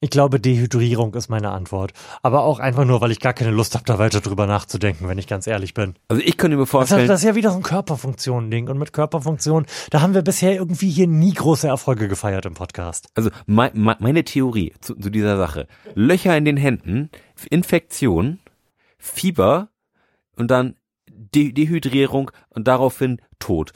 Ich 0.00 0.10
glaube, 0.10 0.40
Dehydrierung 0.40 1.14
ist 1.14 1.28
meine 1.28 1.50
Antwort. 1.52 1.92
Aber 2.22 2.42
auch 2.42 2.58
einfach 2.58 2.84
nur, 2.84 3.00
weil 3.00 3.12
ich 3.12 3.20
gar 3.20 3.34
keine 3.34 3.52
Lust 3.52 3.74
habe, 3.74 3.84
da 3.84 3.98
weiter 4.00 4.20
drüber 4.20 4.46
nachzudenken, 4.48 5.06
wenn 5.06 5.18
ich 5.18 5.28
ganz 5.28 5.46
ehrlich 5.46 5.74
bin. 5.74 5.94
Also 6.08 6.20
ich 6.24 6.36
könnte 6.36 6.56
mir 6.56 6.66
vorstellen, 6.66 7.06
das 7.06 7.20
ist 7.20 7.26
ja 7.26 7.36
wieder 7.36 7.50
so 7.50 7.58
ein 7.58 7.62
Körperfunktion-Ding. 7.62 8.68
Und 8.68 8.78
mit 8.78 8.92
Körperfunktion, 8.92 9.66
da 9.90 10.00
haben 10.00 10.14
wir 10.14 10.22
bisher 10.22 10.54
irgendwie 10.54 10.90
hier 10.90 11.06
nie 11.06 11.32
große 11.34 11.68
Erfolge 11.68 12.08
gefeiert 12.08 12.46
im 12.46 12.54
Podcast. 12.54 13.08
also 13.14 13.30
mei- 13.46 13.70
mei- 13.74 13.96
meine 14.00 14.24
Theorie 14.24 14.72
zu, 14.80 14.96
zu 14.96 15.08
dieser 15.10 15.36
Sache. 15.36 15.68
Löcher 15.94 16.36
in 16.36 16.44
den 16.46 16.56
Händen, 16.56 17.08
Infektion, 17.50 18.40
Fieber 19.02 19.68
und 20.36 20.50
dann 20.50 20.76
De 21.10 21.50
Dehydrierung 21.52 22.30
und 22.50 22.68
daraufhin 22.68 23.20
Tod. 23.40 23.72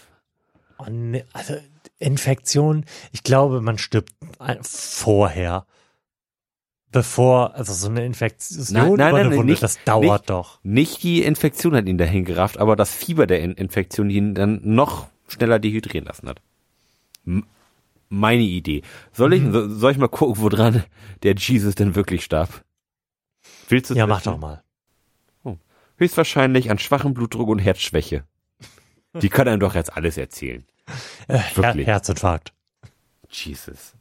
Oh, 0.79 0.85
ne, 0.89 1.25
also 1.33 1.55
Infektion, 1.99 2.85
ich 3.11 3.25
glaube, 3.25 3.61
man 3.61 3.77
stirbt 3.77 4.13
vorher. 4.63 5.67
Bevor, 6.93 7.55
also 7.57 7.73
so 7.75 7.89
eine 7.89 8.07
Infektion 8.07 8.65
Nein, 8.71 8.93
nein, 8.95 9.15
nein, 9.15 9.37
Wunde, 9.39 9.53
nicht- 9.53 9.63
das 9.63 9.83
dauert 9.85 10.31
doch. 10.31 10.61
Nicht 10.63 11.03
die 11.03 11.23
Infektion 11.25 11.75
hat 11.75 11.89
ihn 11.89 11.99
dahin 11.99 12.25
gerafft, 12.25 12.59
aber 12.59 12.77
das 12.77 12.95
Fieber 12.95 13.27
der 13.27 13.41
In 13.41 13.53
Infektion, 13.53 14.09
die 14.09 14.17
ihn 14.17 14.35
dann 14.35 14.61
noch 14.63 15.09
schneller 15.27 15.59
dehydrieren 15.59 16.07
lassen 16.07 16.29
hat. 16.29 16.41
M 17.27 17.45
meine 18.09 18.43
Idee. 18.45 18.83
Soll 19.13 19.33
ich, 19.33 19.43
so, 19.43 19.69
soll 19.69 19.91
ich 19.91 19.99
mal 19.99 20.07
gucken, 20.09 20.41
woran 20.41 20.85
der 21.25 21.35
Jesus 21.35 21.75
denn 21.75 21.97
wirklich 21.97 22.23
starb? 22.23 22.65
Willst 23.69 23.91
du 23.91 23.95
Ja, 23.95 24.07
mach 24.07 24.23
doch 24.23 24.39
mal. 24.39 24.63
Höchstwahrscheinlich 25.97 26.71
an 26.71 26.79
schwachem 26.79 27.15
Blutdruck 27.15 27.49
und 27.49 27.59
Herzschwäche. 27.59 28.25
Die 29.15 29.29
kann 29.29 29.49
einem 29.49 29.61
doch 29.61 29.75
jetzt 29.75 29.97
alles 29.97 30.19
erzählen. 30.19 30.67
Äh, 31.29 31.39
Her 31.39 31.57
Wirklich? 31.57 31.87
Herzinfarkt. 31.87 32.53
Jesus. 33.31 33.95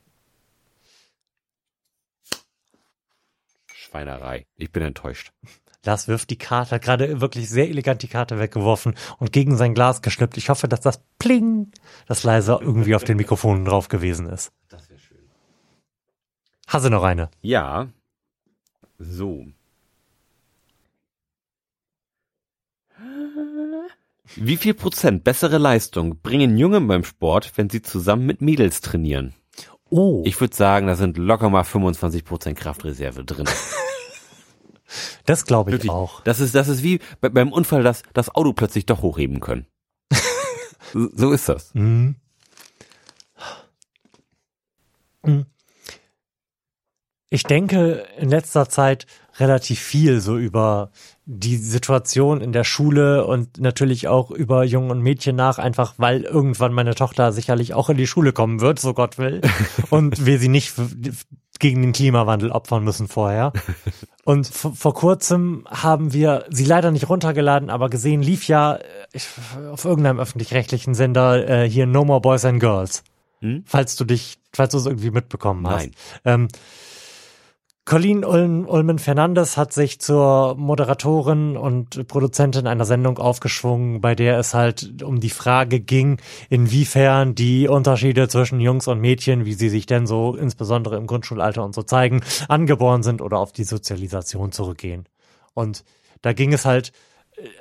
Schweinerei. 3.73 4.45
Ich 4.57 4.71
bin 4.71 4.83
enttäuscht. 4.83 5.31
Lars 5.85 6.07
wirft 6.07 6.31
die 6.31 6.37
Karte, 6.37 6.75
hat 6.75 6.81
gerade 6.81 7.21
wirklich 7.21 7.47
sehr 7.47 7.69
elegant 7.69 8.01
die 8.01 8.07
Karte 8.07 8.39
weggeworfen 8.39 8.95
und 9.19 9.31
gegen 9.31 9.55
sein 9.55 9.75
Glas 9.75 10.01
geschnippt. 10.01 10.35
Ich 10.37 10.49
hoffe, 10.49 10.67
dass 10.67 10.81
das 10.81 11.01
Pling, 11.19 11.71
das 12.07 12.23
leise 12.23 12.57
irgendwie 12.59 12.95
auf 12.95 13.03
den 13.03 13.17
Mikrofonen 13.17 13.65
drauf 13.65 13.87
gewesen 13.87 14.27
ist. 14.27 14.51
Das 14.67 14.89
wäre 14.89 14.99
schön. 14.99 15.29
Hast 16.67 16.85
du 16.85 16.89
noch 16.89 17.03
eine? 17.03 17.29
Ja. 17.41 17.87
So. 18.97 19.45
Wie 24.35 24.57
viel 24.57 24.73
Prozent 24.73 25.23
bessere 25.23 25.57
Leistung 25.57 26.19
bringen 26.21 26.57
Junge 26.57 26.81
beim 26.81 27.03
Sport, 27.03 27.51
wenn 27.55 27.69
sie 27.69 27.81
zusammen 27.81 28.25
mit 28.25 28.41
Mädels 28.41 28.81
trainieren? 28.81 29.33
Oh. 29.89 30.23
Ich 30.25 30.39
würde 30.41 30.55
sagen, 30.55 30.87
da 30.87 30.95
sind 30.95 31.17
locker 31.17 31.49
mal 31.49 31.63
25 31.63 32.25
Prozent 32.25 32.57
Kraftreserve 32.57 33.23
drin. 33.23 33.45
das 35.25 35.45
glaube 35.45 35.69
ich 35.69 35.75
Wirklich. 35.75 35.91
auch. 35.91 36.21
Das 36.21 36.39
ist, 36.39 36.55
das 36.55 36.67
ist 36.67 36.83
wie 36.83 36.99
bei, 37.21 37.29
beim 37.29 37.51
Unfall, 37.51 37.83
dass 37.83 38.01
das 38.13 38.33
Auto 38.33 38.53
plötzlich 38.53 38.85
doch 38.85 39.01
hochheben 39.01 39.39
können. 39.39 39.67
so, 40.93 41.09
so 41.13 41.31
ist 41.31 41.47
das. 41.47 41.73
Mhm. 41.75 42.15
Mhm. 45.23 45.45
Ich 47.29 47.43
denke 47.43 48.05
in 48.17 48.29
letzter 48.29 48.69
Zeit 48.69 49.05
relativ 49.37 49.79
viel 49.79 50.21
so 50.21 50.37
über 50.37 50.91
die 51.25 51.57
Situation 51.57 52.41
in 52.41 52.51
der 52.51 52.63
Schule 52.63 53.25
und 53.25 53.59
natürlich 53.59 54.07
auch 54.07 54.29
über 54.29 54.63
Jungen 54.63 54.91
und 54.91 55.01
Mädchen 55.01 55.35
nach, 55.35 55.57
einfach 55.57 55.95
weil 55.97 56.21
irgendwann 56.21 56.71
meine 56.71 56.93
Tochter 56.93 57.31
sicherlich 57.31 57.73
auch 57.73 57.89
in 57.89 57.97
die 57.97 58.07
Schule 58.07 58.31
kommen 58.31 58.61
wird, 58.61 58.79
so 58.79 58.93
Gott 58.93 59.17
will, 59.17 59.41
und 59.89 60.25
wir 60.25 60.37
sie 60.37 60.49
nicht 60.49 60.73
gegen 61.59 61.81
den 61.81 61.93
Klimawandel 61.93 62.51
opfern 62.51 62.83
müssen 62.83 63.07
vorher. 63.07 63.53
Und 64.25 64.47
vor, 64.47 64.95
kurzem 64.95 65.67
haben 65.69 66.11
wir 66.11 66.45
sie 66.49 66.65
leider 66.65 66.89
nicht 66.89 67.09
runtergeladen, 67.09 67.69
aber 67.69 67.91
gesehen 67.91 68.23
lief 68.23 68.47
ja 68.47 68.77
äh, 69.13 69.67
auf 69.69 69.85
irgendeinem 69.85 70.19
öffentlich-rechtlichen 70.19 70.95
Sender 70.95 71.47
äh, 71.47 71.69
hier 71.69 71.85
No 71.85 72.05
More 72.05 72.21
Boys 72.21 72.43
and 72.43 72.59
Girls. 72.59 73.03
Hm? 73.41 73.63
Falls 73.67 73.95
du 73.95 74.03
dich, 74.03 74.39
falls 74.51 74.71
du 74.71 74.79
es 74.79 74.87
irgendwie 74.87 75.11
mitbekommen 75.11 75.67
hast. 75.67 75.83
Nein. 75.83 75.91
Ähm, 76.25 76.47
Colleen 77.87 78.25
Ulm, 78.25 78.67
Ulmen 78.67 78.97
Fernandes 78.97 79.57
hat 79.57 79.71
sich 79.71 79.99
zur 79.99 80.55
Moderatorin 80.55 81.55
und 81.55 82.07
Produzentin 82.07 82.65
einer 82.65 82.83
Sendung 82.83 83.19
aufgeschwungen, 83.19 84.01
bei 84.01 84.15
der 84.15 84.39
es 84.39 84.55
halt 84.55 85.03
um 85.03 85.19
die 85.19 85.29
Frage 85.29 85.79
ging, 85.79 86.17
inwiefern 86.49 87.35
die 87.35 87.67
Unterschiede 87.67 88.27
zwischen 88.27 88.59
Jungs 88.59 88.87
und 88.87 89.01
Mädchen, 89.01 89.45
wie 89.45 89.53
sie 89.53 89.69
sich 89.69 89.85
denn 89.85 90.07
so 90.07 90.35
insbesondere 90.35 90.97
im 90.97 91.05
Grundschulalter 91.05 91.63
und 91.63 91.75
so 91.75 91.83
zeigen, 91.83 92.21
angeboren 92.47 93.03
sind 93.03 93.21
oder 93.21 93.37
auf 93.37 93.51
die 93.51 93.63
Sozialisation 93.63 94.51
zurückgehen. 94.51 95.05
Und 95.53 95.83
da 96.23 96.33
ging 96.33 96.53
es 96.53 96.65
halt 96.65 96.91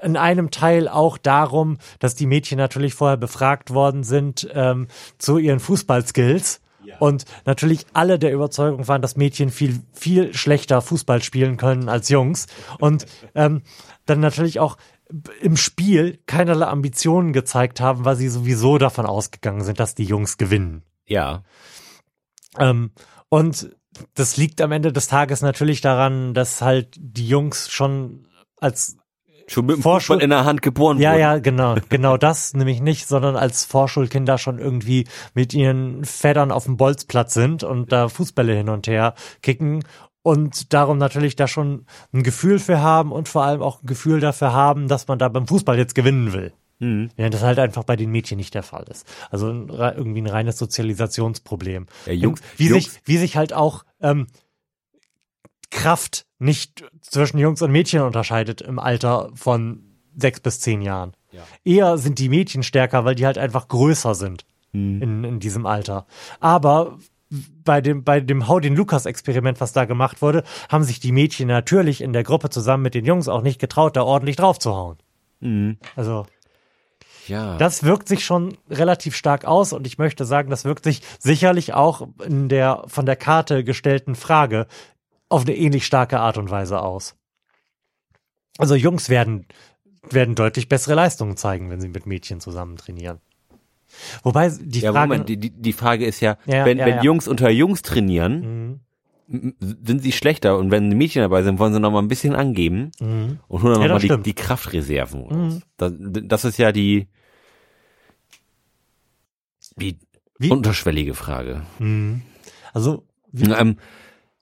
in 0.02 0.16
einem 0.16 0.50
Teil 0.50 0.88
auch 0.88 1.18
darum, 1.18 1.76
dass 1.98 2.14
die 2.14 2.26
Mädchen 2.26 2.56
natürlich 2.56 2.94
vorher 2.94 3.18
befragt 3.18 3.74
worden 3.74 4.04
sind 4.04 4.48
ähm, 4.54 4.88
zu 5.18 5.36
ihren 5.36 5.60
Fußballskills. 5.60 6.62
Und 6.98 7.24
natürlich 7.44 7.86
alle 7.92 8.18
der 8.18 8.32
Überzeugung 8.32 8.86
waren, 8.88 9.02
dass 9.02 9.16
Mädchen 9.16 9.50
viel, 9.50 9.80
viel 9.92 10.34
schlechter 10.34 10.80
Fußball 10.80 11.22
spielen 11.22 11.56
können 11.56 11.88
als 11.88 12.08
Jungs. 12.08 12.46
Und 12.78 13.06
ähm, 13.34 13.62
dann 14.06 14.20
natürlich 14.20 14.60
auch 14.60 14.76
im 15.40 15.56
Spiel 15.56 16.18
keinerlei 16.26 16.66
Ambitionen 16.66 17.32
gezeigt 17.32 17.80
haben, 17.80 18.04
weil 18.04 18.16
sie 18.16 18.28
sowieso 18.28 18.78
davon 18.78 19.06
ausgegangen 19.06 19.62
sind, 19.62 19.80
dass 19.80 19.94
die 19.94 20.04
Jungs 20.04 20.38
gewinnen. 20.38 20.82
Ja. 21.06 21.44
Ähm, 22.58 22.92
und 23.28 23.76
das 24.14 24.36
liegt 24.36 24.60
am 24.60 24.72
Ende 24.72 24.92
des 24.92 25.08
Tages 25.08 25.40
natürlich 25.42 25.80
daran, 25.80 26.34
dass 26.34 26.62
halt 26.62 26.96
die 26.98 27.28
Jungs 27.28 27.70
schon 27.70 28.26
als 28.60 28.96
Schon 29.46 29.66
mit 29.66 29.76
dem 29.76 29.82
Vorschul- 29.82 30.16
Fußball 30.16 30.22
in 30.24 30.30
der 30.30 30.44
Hand 30.44 30.62
geboren 30.62 30.98
ja, 30.98 31.10
wurden. 31.12 31.20
ja, 31.20 31.38
genau, 31.38 31.76
genau 31.88 32.16
das 32.16 32.54
nämlich 32.54 32.80
nicht, 32.80 33.06
sondern 33.06 33.36
als 33.36 33.64
Vorschulkinder 33.64 34.38
schon 34.38 34.58
irgendwie 34.58 35.06
mit 35.34 35.52
ihren 35.54 36.04
Federn 36.04 36.50
auf 36.50 36.64
dem 36.64 36.76
Bolzplatz 36.76 37.34
sind 37.34 37.62
und 37.62 37.92
da 37.92 38.08
Fußbälle 38.08 38.54
hin 38.54 38.68
und 38.68 38.86
her 38.86 39.14
kicken 39.42 39.84
und 40.22 40.72
darum 40.72 40.96
natürlich 40.98 41.36
da 41.36 41.46
schon 41.46 41.84
ein 42.12 42.22
Gefühl 42.22 42.58
für 42.58 42.80
haben 42.80 43.12
und 43.12 43.28
vor 43.28 43.44
allem 43.44 43.60
auch 43.62 43.82
ein 43.82 43.86
Gefühl 43.86 44.20
dafür 44.20 44.52
haben, 44.52 44.88
dass 44.88 45.06
man 45.06 45.18
da 45.18 45.28
beim 45.28 45.46
Fußball 45.46 45.76
jetzt 45.76 45.94
gewinnen 45.94 46.32
will. 46.32 46.52
Mhm. 46.78 47.10
Ja, 47.16 47.28
das 47.28 47.42
halt 47.42 47.58
einfach 47.58 47.84
bei 47.84 47.94
den 47.96 48.10
Mädchen 48.10 48.38
nicht 48.38 48.54
der 48.54 48.62
Fall 48.62 48.84
ist. 48.90 49.06
Also 49.30 49.48
irgendwie 49.48 50.22
ein 50.22 50.26
reines 50.26 50.58
Sozialisationsproblem. 50.58 51.86
Ja, 52.06 52.12
Jungs, 52.12 52.40
wie 52.56 52.68
Jungs, 52.68 52.84
sich, 52.84 53.00
wie 53.04 53.18
sich 53.18 53.36
halt 53.36 53.52
auch 53.52 53.84
ähm, 54.00 54.26
Kraft 55.74 56.24
nicht 56.38 56.84
zwischen 57.02 57.38
Jungs 57.38 57.60
und 57.62 57.72
Mädchen 57.72 58.02
unterscheidet 58.02 58.60
im 58.62 58.78
Alter 58.78 59.30
von 59.34 59.82
sechs 60.16 60.40
bis 60.40 60.60
zehn 60.60 60.80
Jahren. 60.82 61.12
Ja. 61.32 61.42
Eher 61.64 61.98
sind 61.98 62.18
die 62.18 62.28
Mädchen 62.28 62.62
stärker, 62.62 63.04
weil 63.04 63.14
die 63.16 63.26
halt 63.26 63.38
einfach 63.38 63.68
größer 63.68 64.14
sind 64.14 64.44
Hm. 64.72 65.02
in, 65.02 65.24
in 65.24 65.40
diesem 65.40 65.66
Alter. 65.66 66.06
Aber 66.40 66.98
bei 67.64 67.80
dem, 67.80 68.04
bei 68.04 68.20
dem 68.20 68.46
Hau 68.48 68.60
den 68.60 68.76
Lukas-Experiment, 68.76 69.60
was 69.60 69.72
da 69.72 69.84
gemacht 69.84 70.22
wurde, 70.22 70.44
haben 70.68 70.84
sich 70.84 71.00
die 71.00 71.12
Mädchen 71.12 71.48
natürlich 71.48 72.00
in 72.00 72.12
der 72.12 72.22
Gruppe 72.24 72.50
zusammen 72.50 72.82
mit 72.84 72.94
den 72.94 73.04
Jungs 73.04 73.28
auch 73.28 73.42
nicht 73.42 73.60
getraut, 73.60 73.96
da 73.96 74.02
ordentlich 74.02 74.36
drauf 74.36 74.58
zu 74.58 74.74
hauen. 74.74 74.98
Mhm. 75.40 75.78
Also, 75.96 76.26
Ja. 77.26 77.56
das 77.56 77.82
wirkt 77.82 78.06
sich 78.08 78.24
schon 78.24 78.56
relativ 78.70 79.16
stark 79.16 79.44
aus 79.46 79.72
und 79.72 79.86
ich 79.86 79.96
möchte 79.98 80.24
sagen, 80.24 80.50
das 80.50 80.64
wirkt 80.64 80.84
sich 80.84 81.02
sicherlich 81.18 81.72
auch 81.74 82.06
in 82.24 82.48
der 82.48 82.84
von 82.86 83.06
der 83.06 83.16
Karte 83.16 83.64
gestellten 83.64 84.14
Frage 84.14 84.66
auf 85.34 85.42
eine 85.42 85.56
ähnlich 85.56 85.84
starke 85.86 86.18
Art 86.20 86.38
und 86.38 86.50
Weise 86.50 86.80
aus. 86.80 87.14
Also 88.58 88.74
Jungs 88.74 89.08
werden, 89.08 89.46
werden 90.10 90.34
deutlich 90.34 90.68
bessere 90.68 90.94
Leistungen 90.94 91.36
zeigen, 91.36 91.70
wenn 91.70 91.80
sie 91.80 91.88
mit 91.88 92.06
Mädchen 92.06 92.40
zusammen 92.40 92.76
trainieren. 92.76 93.20
Wobei 94.22 94.48
die 94.48 94.80
ja, 94.80 94.92
Frage. 94.92 95.08
Moment, 95.08 95.28
die, 95.28 95.50
die, 95.50 95.72
Frage 95.72 96.04
ist 96.06 96.20
ja, 96.20 96.36
Ja, 96.46 96.64
wenn, 96.64 96.78
ja, 96.78 96.86
wenn. 96.86 97.02
Jungs 97.02 97.28
unter 97.28 97.50
Jungs 97.50 97.82
trainieren, 97.82 98.80
Mhm, 99.26 99.54
sind 99.58 100.02
sie 100.02 100.12
schlechter 100.12 100.58
und 100.58 100.70
wenn 100.70 100.90
Mädchen 100.90 101.22
dabei 101.22 101.42
sind, 101.42 101.58
wollen 101.58 101.72
sie 101.72 101.80
noch 101.80 101.90
mal 101.90 102.00
ein 102.02 102.08
bisschen 102.08 102.34
angeben 102.34 102.90
mhm. 103.00 103.38
und 103.48 103.62
holen 103.62 103.80
Ja, 103.80 103.88
noch 103.88 104.00
mal 104.00 104.06
das 104.08 104.18
die, 104.18 104.22
die 104.22 104.34
Kraftreserven. 104.34 105.22
Mhm. 105.22 105.30
raus. 105.30 105.60
Das, 105.78 105.92
das 105.98 106.44
ist 106.44 106.58
ja 106.58 106.72
die, 106.72 107.08
die 109.76 109.96
Wie- 110.38 110.50
unterschwellige 110.50 111.14
Frage. 111.14 111.62
Mhm. 111.78 112.22
Also, 112.74 113.04
wie 113.32 113.50
Ähm, 113.50 113.78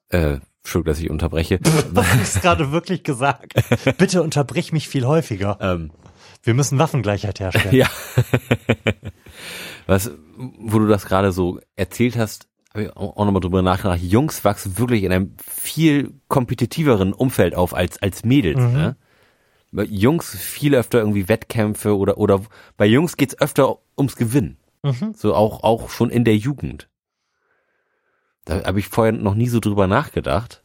äh, 0.09 0.39
Entschuldigung, 0.63 0.93
dass 0.93 1.01
ich 1.01 1.11
unterbreche. 1.11 1.59
hast 1.97 2.37
du 2.37 2.41
gerade 2.41 2.73
wirklich 2.73 3.03
gesagt? 3.03 3.55
Bitte 3.99 4.23
unterbrich 4.23 4.73
mich 4.73 4.89
viel 4.89 5.07
häufiger. 5.07 5.59
ähm, 5.61 5.91
Wir 6.43 6.55
müssen 6.55 6.79
Waffengleichheit 6.79 7.41
herstellen. 7.41 7.75
ja. 7.75 7.89
Was, 9.87 10.11
wo 10.37 10.79
du 10.79 10.87
das 10.87 11.07
gerade 11.07 11.33
so 11.33 11.61
erzählt 11.77 12.17
hast, 12.17 12.47
habe 12.73 12.85
ich 12.85 12.97
auch 12.97 13.17
auch 13.17 13.25
nochmal 13.25 13.41
drüber 13.41 13.63
nachgedacht. 13.63 14.01
Jungs 14.01 14.45
wachsen 14.45 14.79
wirklich 14.79 15.03
in 15.03 15.13
einem 15.13 15.35
viel 15.45 16.15
kompetitiveren 16.29 17.13
Umfeld 17.13 17.55
auf 17.55 17.75
als, 17.75 18.01
als 18.01 18.25
Mädels. 18.25 18.61
Mhm. 18.61 18.73
Ne? 18.73 18.97
Bei 19.73 19.85
Jungs 19.85 20.35
viel 20.37 20.75
öfter 20.75 20.99
irgendwie 21.01 21.29
Wettkämpfe 21.29 21.97
oder, 21.97 22.19
oder 22.19 22.41
bei 22.77 22.87
Jungs 22.87 23.17
geht's 23.17 23.39
öfter 23.41 23.79
ums 23.99 24.17
Gewinnen. 24.17 24.59
Mhm. 24.83 25.15
So 25.17 25.35
auch, 25.35 25.63
auch 25.65 25.91
schon 25.91 26.11
in 26.11 26.25
der 26.25 26.37
Jugend. 26.37 26.89
Da 28.45 28.65
habe 28.65 28.81
ich 28.81 28.89
vorher 28.89 29.13
noch 29.13 29.35
nie 29.35 29.49
so 29.49 29.61
drüber 29.61 29.87
nachgedacht. 29.87 30.63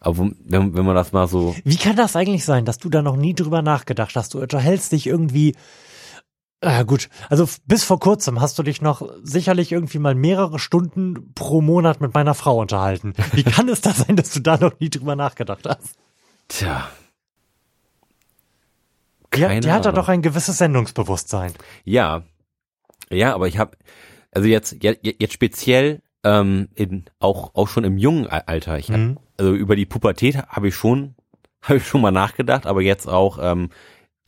Aber 0.00 0.30
wenn, 0.44 0.74
wenn 0.74 0.84
man 0.84 0.94
das 0.94 1.12
mal 1.12 1.26
so, 1.26 1.56
Wie 1.64 1.76
kann 1.76 1.96
das 1.96 2.16
eigentlich 2.16 2.44
sein, 2.44 2.64
dass 2.64 2.78
du 2.78 2.88
da 2.88 3.02
noch 3.02 3.16
nie 3.16 3.34
drüber 3.34 3.62
nachgedacht 3.62 4.14
hast? 4.14 4.34
Du 4.34 4.40
unterhältst 4.40 4.92
dich 4.92 5.06
irgendwie. 5.06 5.56
Ah, 6.60 6.82
gut. 6.82 7.08
Also 7.28 7.48
bis 7.66 7.84
vor 7.84 8.00
kurzem 8.00 8.40
hast 8.40 8.58
du 8.58 8.62
dich 8.62 8.80
noch 8.82 9.08
sicherlich 9.22 9.72
irgendwie 9.72 9.98
mal 9.98 10.14
mehrere 10.14 10.58
Stunden 10.58 11.32
pro 11.34 11.60
Monat 11.60 12.00
mit 12.00 12.14
meiner 12.14 12.34
Frau 12.34 12.60
unterhalten. 12.60 13.14
Wie 13.32 13.42
kann 13.44 13.68
es 13.68 13.80
da 13.80 13.92
sein, 13.92 14.16
dass 14.16 14.30
du 14.30 14.40
da 14.40 14.56
noch 14.56 14.78
nie 14.80 14.90
drüber 14.90 15.16
nachgedacht 15.16 15.66
hast? 15.66 15.96
tja. 16.48 16.88
Die, 19.34 19.40
Keine 19.42 19.60
die 19.60 19.70
hat 19.70 19.84
da 19.84 19.92
doch 19.92 20.08
ein 20.08 20.22
gewisses 20.22 20.56
Sendungsbewusstsein. 20.58 21.52
Ja, 21.84 22.22
ja, 23.10 23.34
aber 23.34 23.48
ich 23.48 23.58
habe, 23.58 23.76
also 24.30 24.48
jetzt, 24.48 24.82
jetzt, 24.82 25.00
jetzt 25.02 25.34
speziell 25.34 26.00
ähm, 26.26 26.68
in, 26.74 27.04
auch 27.20 27.54
auch 27.54 27.68
schon 27.68 27.84
im 27.84 27.98
jungen 27.98 28.26
Al- 28.26 28.44
Alter, 28.46 28.78
ich 28.78 28.90
hab, 28.90 28.98
Mhm. 28.98 29.18
also 29.38 29.52
über 29.54 29.76
die 29.76 29.86
Pubertät 29.86 30.36
habe 30.48 30.68
ich 30.68 30.74
schon, 30.74 31.14
habe 31.62 31.76
ich 31.78 31.86
schon 31.86 32.00
mal 32.00 32.10
nachgedacht, 32.10 32.66
aber 32.66 32.82
jetzt 32.82 33.06
auch 33.08 33.38
ähm, 33.40 33.70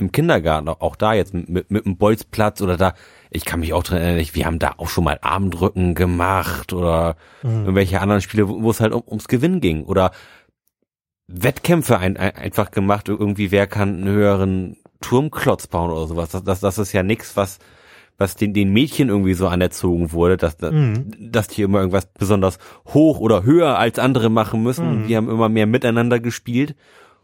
im 0.00 0.12
Kindergarten, 0.12 0.68
auch 0.68 0.94
da 0.94 1.12
jetzt 1.14 1.34
mit 1.34 1.70
mit 1.72 1.84
dem 1.84 1.96
Bolzplatz 1.96 2.60
oder 2.62 2.76
da, 2.76 2.94
ich 3.30 3.44
kann 3.44 3.58
mich 3.60 3.72
auch 3.72 3.82
dran 3.82 3.98
erinnern, 3.98 4.24
wir 4.32 4.46
haben 4.46 4.60
da 4.60 4.74
auch 4.76 4.88
schon 4.88 5.02
mal 5.04 5.18
Abendrücken 5.22 5.94
gemacht 5.94 6.72
oder 6.72 7.16
Mhm. 7.42 7.60
irgendwelche 7.64 8.00
anderen 8.00 8.20
Spiele, 8.22 8.48
wo 8.48 8.62
wo 8.62 8.70
es 8.70 8.80
halt 8.80 8.92
um, 8.92 9.02
ums 9.08 9.26
Gewinn 9.28 9.60
ging 9.60 9.82
oder 9.84 10.12
Wettkämpfe 11.26 11.98
ein, 11.98 12.16
ein, 12.16 12.34
einfach 12.36 12.70
gemacht, 12.70 13.08
irgendwie 13.08 13.50
wer 13.50 13.66
kann 13.66 13.96
einen 13.96 14.08
höheren 14.08 14.76
Turmklotz 15.00 15.66
bauen 15.66 15.90
oder 15.90 16.06
sowas. 16.06 16.30
Das, 16.30 16.42
das, 16.44 16.60
das 16.60 16.78
ist 16.78 16.92
ja 16.92 17.02
nichts, 17.02 17.36
was 17.36 17.58
was 18.18 18.34
den, 18.34 18.52
den 18.52 18.72
Mädchen 18.72 19.08
irgendwie 19.08 19.34
so 19.34 19.46
anerzogen 19.48 20.12
wurde, 20.12 20.36
dass, 20.36 20.58
Mhm. 20.60 21.30
dass 21.30 21.48
die 21.48 21.62
immer 21.62 21.78
irgendwas 21.78 22.06
besonders 22.12 22.58
hoch 22.88 23.20
oder 23.20 23.44
höher 23.44 23.78
als 23.78 23.98
andere 23.98 24.28
machen 24.28 24.62
müssen. 24.62 25.02
Mhm. 25.02 25.06
Die 25.06 25.16
haben 25.16 25.30
immer 25.30 25.48
mehr 25.48 25.66
miteinander 25.66 26.18
gespielt 26.20 26.74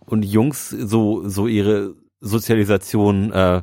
und 0.06 0.22
die 0.22 0.30
Jungs 0.30 0.70
so 0.70 1.28
so 1.28 1.46
ihre 1.48 1.94
Sozialisation 2.20 3.32
äh, 3.32 3.62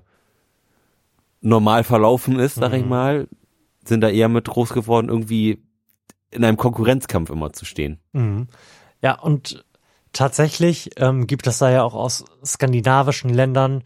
normal 1.42 1.84
verlaufen 1.84 2.38
ist, 2.40 2.56
sag 2.56 2.74
ich 2.74 2.84
Mhm. 2.84 2.90
mal, 2.90 3.28
sind 3.84 4.02
da 4.02 4.10
eher 4.10 4.30
mit 4.30 4.48
groß 4.48 4.74
geworden, 4.74 5.10
irgendwie 5.10 5.64
in 6.30 6.44
einem 6.44 6.58
Konkurrenzkampf 6.58 7.30
immer 7.30 7.52
zu 7.54 7.66
stehen. 7.66 8.00
Mhm. 8.14 8.48
Ja, 9.02 9.20
und 9.20 9.66
tatsächlich 10.14 10.92
ähm, 10.98 11.26
gibt 11.28 11.48
es 11.48 11.58
da 11.58 11.72
ja 11.72 11.84
auch 11.84 11.96
aus 11.96 12.26
skandinavischen 12.46 13.30
Ländern 13.32 13.84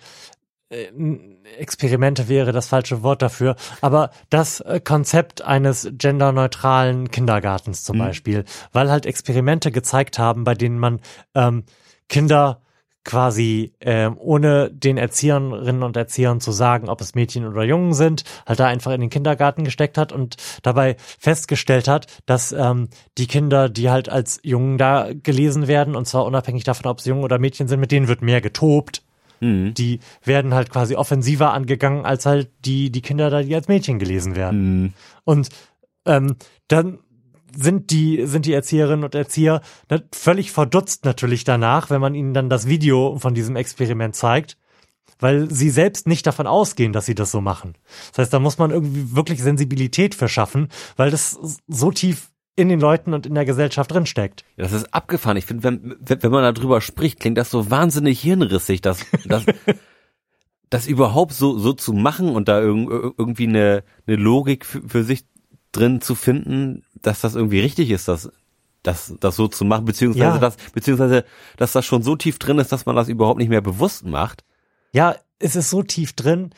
Experimente 1.57 2.27
wäre 2.27 2.51
das 2.51 2.67
falsche 2.67 3.03
Wort 3.03 3.21
dafür, 3.21 3.55
aber 3.81 4.09
das 4.29 4.59
äh, 4.61 4.79
Konzept 4.79 5.41
eines 5.41 5.89
genderneutralen 5.91 7.11
Kindergartens 7.11 7.83
zum 7.83 7.97
Mhm. 7.97 8.01
Beispiel, 8.01 8.45
weil 8.71 8.91
halt 8.91 9.05
Experimente 9.05 9.71
gezeigt 9.71 10.19
haben, 10.19 10.43
bei 10.43 10.53
denen 10.53 10.79
man 10.79 10.99
ähm, 11.33 11.63
Kinder 12.09 12.61
quasi 13.05 13.73
ähm, 13.79 14.17
ohne 14.17 14.71
den 14.71 14.97
Erzieherinnen 14.97 15.83
und 15.83 15.95
Erziehern 15.95 16.41
zu 16.41 16.51
sagen, 16.51 16.89
ob 16.89 16.99
es 17.01 17.13
Mädchen 17.15 17.47
oder 17.47 17.63
Jungen 17.63 17.93
sind, 17.93 18.23
halt 18.47 18.59
da 18.59 18.65
einfach 18.65 18.91
in 18.91 18.99
den 18.99 19.11
Kindergarten 19.11 19.63
gesteckt 19.63 19.97
hat 19.97 20.11
und 20.11 20.37
dabei 20.63 20.97
festgestellt 21.19 21.87
hat, 21.87 22.07
dass 22.25 22.51
ähm, 22.51 22.89
die 23.19 23.27
Kinder, 23.27 23.69
die 23.69 23.91
halt 23.91 24.09
als 24.09 24.39
Jungen 24.43 24.79
da 24.79 25.09
gelesen 25.13 25.67
werden, 25.67 25.95
und 25.95 26.07
zwar 26.07 26.25
unabhängig 26.25 26.63
davon, 26.63 26.87
ob 26.87 26.97
es 26.97 27.05
Jungen 27.05 27.23
oder 27.23 27.37
Mädchen 27.37 27.67
sind, 27.67 27.79
mit 27.79 27.91
denen 27.91 28.07
wird 28.07 28.23
mehr 28.23 28.41
getobt. 28.41 29.03
Mhm. 29.39 29.73
Die 29.73 29.99
werden 30.23 30.53
halt 30.53 30.69
quasi 30.69 30.95
offensiver 30.95 31.53
angegangen 31.53 32.05
als 32.05 32.25
halt 32.25 32.49
die, 32.65 32.91
die 32.91 33.01
Kinder 33.01 33.29
da, 33.29 33.43
die 33.43 33.55
als 33.55 33.67
Mädchen 33.67 33.99
gelesen 33.99 34.35
werden. 34.35 34.81
Mhm. 34.81 34.93
Und 35.23 35.49
ähm, 36.05 36.35
dann 36.67 36.99
sind 37.55 37.91
die, 37.91 38.25
sind 38.25 38.45
die 38.45 38.53
Erzieherinnen 38.53 39.05
und 39.05 39.15
Erzieher 39.15 39.61
völlig 40.13 40.51
verdutzt 40.51 41.05
natürlich 41.05 41.43
danach, 41.43 41.89
wenn 41.89 42.01
man 42.01 42.15
ihnen 42.15 42.33
dann 42.33 42.49
das 42.49 42.67
Video 42.67 43.17
von 43.17 43.33
diesem 43.33 43.55
Experiment 43.55 44.15
zeigt, 44.15 44.57
weil 45.19 45.49
sie 45.49 45.69
selbst 45.69 46.07
nicht 46.07 46.27
davon 46.27 46.47
ausgehen, 46.47 46.91
dass 46.91 47.05
sie 47.05 47.15
das 47.15 47.31
so 47.31 47.41
machen. 47.41 47.77
Das 48.09 48.19
heißt, 48.19 48.33
da 48.33 48.39
muss 48.39 48.57
man 48.57 48.71
irgendwie 48.71 49.15
wirklich 49.15 49.41
Sensibilität 49.41 50.15
für 50.15 50.27
schaffen, 50.27 50.67
weil 50.97 51.11
das 51.11 51.39
so 51.67 51.91
tief 51.91 52.31
in 52.55 52.69
den 52.69 52.79
Leuten 52.79 53.13
und 53.13 53.25
in 53.25 53.35
der 53.35 53.45
Gesellschaft 53.45 53.91
drinsteckt. 53.91 54.45
Das 54.57 54.71
ist 54.71 54.93
abgefahren. 54.93 55.37
Ich 55.37 55.45
finde, 55.45 55.63
wenn, 55.63 55.95
wenn 55.99 56.23
wenn 56.23 56.31
man 56.31 56.55
darüber 56.55 56.79
spricht, 56.81 57.19
klingt 57.19 57.37
das 57.37 57.51
so 57.51 57.69
wahnsinnig 57.69 58.21
hirnrissig, 58.21 58.81
dass, 58.81 59.05
dass 59.25 59.43
das 60.69 60.87
überhaupt 60.87 61.33
so, 61.33 61.57
so 61.57 61.73
zu 61.73 61.93
machen 61.93 62.29
und 62.29 62.47
da 62.47 62.61
irg 62.61 63.13
irgendwie 63.17 63.47
eine, 63.47 63.83
eine 64.07 64.15
Logik 64.15 64.65
für, 64.65 64.81
für 64.87 65.03
sich 65.03 65.25
drin 65.71 66.01
zu 66.01 66.15
finden, 66.15 66.83
dass 67.01 67.21
das 67.21 67.35
irgendwie 67.35 67.59
richtig 67.59 67.91
ist, 67.91 68.07
das, 68.07 68.31
das, 68.83 69.13
das 69.19 69.35
so 69.35 69.47
zu 69.49 69.65
machen, 69.65 69.85
beziehungsweise 69.85 70.35
Ja. 70.35 70.39
das, 70.39 70.55
beziehungsweise, 70.73 71.25
dass 71.57 71.73
das 71.73 71.85
schon 71.85 72.03
so 72.03 72.15
tief 72.15 72.39
drin 72.39 72.59
ist, 72.59 72.71
dass 72.71 72.85
man 72.85 72.95
das 72.95 73.09
überhaupt 73.09 73.39
nicht 73.39 73.49
mehr 73.49 73.61
bewusst 73.61 74.05
macht. 74.05 74.45
Ja, 74.93 75.15
es 75.39 75.57
ist 75.57 75.69
so 75.69 75.83
tief 75.83 76.13
drin, 76.13 76.51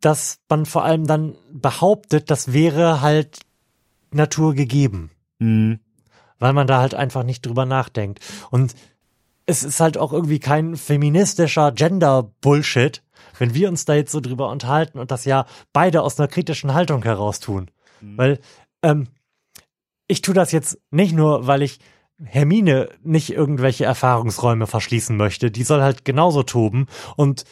dass 0.00 0.38
man 0.48 0.64
vor 0.64 0.84
allem 0.84 1.06
dann 1.06 1.34
behauptet, 1.52 2.30
das 2.30 2.52
wäre 2.54 3.02
halt 3.02 3.40
Natur 4.10 4.54
gegeben. 4.54 5.10
Mhm. 5.38 5.80
weil 6.38 6.52
man 6.52 6.66
da 6.66 6.80
halt 6.80 6.94
einfach 6.94 7.22
nicht 7.22 7.44
drüber 7.46 7.64
nachdenkt. 7.64 8.20
Und 8.50 8.74
es 9.46 9.62
ist 9.62 9.80
halt 9.80 9.98
auch 9.98 10.12
irgendwie 10.12 10.38
kein 10.38 10.76
feministischer 10.76 11.72
Gender-Bullshit, 11.72 13.02
wenn 13.38 13.54
wir 13.54 13.68
uns 13.68 13.84
da 13.84 13.94
jetzt 13.94 14.12
so 14.12 14.20
drüber 14.20 14.50
unterhalten 14.50 14.98
und 14.98 15.10
das 15.10 15.24
ja 15.24 15.46
beide 15.72 16.02
aus 16.02 16.18
einer 16.18 16.28
kritischen 16.28 16.74
Haltung 16.74 17.02
heraus 17.02 17.40
tun. 17.40 17.70
Weil 18.16 18.38
ähm, 18.82 19.08
ich 20.06 20.22
tue 20.22 20.34
das 20.34 20.52
jetzt 20.52 20.78
nicht 20.90 21.14
nur, 21.14 21.46
weil 21.46 21.62
ich 21.62 21.78
Hermine 22.22 22.90
nicht 23.02 23.32
irgendwelche 23.32 23.84
Erfahrungsräume 23.84 24.66
verschließen 24.66 25.16
möchte. 25.16 25.50
Die 25.50 25.64
soll 25.64 25.82
halt 25.82 26.04
genauso 26.04 26.42
toben 26.42 26.86
und 27.16 27.44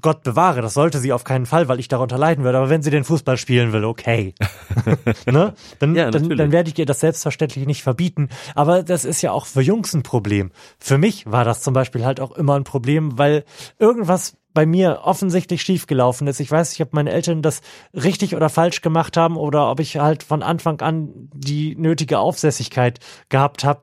Gott 0.00 0.22
bewahre, 0.22 0.60
das 0.60 0.74
sollte 0.74 0.98
sie 0.98 1.12
auf 1.12 1.24
keinen 1.24 1.46
Fall, 1.46 1.68
weil 1.68 1.80
ich 1.80 1.88
darunter 1.88 2.18
leiden 2.18 2.44
würde. 2.44 2.58
Aber 2.58 2.68
wenn 2.68 2.82
sie 2.82 2.90
den 2.90 3.04
Fußball 3.04 3.36
spielen 3.36 3.72
will, 3.72 3.84
okay. 3.84 4.34
ne? 5.26 5.54
Dann, 5.78 5.94
Ja, 5.94 6.10
dann, 6.10 6.28
dann 6.28 6.52
werde 6.52 6.70
ich 6.70 6.78
ihr 6.78 6.86
das 6.86 7.00
selbstverständlich 7.00 7.66
nicht 7.66 7.82
verbieten. 7.82 8.28
Aber 8.54 8.82
das 8.82 9.04
ist 9.04 9.22
ja 9.22 9.32
auch 9.32 9.46
für 9.46 9.62
Jungs 9.62 9.94
ein 9.94 10.02
Problem. 10.02 10.50
Für 10.78 10.98
mich 10.98 11.30
war 11.30 11.44
das 11.44 11.62
zum 11.62 11.74
Beispiel 11.74 12.04
halt 12.04 12.20
auch 12.20 12.32
immer 12.32 12.54
ein 12.54 12.64
Problem, 12.64 13.18
weil 13.18 13.44
irgendwas 13.78 14.36
bei 14.52 14.66
mir 14.66 15.00
offensichtlich 15.04 15.62
schiefgelaufen 15.62 16.26
ist. 16.26 16.40
Ich 16.40 16.50
weiß 16.50 16.70
nicht, 16.70 16.82
ob 16.82 16.92
meine 16.92 17.10
Eltern 17.10 17.42
das 17.42 17.60
richtig 17.94 18.34
oder 18.34 18.48
falsch 18.48 18.82
gemacht 18.82 19.16
haben 19.16 19.36
oder 19.36 19.70
ob 19.70 19.80
ich 19.80 19.96
halt 19.98 20.22
von 20.22 20.42
Anfang 20.42 20.80
an 20.80 21.30
die 21.32 21.76
nötige 21.76 22.18
Aufsässigkeit 22.18 22.98
gehabt 23.28 23.64
habe, 23.64 23.82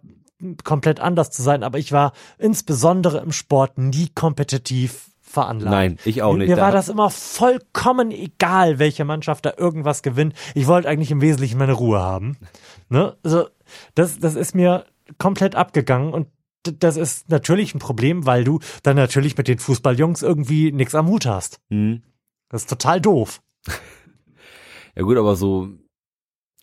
komplett 0.63 0.99
anders 0.99 1.31
zu 1.31 1.41
sein. 1.41 1.63
Aber 1.63 1.79
ich 1.79 1.91
war 1.91 2.13
insbesondere 2.37 3.19
im 3.19 3.31
Sport 3.31 3.77
nie 3.77 4.09
kompetitiv 4.13 5.14
veranlagt. 5.35 5.71
Nein, 5.71 5.97
ich 6.05 6.23
auch 6.23 6.35
nicht. 6.35 6.47
Mir 6.49 6.55
Da- 6.55 6.63
war 6.63 6.71
das 6.71 6.89
immer 6.89 7.11
vollkommen 7.11 8.09
egal, 8.09 8.79
welche 8.79 9.05
Mannschaft 9.05 9.45
da 9.45 9.53
irgendwas 9.55 10.01
gewinnt. 10.01 10.33
Ich 10.55 10.65
wollte 10.65 10.89
eigentlich 10.89 11.11
im 11.11 11.21
Wesentlichen 11.21 11.59
meine 11.59 11.73
Ruhe 11.73 11.99
haben. 11.99 12.37
Ne? 12.89 13.15
Also, 13.23 13.47
das, 13.93 14.17
das 14.19 14.35
ist 14.35 14.55
mir 14.55 14.85
komplett 15.19 15.55
abgegangen 15.55 16.11
und 16.13 16.27
das 16.79 16.97
ist 16.97 17.29
natürlich 17.29 17.75
ein 17.75 17.79
Problem, 17.79 18.25
weil 18.25 18.43
du 18.43 18.59
dann 18.81 18.95
natürlich 18.95 19.37
mit 19.37 19.47
den 19.47 19.59
Fußballjungs 19.59 20.23
irgendwie 20.23 20.71
nichts 20.71 20.95
am 20.95 21.07
Hut 21.07 21.27
hast. 21.27 21.59
Mhm. 21.69 22.01
Das 22.49 22.63
ist 22.63 22.69
total 22.71 22.99
doof. 22.99 23.41
Ja 24.95 25.03
gut, 25.03 25.17
aber 25.17 25.35
so, 25.35 25.69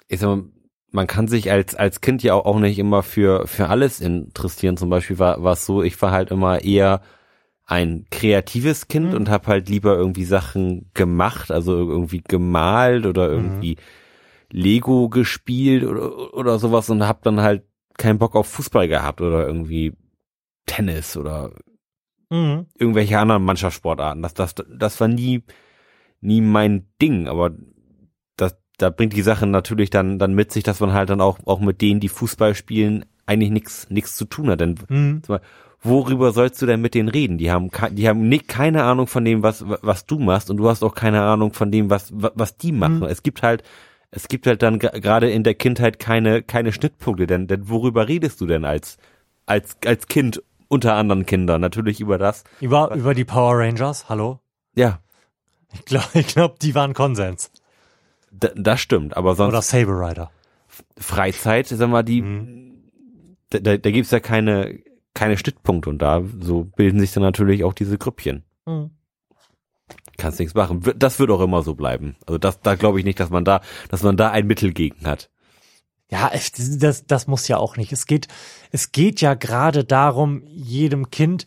ich 0.09 0.19
sag 0.21 0.29
mal, 0.29 0.45
man 0.91 1.07
kann 1.07 1.29
sich 1.29 1.51
als, 1.51 1.75
als 1.75 2.01
Kind 2.01 2.23
ja 2.23 2.35
auch, 2.35 2.45
auch 2.45 2.59
nicht 2.59 2.79
immer 2.79 3.03
für, 3.03 3.47
für 3.47 3.69
alles 3.69 4.01
interessieren. 4.01 4.77
Zum 4.77 4.91
Beispiel 4.91 5.19
war, 5.19 5.43
war 5.43 5.53
es 5.53 5.65
so, 5.67 5.83
ich 5.83 6.01
war 6.03 6.11
halt 6.11 6.31
immer 6.31 6.63
eher 6.63 7.01
ein 7.73 8.05
kreatives 8.11 8.87
Kind 8.87 9.09
Mhm. 9.11 9.15
und 9.17 9.31
habe 9.31 9.47
halt 9.47 9.69
lieber 9.71 9.97
irgendwie 9.97 10.25
Sachen 10.25 10.91
gemacht, 10.93 11.51
also 11.51 11.73
irgendwie 11.89 12.23
gemalt 12.23 13.07
oder 13.07 13.31
irgendwie 13.31 13.77
Lego 14.51 15.09
gespielt 15.09 15.83
oder, 15.85 16.35
oder 16.35 16.59
sowas 16.59 16.91
und 16.91 17.07
habe 17.07 17.21
dann 17.23 17.41
halt 17.41 17.63
keinen 17.97 18.19
Bock 18.19 18.37
auf 18.37 18.47
Fußball 18.47 18.89
gehabt 18.89 19.23
oder 19.23 19.47
irgendwie 19.47 19.95
Tennis 20.67 21.17
oder 21.17 21.53
Mhm. 22.31 22.67
irgendwelche 22.79 23.19
anderen 23.19 23.45
Mannschaftssportarten. 23.45 24.23
Das, 24.23 24.35
das, 24.35 24.55
das 24.55 25.01
war 25.01 25.09
nie, 25.09 25.43
nie 26.21 26.43
mein 26.43 26.89
Ding, 27.01 27.27
aber 27.27 27.53
das, 28.37 28.57
da 28.77 28.91
bringt 28.91 29.15
die 29.15 29.23
Sache 29.23 29.47
natürlich 29.47 29.89
dann, 29.89 30.19
dann 30.19 30.35
mit 30.35 30.53
sich, 30.53 30.63
dass 30.63 30.81
man 30.81 30.93
halt 30.93 31.09
dann 31.09 31.23
auch, 31.23 31.39
auch 31.47 31.61
mit 31.61 31.81
denen, 31.81 32.01
die 32.01 32.09
Fußball 32.11 32.55
spielen, 32.55 33.07
eigentlich 33.25 33.51
nichts, 33.51 33.89
nichts 33.89 34.17
zu 34.17 34.27
tun 34.27 34.51
hat. 34.51 34.61
Denn 34.61 34.75
Mhm. 34.91 35.23
Worüber 35.83 36.33
sollst 36.33 36.61
du 36.63 36.67
denn 36.67 36.81
mit 36.81 36.95
denen 36.95 37.09
reden? 37.09 37.39
Die 37.39 37.51
haben, 37.51 37.71
die 37.91 38.09
haben 38.09 38.29
nicht, 38.29 38.49
keine 38.49 38.85
Ahnung 38.85 39.07
von 39.07 39.25
dem, 39.25 39.43
was, 39.43 39.65
was 39.67 40.07
du 40.07 40.19
machst 40.19 40.51
und 40.51 40.57
du 40.57 40.69
hast 40.69 40.83
auch 40.83 40.95
keine 40.95 41.23
Ahnung 41.23 41.53
von 41.53 41.71
dem, 41.71 41.91
was, 41.91 42.13
was, 42.13 42.57
die 42.57 42.73
machen. 42.73 42.99
Mhm. 42.99 43.05
Es 43.05 43.23
gibt 43.23 43.43
halt, 43.43 43.63
es 44.11 44.29
gibt 44.29 44.47
halt 44.47 44.63
dann 44.63 44.79
gerade 44.79 45.31
in 45.31 45.43
der 45.43 45.55
Kindheit 45.55 45.99
keine, 45.99 46.43
keine 46.43 46.73
Schnittpunkte, 46.73 47.27
denn, 47.27 47.47
denn 47.47 47.69
worüber 47.69 48.09
redest 48.09 48.41
du 48.41 48.47
denn 48.47 48.65
als, 48.65 48.99
als, 49.47 49.77
als 49.85 50.07
Kind 50.07 50.43
unter 50.69 50.95
anderen 50.95 51.27
Kindern? 51.27 51.61
Natürlich 51.61 52.01
über 52.01 52.19
das. 52.19 52.45
Über, 52.61 52.95
über 52.95 53.15
die 53.15 53.25
Power 53.25 53.59
Rangers, 53.59 54.09
hallo? 54.09 54.41
Ja, 54.75 55.01
Ich 55.73 55.85
glaube, 55.85 56.07
ich 56.15 56.27
glaub, 56.29 56.59
die 56.59 56.75
waren 56.75 56.95
Konsens. 56.95 57.51
D 58.31 58.51
das 58.55 58.81
stimmt, 58.81 59.17
aber 59.17 59.35
sonst 59.35 59.53
Oder 59.53 59.63
Saber 59.63 60.09
Rider. 60.09 60.31
Freizeit, 60.97 61.69
sag 61.69 61.91
mal, 61.91 62.03
die, 62.03 62.23
da, 63.51 63.59
da, 63.59 63.77
da 63.77 63.91
gibt's 63.91 64.11
ja 64.11 64.21
keine, 64.21 64.79
keine 65.15 65.37
Schnittpunkte 65.37 65.91
und 65.91 65.99
da 66.01 66.23
so 66.41 66.65
bilden 66.65 67.01
sich 67.01 67.13
dann 67.13 67.23
natürlich 67.23 67.65
auch 67.65 67.75
diese 67.75 67.99
Grüppchen. 67.99 68.45
Mhm. 68.67 68.91
Kannst 70.17 70.39
nichts 70.39 70.55
machen. 70.55 70.81
Das 70.97 71.19
wird 71.19 71.31
auch 71.31 71.41
immer 71.41 71.63
so 71.63 71.75
bleiben. 71.75 72.17
Also 72.27 72.39
das, 72.39 72.61
da 72.61 72.75
glaube 72.75 72.99
ich 72.99 73.05
nicht, 73.05 73.21
dass 73.21 73.31
man 73.31 73.45
da, 73.45 73.61
dass 73.89 74.03
man 74.03 74.17
da 74.17 74.31
ein 74.31 74.47
Mittel 74.47 74.73
gegen 74.73 75.07
hat. 75.07 75.31
Ja, 76.11 76.31
das, 76.79 77.07
das 77.07 77.27
muss 77.27 77.49
ja 77.49 77.57
auch 77.57 77.77
nicht. 77.77 77.91
Es 77.93 78.07
geht, 78.07 78.29
es 78.71 78.93
geht 78.93 79.23
ja 79.23 79.33
gerade 79.35 79.85
darum, 79.85 80.43
jedem 80.47 81.11
Kind 81.11 81.47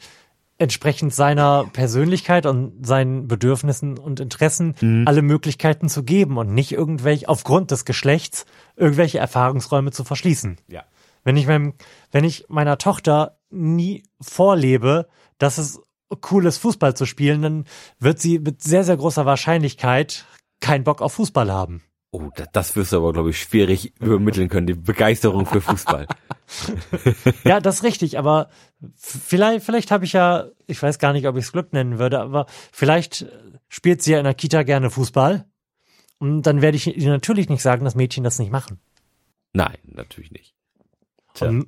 entsprechend 0.58 1.14
seiner 1.14 1.66
Persönlichkeit 1.72 2.46
und 2.46 2.86
seinen 2.86 3.28
Bedürfnissen 3.28 3.98
und 4.00 4.20
Interessen 4.20 5.06
alle 5.06 5.22
Möglichkeiten 5.22 5.90
zu 5.90 6.04
geben 6.04 6.38
und 6.38 6.54
nicht 6.54 6.72
irgendwelche, 6.72 7.28
aufgrund 7.28 7.72
des 7.72 7.86
Geschlechts, 7.86 8.46
irgendwelche 8.76 9.20
Erfahrungsräume 9.20 9.92
zu 9.92 10.04
verschließen. 10.04 10.58
Ja. 10.68 10.84
Wenn 11.24 11.38
ich 11.38 11.48
meinem, 11.48 11.74
wenn 12.12 12.24
ich 12.24 12.46
meiner 12.48 12.78
Tochter 12.78 13.38
nie 13.50 14.04
vorlebe, 14.22 15.08
dass 15.38 15.58
es 15.58 15.82
cool 16.32 16.46
ist, 16.46 16.58
Fußball 16.58 16.96
zu 16.96 17.06
spielen, 17.06 17.42
dann 17.42 17.66
wird 18.00 18.20
sie 18.20 18.40
mit 18.40 18.62
sehr, 18.62 18.84
sehr 18.84 18.98
großer 18.98 19.26
Wahrscheinlichkeit 19.26 20.26
keinen 20.60 20.84
Bock 20.84 21.02
auf 21.02 21.14
Fußball 21.14 21.52
haben. 21.52 21.84
Oh, 22.12 22.30
das, 22.36 22.48
das 22.54 22.76
wirst 22.76 22.94
du 22.94 22.98
aber, 22.98 23.12
glaube 23.12 23.32
ich, 23.32 23.42
schwierig 23.42 23.94
übermitteln 24.00 24.48
können, 24.48 24.68
die 24.68 24.74
Begeisterung 24.74 25.46
für 25.46 25.62
Fußball. 25.62 26.08
Ja, 27.44 27.60
das 27.60 27.78
ist 27.78 27.84
richtig, 27.84 28.20
aber 28.20 28.50
vielleicht, 28.96 29.66
vielleicht 29.66 29.90
habe 29.90 30.06
ich 30.06 30.14
ja, 30.14 30.46
ich 30.68 30.82
weiß 30.82 31.00
gar 31.00 31.12
nicht, 31.12 31.28
ob 31.28 31.38
ich 31.38 31.46
es 31.46 31.52
Glück 31.52 31.74
nennen 31.74 31.98
würde, 31.98 32.20
aber 32.20 32.46
vielleicht 32.72 33.26
spielt 33.68 34.04
sie 34.04 34.12
ja 34.12 34.20
in 34.20 34.26
der 34.26 34.36
Kita 34.36 34.62
gerne 34.62 34.92
Fußball. 34.92 35.46
Und 36.20 36.44
dann 36.44 36.62
werde 36.62 36.78
ich 36.78 36.86
ihr 36.86 37.10
natürlich 37.10 37.50
nicht 37.50 37.64
sagen, 37.64 37.84
dass 37.84 37.96
Mädchen 37.96 38.24
das 38.24 38.38
nicht 38.38 38.52
machen. 38.52 38.80
Nein, 39.54 39.78
natürlich 39.86 40.32
nicht. 40.32 40.55
Tja. 41.36 41.50
Und, 41.50 41.68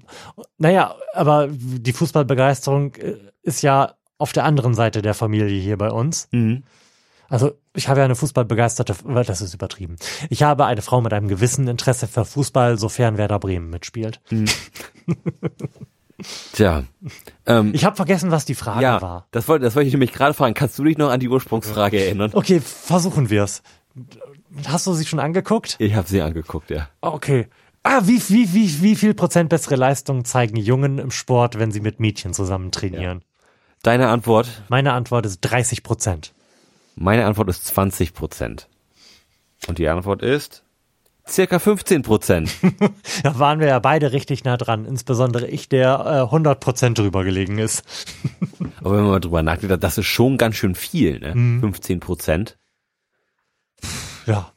naja, 0.57 0.95
aber 1.13 1.47
die 1.51 1.93
Fußballbegeisterung 1.93 2.95
äh, 2.95 3.17
ist 3.43 3.61
ja 3.61 3.93
auf 4.17 4.33
der 4.33 4.45
anderen 4.45 4.73
Seite 4.73 5.01
der 5.01 5.13
Familie 5.13 5.61
hier 5.61 5.77
bei 5.77 5.91
uns. 5.91 6.27
Mhm. 6.31 6.63
Also 7.29 7.51
ich 7.75 7.89
habe 7.89 7.99
ja 7.99 8.05
eine 8.05 8.15
Fußballbegeisterte, 8.15 8.95
das 9.25 9.41
ist 9.41 9.53
übertrieben. 9.53 9.97
Ich 10.29 10.43
habe 10.43 10.65
eine 10.65 10.81
Frau 10.81 11.01
mit 11.01 11.13
einem 11.13 11.27
gewissen 11.27 11.67
Interesse 11.67 12.07
für 12.07 12.23
Fußball, 12.25 12.77
sofern 12.79 13.17
Werder 13.17 13.37
Bremen 13.37 13.69
mitspielt. 13.69 14.21
Tja. 16.53 16.83
Ähm, 17.45 17.71
Ich 17.75 17.85
habe 17.85 17.95
vergessen, 17.95 18.31
was 18.31 18.45
die 18.45 18.55
Frage 18.55 18.81
ja, 18.81 19.01
war. 19.01 19.27
das 19.31 19.47
wollte, 19.47 19.65
das 19.65 19.75
wollte 19.75 19.87
ich 19.87 19.93
nämlich 19.93 20.13
gerade 20.13 20.33
fragen. 20.33 20.53
Kannst 20.55 20.79
du 20.79 20.83
dich 20.83 20.97
noch 20.97 21.09
an 21.11 21.19
die 21.19 21.29
Ursprungsfrage 21.29 21.99
erinnern? 21.99 22.31
Okay, 22.33 22.59
versuchen 22.59 23.29
wir's. 23.29 23.61
Hast 24.65 24.87
du 24.87 24.93
sie 24.93 25.05
schon 25.05 25.19
angeguckt? 25.19 25.75
Ich 25.79 25.93
habe 25.93 26.07
sie 26.07 26.21
angeguckt, 26.21 26.69
ja. 26.71 26.89
Okay. 27.01 27.47
Ah, 27.83 28.01
wie, 28.03 28.21
wie, 28.29 28.53
wie, 28.53 28.81
wie 28.81 28.95
viel 28.95 29.13
Prozent 29.13 29.49
bessere 29.49 29.75
Leistungen 29.75 30.25
zeigen 30.25 30.57
Jungen 30.57 30.97
im 30.99 31.11
Sport, 31.11 31.57
wenn 31.57 31.71
sie 31.71 31.79
mit 31.79 31.99
Mädchen 31.99 32.33
zusammen 32.33 32.71
trainieren? 32.71 33.23
Deine 33.83 34.09
Antwort? 34.09 34.63
Meine 34.69 34.93
Antwort 34.93 35.25
ist 35.25 35.39
30 35.41 35.83
Prozent. 35.83 36.33
Meine 36.95 37.25
Antwort 37.25 37.49
ist 37.49 37.65
20 37.65 38.13
Prozent. 38.13 38.67
Und 39.67 39.77
die 39.77 39.87
Antwort 39.87 40.21
ist 40.21 40.63
circa 41.27 41.59
15 41.59 42.01
Prozent. 42.01 42.51
Da 43.23 43.39
waren 43.39 43.59
wir 43.59 43.67
ja 43.67 43.79
beide 43.79 44.11
richtig 44.11 44.43
nah 44.43 44.57
dran, 44.57 44.85
insbesondere 44.85 45.47
ich, 45.47 45.69
der 45.69 45.99
äh, 46.05 46.21
100 46.23 46.59
Prozent 46.59 46.97
drüber 46.97 47.23
gelegen 47.23 47.57
ist. 47.57 47.83
Aber 48.79 48.91
wenn 48.95 49.03
man 49.03 49.11
mal 49.11 49.19
drüber 49.19 49.43
nachdenkt, 49.43 49.83
das 49.83 49.97
ist 49.97 50.05
schon 50.05 50.37
ganz 50.37 50.55
schön 50.55 50.75
viel, 50.75 51.19
ne? 51.19 51.59
15 51.59 51.99
Prozent. 51.99 52.57
Ja. 54.25 54.51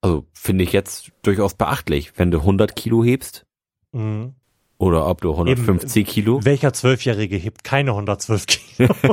Also 0.00 0.26
finde 0.32 0.64
ich 0.64 0.72
jetzt 0.72 1.10
durchaus 1.22 1.54
beachtlich, 1.54 2.12
wenn 2.18 2.30
du 2.30 2.38
100 2.40 2.76
Kilo 2.76 3.02
hebst 3.04 3.44
Mhm. 3.92 4.34
oder 4.78 5.06
ob 5.06 5.20
du 5.22 5.32
150 5.32 6.06
Kilo. 6.06 6.44
Welcher 6.44 6.72
Zwölfjährige 6.72 7.36
hebt 7.36 7.64
keine 7.64 7.92
112 7.92 8.46
Kilo? 8.46 8.94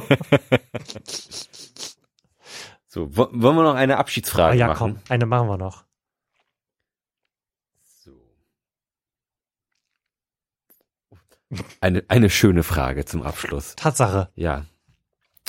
So, 2.88 3.10
wo- 3.18 3.28
wollen 3.34 3.58
wir 3.58 3.64
noch 3.64 3.76
eine 3.76 3.98
Ah, 3.98 4.00
Abschiedsfrage 4.00 4.58
ja, 4.58 4.68
machen? 4.68 4.94
komm, 4.96 5.02
eine 5.10 5.26
machen 5.26 5.50
wir 5.50 5.58
noch. 5.58 5.84
Eine, 11.80 12.04
eine 12.08 12.30
schöne 12.30 12.64
Frage 12.64 13.06
zum 13.06 13.22
Abschluss. 13.22 13.76
Tatsache. 13.76 14.30
Ja. 14.36 14.66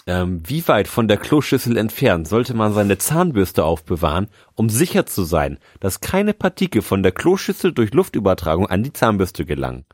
Ähm, 0.08 0.40
wie 0.46 0.66
weit 0.68 0.86
von 0.86 1.08
der 1.08 1.16
Kloschüssel 1.16 1.76
entfernt 1.76 2.28
sollte 2.28 2.54
man 2.54 2.72
seine 2.72 2.96
Zahnbürste 2.96 3.64
aufbewahren, 3.64 4.28
um 4.54 4.68
sicher 4.68 5.04
zu 5.04 5.24
sein, 5.24 5.58
dass 5.80 6.00
keine 6.00 6.32
Partikel 6.32 6.80
von 6.82 7.02
der 7.02 7.10
Kloschüssel 7.10 7.72
durch 7.72 7.92
Luftübertragung 7.92 8.66
an 8.68 8.84
die 8.84 8.92
Zahnbürste 8.92 9.44
gelangen? 9.44 9.84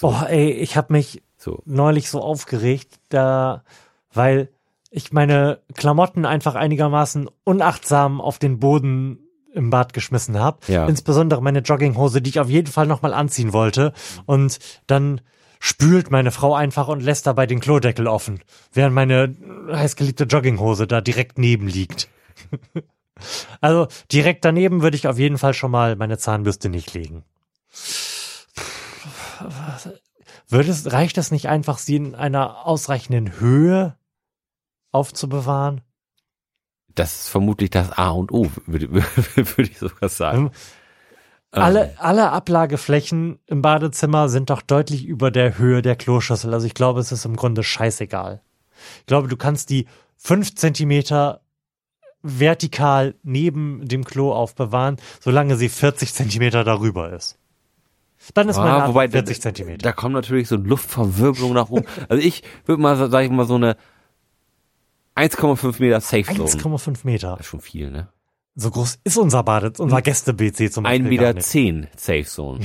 Boah, 0.00 0.26
ey, 0.28 0.50
ich 0.52 0.76
habe 0.76 0.92
mich 0.92 1.22
So. 1.38 1.60
neulich 1.64 2.08
so 2.08 2.20
aufgeregt, 2.20 3.00
da, 3.08 3.64
weil 4.12 4.50
ich 4.90 5.12
meine 5.12 5.58
Klamotten 5.74 6.24
einfach 6.24 6.54
einigermaßen 6.54 7.28
unachtsam 7.44 8.20
auf 8.20 8.38
den 8.38 8.60
Boden 8.60 9.18
im 9.52 9.70
Bad 9.70 9.92
geschmissen 9.92 10.38
habe. 10.38 10.58
Ja. 10.68 10.86
Insbesondere 10.86 11.42
meine 11.42 11.60
Jogginghose, 11.60 12.22
die 12.22 12.30
ich 12.30 12.40
auf 12.40 12.50
jeden 12.50 12.70
Fall 12.70 12.86
nochmal 12.86 13.14
anziehen 13.14 13.52
wollte. 13.52 13.92
Und 14.26 14.58
dann 14.86 15.20
spült 15.58 16.10
meine 16.10 16.30
Frau 16.30 16.54
einfach 16.54 16.88
und 16.88 17.00
lässt 17.02 17.26
dabei 17.26 17.46
den 17.46 17.60
Klodeckel 17.60 18.06
offen, 18.06 18.40
während 18.72 18.94
meine 18.94 19.34
heißgeliebte 19.70 20.24
Jogginghose 20.24 20.86
da 20.86 21.00
direkt 21.00 21.38
neben 21.38 21.68
liegt. 21.68 22.08
also 23.60 23.88
direkt 24.12 24.44
daneben 24.44 24.82
würde 24.82 24.96
ich 24.96 25.08
auf 25.08 25.18
jeden 25.18 25.38
Fall 25.38 25.54
schon 25.54 25.70
mal 25.70 25.96
meine 25.96 26.18
Zahnbürste 26.18 26.68
nicht 26.68 26.94
legen. 26.94 27.24
Würde 30.48 30.70
es, 30.70 30.92
reicht 30.92 31.18
es 31.18 31.30
nicht 31.30 31.48
einfach, 31.48 31.78
sie 31.78 31.96
in 31.96 32.14
einer 32.14 32.66
ausreichenden 32.66 33.40
Höhe 33.40 33.96
aufzubewahren? 34.92 35.80
Das 36.94 37.14
ist 37.14 37.28
vermutlich 37.28 37.70
das 37.70 37.92
A 37.92 38.10
und 38.10 38.32
O, 38.32 38.50
würde, 38.66 38.92
würde 38.92 39.70
ich 39.70 39.78
sogar 39.78 40.08
sagen. 40.08 40.50
Ähm, 41.52 41.62
Alle, 41.62 41.94
alle 41.98 42.30
Ablageflächen 42.32 43.38
im 43.46 43.62
Badezimmer 43.62 44.28
sind 44.28 44.50
doch 44.50 44.62
deutlich 44.62 45.04
über 45.06 45.30
der 45.30 45.58
Höhe 45.58 45.80
der 45.82 45.96
Kloschüssel. 45.96 46.52
Also 46.52 46.66
ich 46.66 46.74
glaube, 46.74 47.00
es 47.00 47.12
ist 47.12 47.24
im 47.24 47.36
Grunde 47.36 47.62
scheißegal. 47.62 48.40
Ich 49.00 49.06
glaube, 49.06 49.28
du 49.28 49.36
kannst 49.36 49.70
die 49.70 49.86
fünf 50.16 50.54
Zentimeter 50.54 51.40
vertikal 52.22 53.14
neben 53.22 53.86
dem 53.86 54.04
Klo 54.04 54.32
aufbewahren, 54.32 54.96
solange 55.20 55.56
sie 55.56 55.68
40 55.68 56.12
Zentimeter 56.12 56.64
darüber 56.64 57.12
ist. 57.12 57.38
Dann 58.34 58.48
ist 58.48 58.56
meine 58.56 58.70
Ah, 58.70 58.74
Antwort 58.78 58.88
wobei, 58.94 59.08
40 59.10 59.36
da, 59.36 59.42
Zentimeter. 59.42 59.78
da 59.84 59.92
kommt 59.92 60.14
natürlich 60.14 60.48
so 60.48 60.56
Luftverwirbelung 60.56 61.52
nach 61.52 61.68
oben. 61.70 61.86
Also 62.08 62.26
ich 62.26 62.42
würde 62.64 62.82
mal, 62.82 62.96
sag 62.96 63.24
ich 63.24 63.30
mal, 63.30 63.46
so 63.46 63.54
eine 63.54 63.76
1,5 65.14 65.80
Meter 65.80 66.00
Safe 66.00 66.24
Zone. 66.24 66.48
1,5 66.48 66.98
Meter. 67.04 67.30
Das 67.32 67.40
ist 67.40 67.46
schon 67.46 67.60
viel, 67.60 67.90
ne? 67.90 68.08
So 68.58 68.70
groß 68.70 68.98
ist 69.04 69.18
unser 69.18 69.42
Bade, 69.42 69.72
unser 69.78 70.00
Gäste-BC 70.02 70.70
zum 70.72 70.86
1 70.86 71.02
Beispiel. 71.02 71.18
gar 71.18 71.28
Meter. 71.34 71.40
10 71.40 71.88
Safe 71.96 72.24
Zone. 72.24 72.64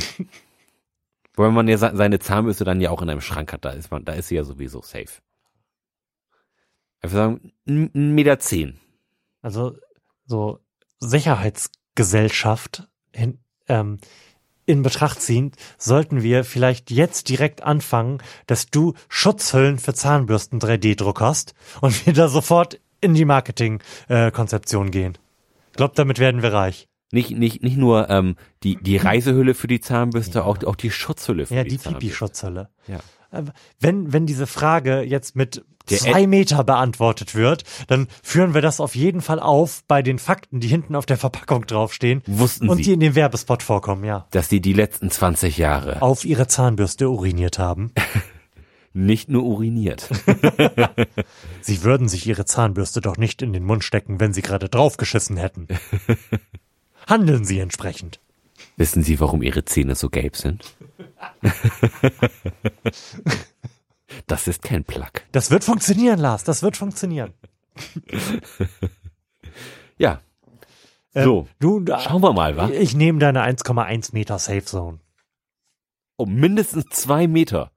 Wobei 1.36 1.50
man 1.50 1.68
ja 1.68 1.78
se- 1.78 1.92
seine 1.96 2.20
Zahnbürste 2.20 2.64
dann 2.64 2.80
ja 2.82 2.90
auch 2.92 3.02
in 3.02 3.10
einem 3.10 3.20
Schrank 3.22 3.52
hat, 3.54 3.66
da 3.66 3.72
ist 3.72 3.92
man, 3.92 4.06
da 4.06 4.14
ist 4.14 4.30
sie 4.30 4.36
ja 4.36 4.44
sowieso 4.46 4.82
safe. 4.82 5.22
Würde 7.02 7.14
sagen, 7.16 7.52
1 7.68 7.90
Meter 7.94 8.40
10. 8.40 8.80
Also 9.42 9.76
so 10.26 10.60
Sicherheitsgesellschaft 11.00 12.88
hin, 13.14 13.40
ähm, 13.68 13.98
in 14.66 14.84
Betracht 14.84 15.22
ziehend, 15.22 15.56
sollten 15.78 16.22
wir 16.22 16.44
vielleicht 16.46 16.92
jetzt 16.92 17.28
direkt 17.30 17.64
anfangen, 17.64 18.20
dass 18.48 18.68
du 18.68 18.94
Schutzhüllen 19.10 19.80
für 19.80 19.94
Zahnbürsten 19.94 20.60
3D 20.60 20.96
druckerst 20.96 21.54
und 21.82 22.06
wir 22.06 22.14
da 22.14 22.28
sofort 22.30 22.80
in 23.02 23.14
die 23.14 23.26
Marketing-Konzeption 23.26 24.92
gehen. 24.92 25.18
Ich 25.72 25.78
glaube, 25.78 25.94
damit 25.96 26.20
werden 26.20 26.42
wir 26.42 26.54
reich. 26.54 26.88
Nicht, 27.12 27.32
nicht, 27.32 27.62
nicht 27.62 27.78
nur 27.78 28.10
ähm, 28.10 28.36
die, 28.64 28.78
die 28.78 28.96
Reisehülle 28.98 29.54
für 29.54 29.68
die 29.68 29.82
Zahnbürste, 29.82 30.46
auch, 30.46 30.64
auch 30.64 30.76
die 30.78 30.92
Schutzhülle 30.92 31.46
für 31.46 31.56
Ja, 31.56 31.64
die, 31.64 31.72
die 31.72 31.78
Zahnbürste. 31.78 32.08
Pipi-Schutzhülle. 32.08 32.70
Ja. 32.88 33.00
Aber 33.32 33.54
Wenn, 33.80 34.14
wenn 34.14 34.26
diese 34.26 34.48
Frage 34.48 35.02
jetzt 35.02 35.36
mit 35.36 35.64
Der 35.90 35.98
zwei 35.98 36.28
Meter 36.28 36.64
beantwortet 36.64 37.36
wird, 37.36 37.64
dann 37.88 38.08
führen 38.24 38.54
wir 38.54 38.62
das 38.62 38.80
auf 38.80 38.96
jeden 38.96 39.22
Fall 39.22 39.40
auf 39.40 39.84
bei 39.88 40.02
den 40.02 40.20
Fakten, 40.20 40.60
die 40.62 40.68
hinten 40.68 40.96
auf 40.96 41.06
der 41.06 41.18
Verpackung 41.18 41.66
draufstehen 41.66 42.22
Wussten 42.28 42.70
und 42.70 42.78
Sie, 42.78 42.84
die 42.84 42.94
in 42.94 43.00
dem 43.02 43.16
Werbespot 43.16 43.64
vorkommen, 43.64 44.04
ja. 44.06 44.28
dass 44.32 44.48
die 44.48 44.62
die 44.62 44.74
letzten 44.74 45.10
20 45.10 45.58
Jahre 45.58 46.02
Auf 46.02 46.24
ihre 46.24 46.48
Zahnbürste 46.48 47.10
uriniert 47.10 47.60
haben. 47.60 47.92
nicht 48.94 49.30
nur 49.30 49.44
uriniert. 49.44 50.10
Sie 51.62 51.84
würden 51.84 52.10
sich 52.10 52.28
ihre 52.28 52.46
Zahnbürste 52.46 53.02
doch 53.02 53.18
nicht 53.18 53.42
in 53.42 53.54
den 53.54 53.64
Mund 53.64 53.84
stecken, 53.84 54.20
wenn 54.20 54.34
sie 54.34 54.42
gerade 54.42 54.68
draufgeschissen 54.70 55.38
hätten. 55.38 55.68
Handeln 57.08 57.46
Sie 57.46 57.60
entsprechend. 57.60 58.20
Wissen 58.78 59.04
Sie, 59.04 59.20
warum 59.20 59.42
Ihre 59.42 59.66
Zähne 59.66 59.96
so 59.96 60.10
gelb 60.10 60.36
sind? 60.36 60.76
das 64.28 64.48
ist 64.48 64.62
kein 64.62 64.84
Plug. 64.84 65.10
Das 65.32 65.52
wird 65.52 65.64
funktionieren, 65.64 66.20
Lars. 66.20 66.44
Das 66.44 66.62
wird 66.64 66.78
funktionieren. 66.78 67.34
Ja. 69.98 70.22
Ähm, 71.16 71.24
So, 71.24 71.48
Du, 71.60 71.80
da, 71.80 72.00
schauen 72.00 72.22
wir 72.22 72.34
mal, 72.34 72.56
wa? 72.58 72.70
ich 72.70 72.96
nehme 72.96 73.20
deine 73.20 73.44
1,1 73.44 74.14
Meter 74.14 74.38
Safe 74.40 74.64
Zone. 74.64 75.00
Um 76.18 76.36
mindestens 76.36 76.86
zwei 76.92 77.28
Meter. 77.28 77.72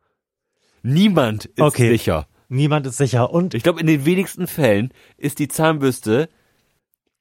Niemand 0.85 1.47
ist 1.47 1.61
Okay. 1.61 1.89
sicher. 1.91 2.29
Niemand 2.49 2.87
ist 2.87 2.99
sicher. 2.99 3.31
Und 3.33 3.55
Ich 3.55 3.63
glaube, 3.63 3.81
in 3.81 3.87
den 3.87 4.05
wenigsten 4.05 4.47
Fällen 4.47 4.93
ist 5.17 5.39
die 5.39 5.49
Zahnbürste 5.49 6.29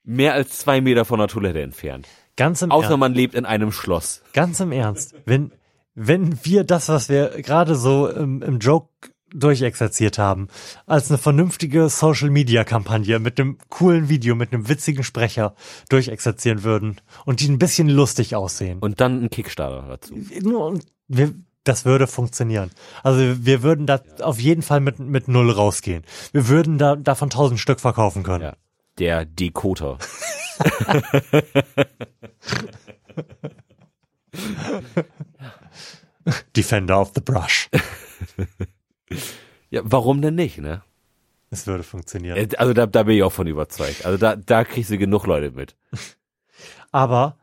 mehr 0.04 0.34
als 0.34 0.60
zwei 0.60 0.82
Meter 0.82 1.06
von 1.06 1.18
der 1.20 1.30
Toilette 1.30 1.62
entfernt. 1.62 2.08
ganz 2.36 2.62
im 2.62 2.72
Außer 2.72 2.88
Ernst, 2.88 3.00
man 3.00 3.14
lebt 3.14 3.36
in 3.36 3.46
einem 3.46 3.72
Schloss. 3.72 4.22
ganz 4.34 4.60
im 4.60 4.72
Ernst, 4.74 5.16
wenn, 5.26 5.52
wenn 5.96 6.38
wir 6.44 6.64
das, 6.66 6.90
was 6.90 7.08
wir 7.08 7.30
gerade 7.42 7.76
so 7.76 8.08
im, 8.10 8.42
im 8.42 8.60
Joke 8.60 8.90
durchexerziert 9.34 10.18
haben, 10.20 10.48
als 10.86 11.10
eine 11.10 11.18
vernünftige 11.18 11.90
Social-Media-Kampagne 11.90 13.18
mit 13.20 13.40
einem 13.40 13.58
coolen 13.70 14.10
Video, 14.10 14.36
mit 14.36 14.52
einem 14.54 14.68
witzigen 14.70 15.04
Sprecher 15.04 15.56
durchexerzieren 15.90 16.64
würden 16.64 17.00
und 17.26 17.40
die 17.40 17.48
ein 17.50 17.58
bisschen 17.60 17.90
lustig 17.90 18.36
aussehen. 18.36 18.80
Und 18.80 19.00
dann 19.02 19.24
ein 19.24 19.30
Kickstarter 19.30 19.88
dazu. 19.88 20.14
Nur- 20.42 20.66
und 20.68 20.86
wir, 21.08 21.34
das 21.64 21.86
würde 21.86 22.08
funktionieren. 22.08 22.72
Also 23.04 23.46
wir 23.46 23.64
würden 23.64 23.86
da 23.86 24.02
auf 24.22 24.40
jeden 24.40 24.62
Fall 24.62 24.80
mit, 24.80 25.00
mit 25.00 25.28
null 25.28 25.50
rausgehen. 25.52 26.04
Wir 26.32 26.48
würden 26.48 26.78
da 26.78 26.96
davon 26.96 27.30
tausend 27.30 27.60
Stück 27.60 27.80
verkaufen 27.80 28.24
können. 28.24 28.44
Ja. 28.44 28.56
Der 29.00 29.26
Decoder. 29.26 29.98
Defender 36.56 37.00
of 37.00 37.12
the 37.16 37.22
Brush. 37.22 37.70
Ja, 39.70 39.82
warum 39.84 40.22
denn 40.22 40.36
nicht, 40.36 40.60
ne? 40.60 40.84
Es 41.50 41.68
würde 41.68 41.84
funktionieren. 41.84 42.38
Äh, 42.38 42.48
Also 42.58 42.74
da, 42.74 42.86
da 42.86 43.04
bin 43.04 43.18
ich 43.18 43.24
auch 43.24 43.32
von 43.32 43.48
überzeugt. 43.48 44.06
Also 44.06 44.18
da, 44.18 44.36
da 44.36 44.64
kriegst 44.64 44.90
du 44.92 44.98
genug 44.98 45.26
Leute 45.28 45.52
mit. 45.52 45.76
Aber 46.92 47.38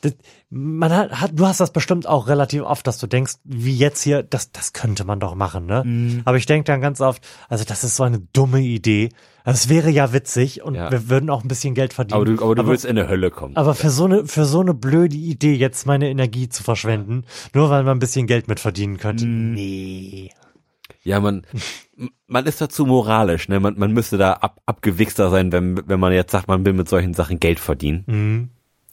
das, 0.00 0.14
man 0.50 0.92
hat, 0.92 1.10
hat, 1.20 1.30
du 1.34 1.46
hast 1.46 1.60
das 1.60 1.72
bestimmt 1.72 2.06
auch 2.06 2.28
relativ 2.28 2.62
oft, 2.62 2.86
dass 2.86 2.98
du 2.98 3.06
denkst, 3.06 3.34
wie 3.44 3.74
jetzt 3.76 4.02
hier, 4.02 4.22
das, 4.22 4.52
das 4.52 4.72
könnte 4.72 5.04
man 5.04 5.18
doch 5.20 5.34
machen, 5.34 5.66
ne? 5.66 5.82
Mhm. 5.84 6.22
Aber 6.24 6.36
ich 6.36 6.46
denke 6.46 6.64
dann 6.64 6.80
ganz 6.80 7.00
oft, 7.00 7.26
also 7.48 7.64
das 7.64 7.84
ist 7.84 7.96
so 7.96 8.04
eine 8.04 8.20
dumme 8.32 8.60
Idee. 8.60 9.08
Also 9.44 9.56
es 9.64 9.68
wäre 9.68 9.90
ja 9.90 10.12
witzig 10.12 10.62
und 10.62 10.74
Ja. 10.74 10.90
wir 10.90 11.08
würden 11.08 11.30
auch 11.30 11.42
ein 11.42 11.48
bisschen 11.48 11.74
Geld 11.74 11.92
verdienen. 11.92 12.16
Aber 12.20 12.24
du, 12.26 12.42
aber 12.42 12.54
du 12.54 12.66
willst 12.66 12.84
in 12.84 12.96
der 12.96 13.08
Hölle 13.08 13.30
kommen. 13.30 13.56
aber 13.56 13.74
für 13.74 13.90
so 13.90 14.04
eine, 14.04 14.26
für 14.26 14.44
so 14.44 14.60
eine 14.60 14.74
blöde 14.74 15.16
Idee 15.16 15.54
jetzt 15.54 15.86
meine 15.86 16.08
Energie 16.10 16.48
zu 16.48 16.62
verschwenden, 16.62 17.24
nur 17.54 17.70
weil 17.70 17.82
man 17.82 17.96
ein 17.96 18.00
bisschen 18.00 18.26
Geld 18.26 18.46
mit 18.48 18.60
verdienen 18.60 18.98
könnte. 18.98 19.26
Mhm. 19.26 19.54
Nee. 19.54 20.30
Ja, 21.02 21.20
man, 21.20 21.42
man 22.26 22.44
ist 22.46 22.60
dazu 22.60 22.84
moralisch, 22.84 23.48
ne? 23.48 23.60
Man, 23.60 23.78
man 23.78 23.92
müsste 23.92 24.18
da 24.18 24.34
ab, 24.34 24.60
abgewichster 24.66 25.30
sein, 25.30 25.50
wenn, 25.52 25.88
wenn 25.88 25.98
man 26.00 26.12
jetzt 26.12 26.32
sagt, 26.32 26.48
man 26.48 26.64
will 26.66 26.72
mit 26.74 26.88
solchen 26.88 27.14
Sachen 27.14 27.40
Geld 27.40 27.58
verdienen. 27.60 28.04
Mhm. 28.06 28.48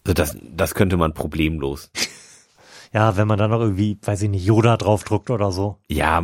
Also 0.06 0.14
das, 0.14 0.38
das 0.56 0.76
könnte 0.76 0.98
man 0.98 1.14
problemlos. 1.14 1.92
Ja, 2.94 3.18
wenn 3.18 3.28
man 3.28 3.38
dann 3.38 3.52
noch 3.52 3.60
irgendwie, 3.60 3.98
weiß 4.02 4.22
ich 4.22 4.30
nicht, 4.30 4.46
Yoda 4.46 4.78
draufdruckt 4.78 5.30
oder 5.30 5.52
so. 5.52 5.80
Ja, 5.90 6.24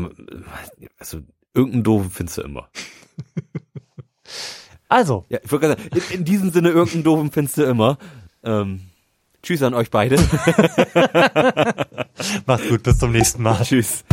also 0.97 1.19
irgendeinen 1.53 1.83
doofen 1.83 2.09
findest 2.09 2.37
du 2.37 2.43
immer. 2.43 2.69
Also, 4.87 5.25
Ja, 5.27 5.39
ich 5.43 5.49
gerade 5.49 5.69
sagen, 5.69 5.81
in, 5.93 6.19
in 6.19 6.25
diesem 6.25 6.51
Sinne 6.51 6.69
irgendeinen 6.69 7.03
doofen 7.03 7.31
findest 7.31 7.57
du 7.57 7.63
immer. 7.63 7.97
Ähm, 8.43 8.81
tschüss 9.43 9.63
an 9.63 9.73
euch 9.73 9.89
beide. 9.89 10.15
macht's 12.45 12.69
gut, 12.69 12.83
bis 12.83 12.99
zum 12.99 13.11
nächsten 13.11 13.41
Mal. 13.41 13.61
tschüss. 13.63 14.05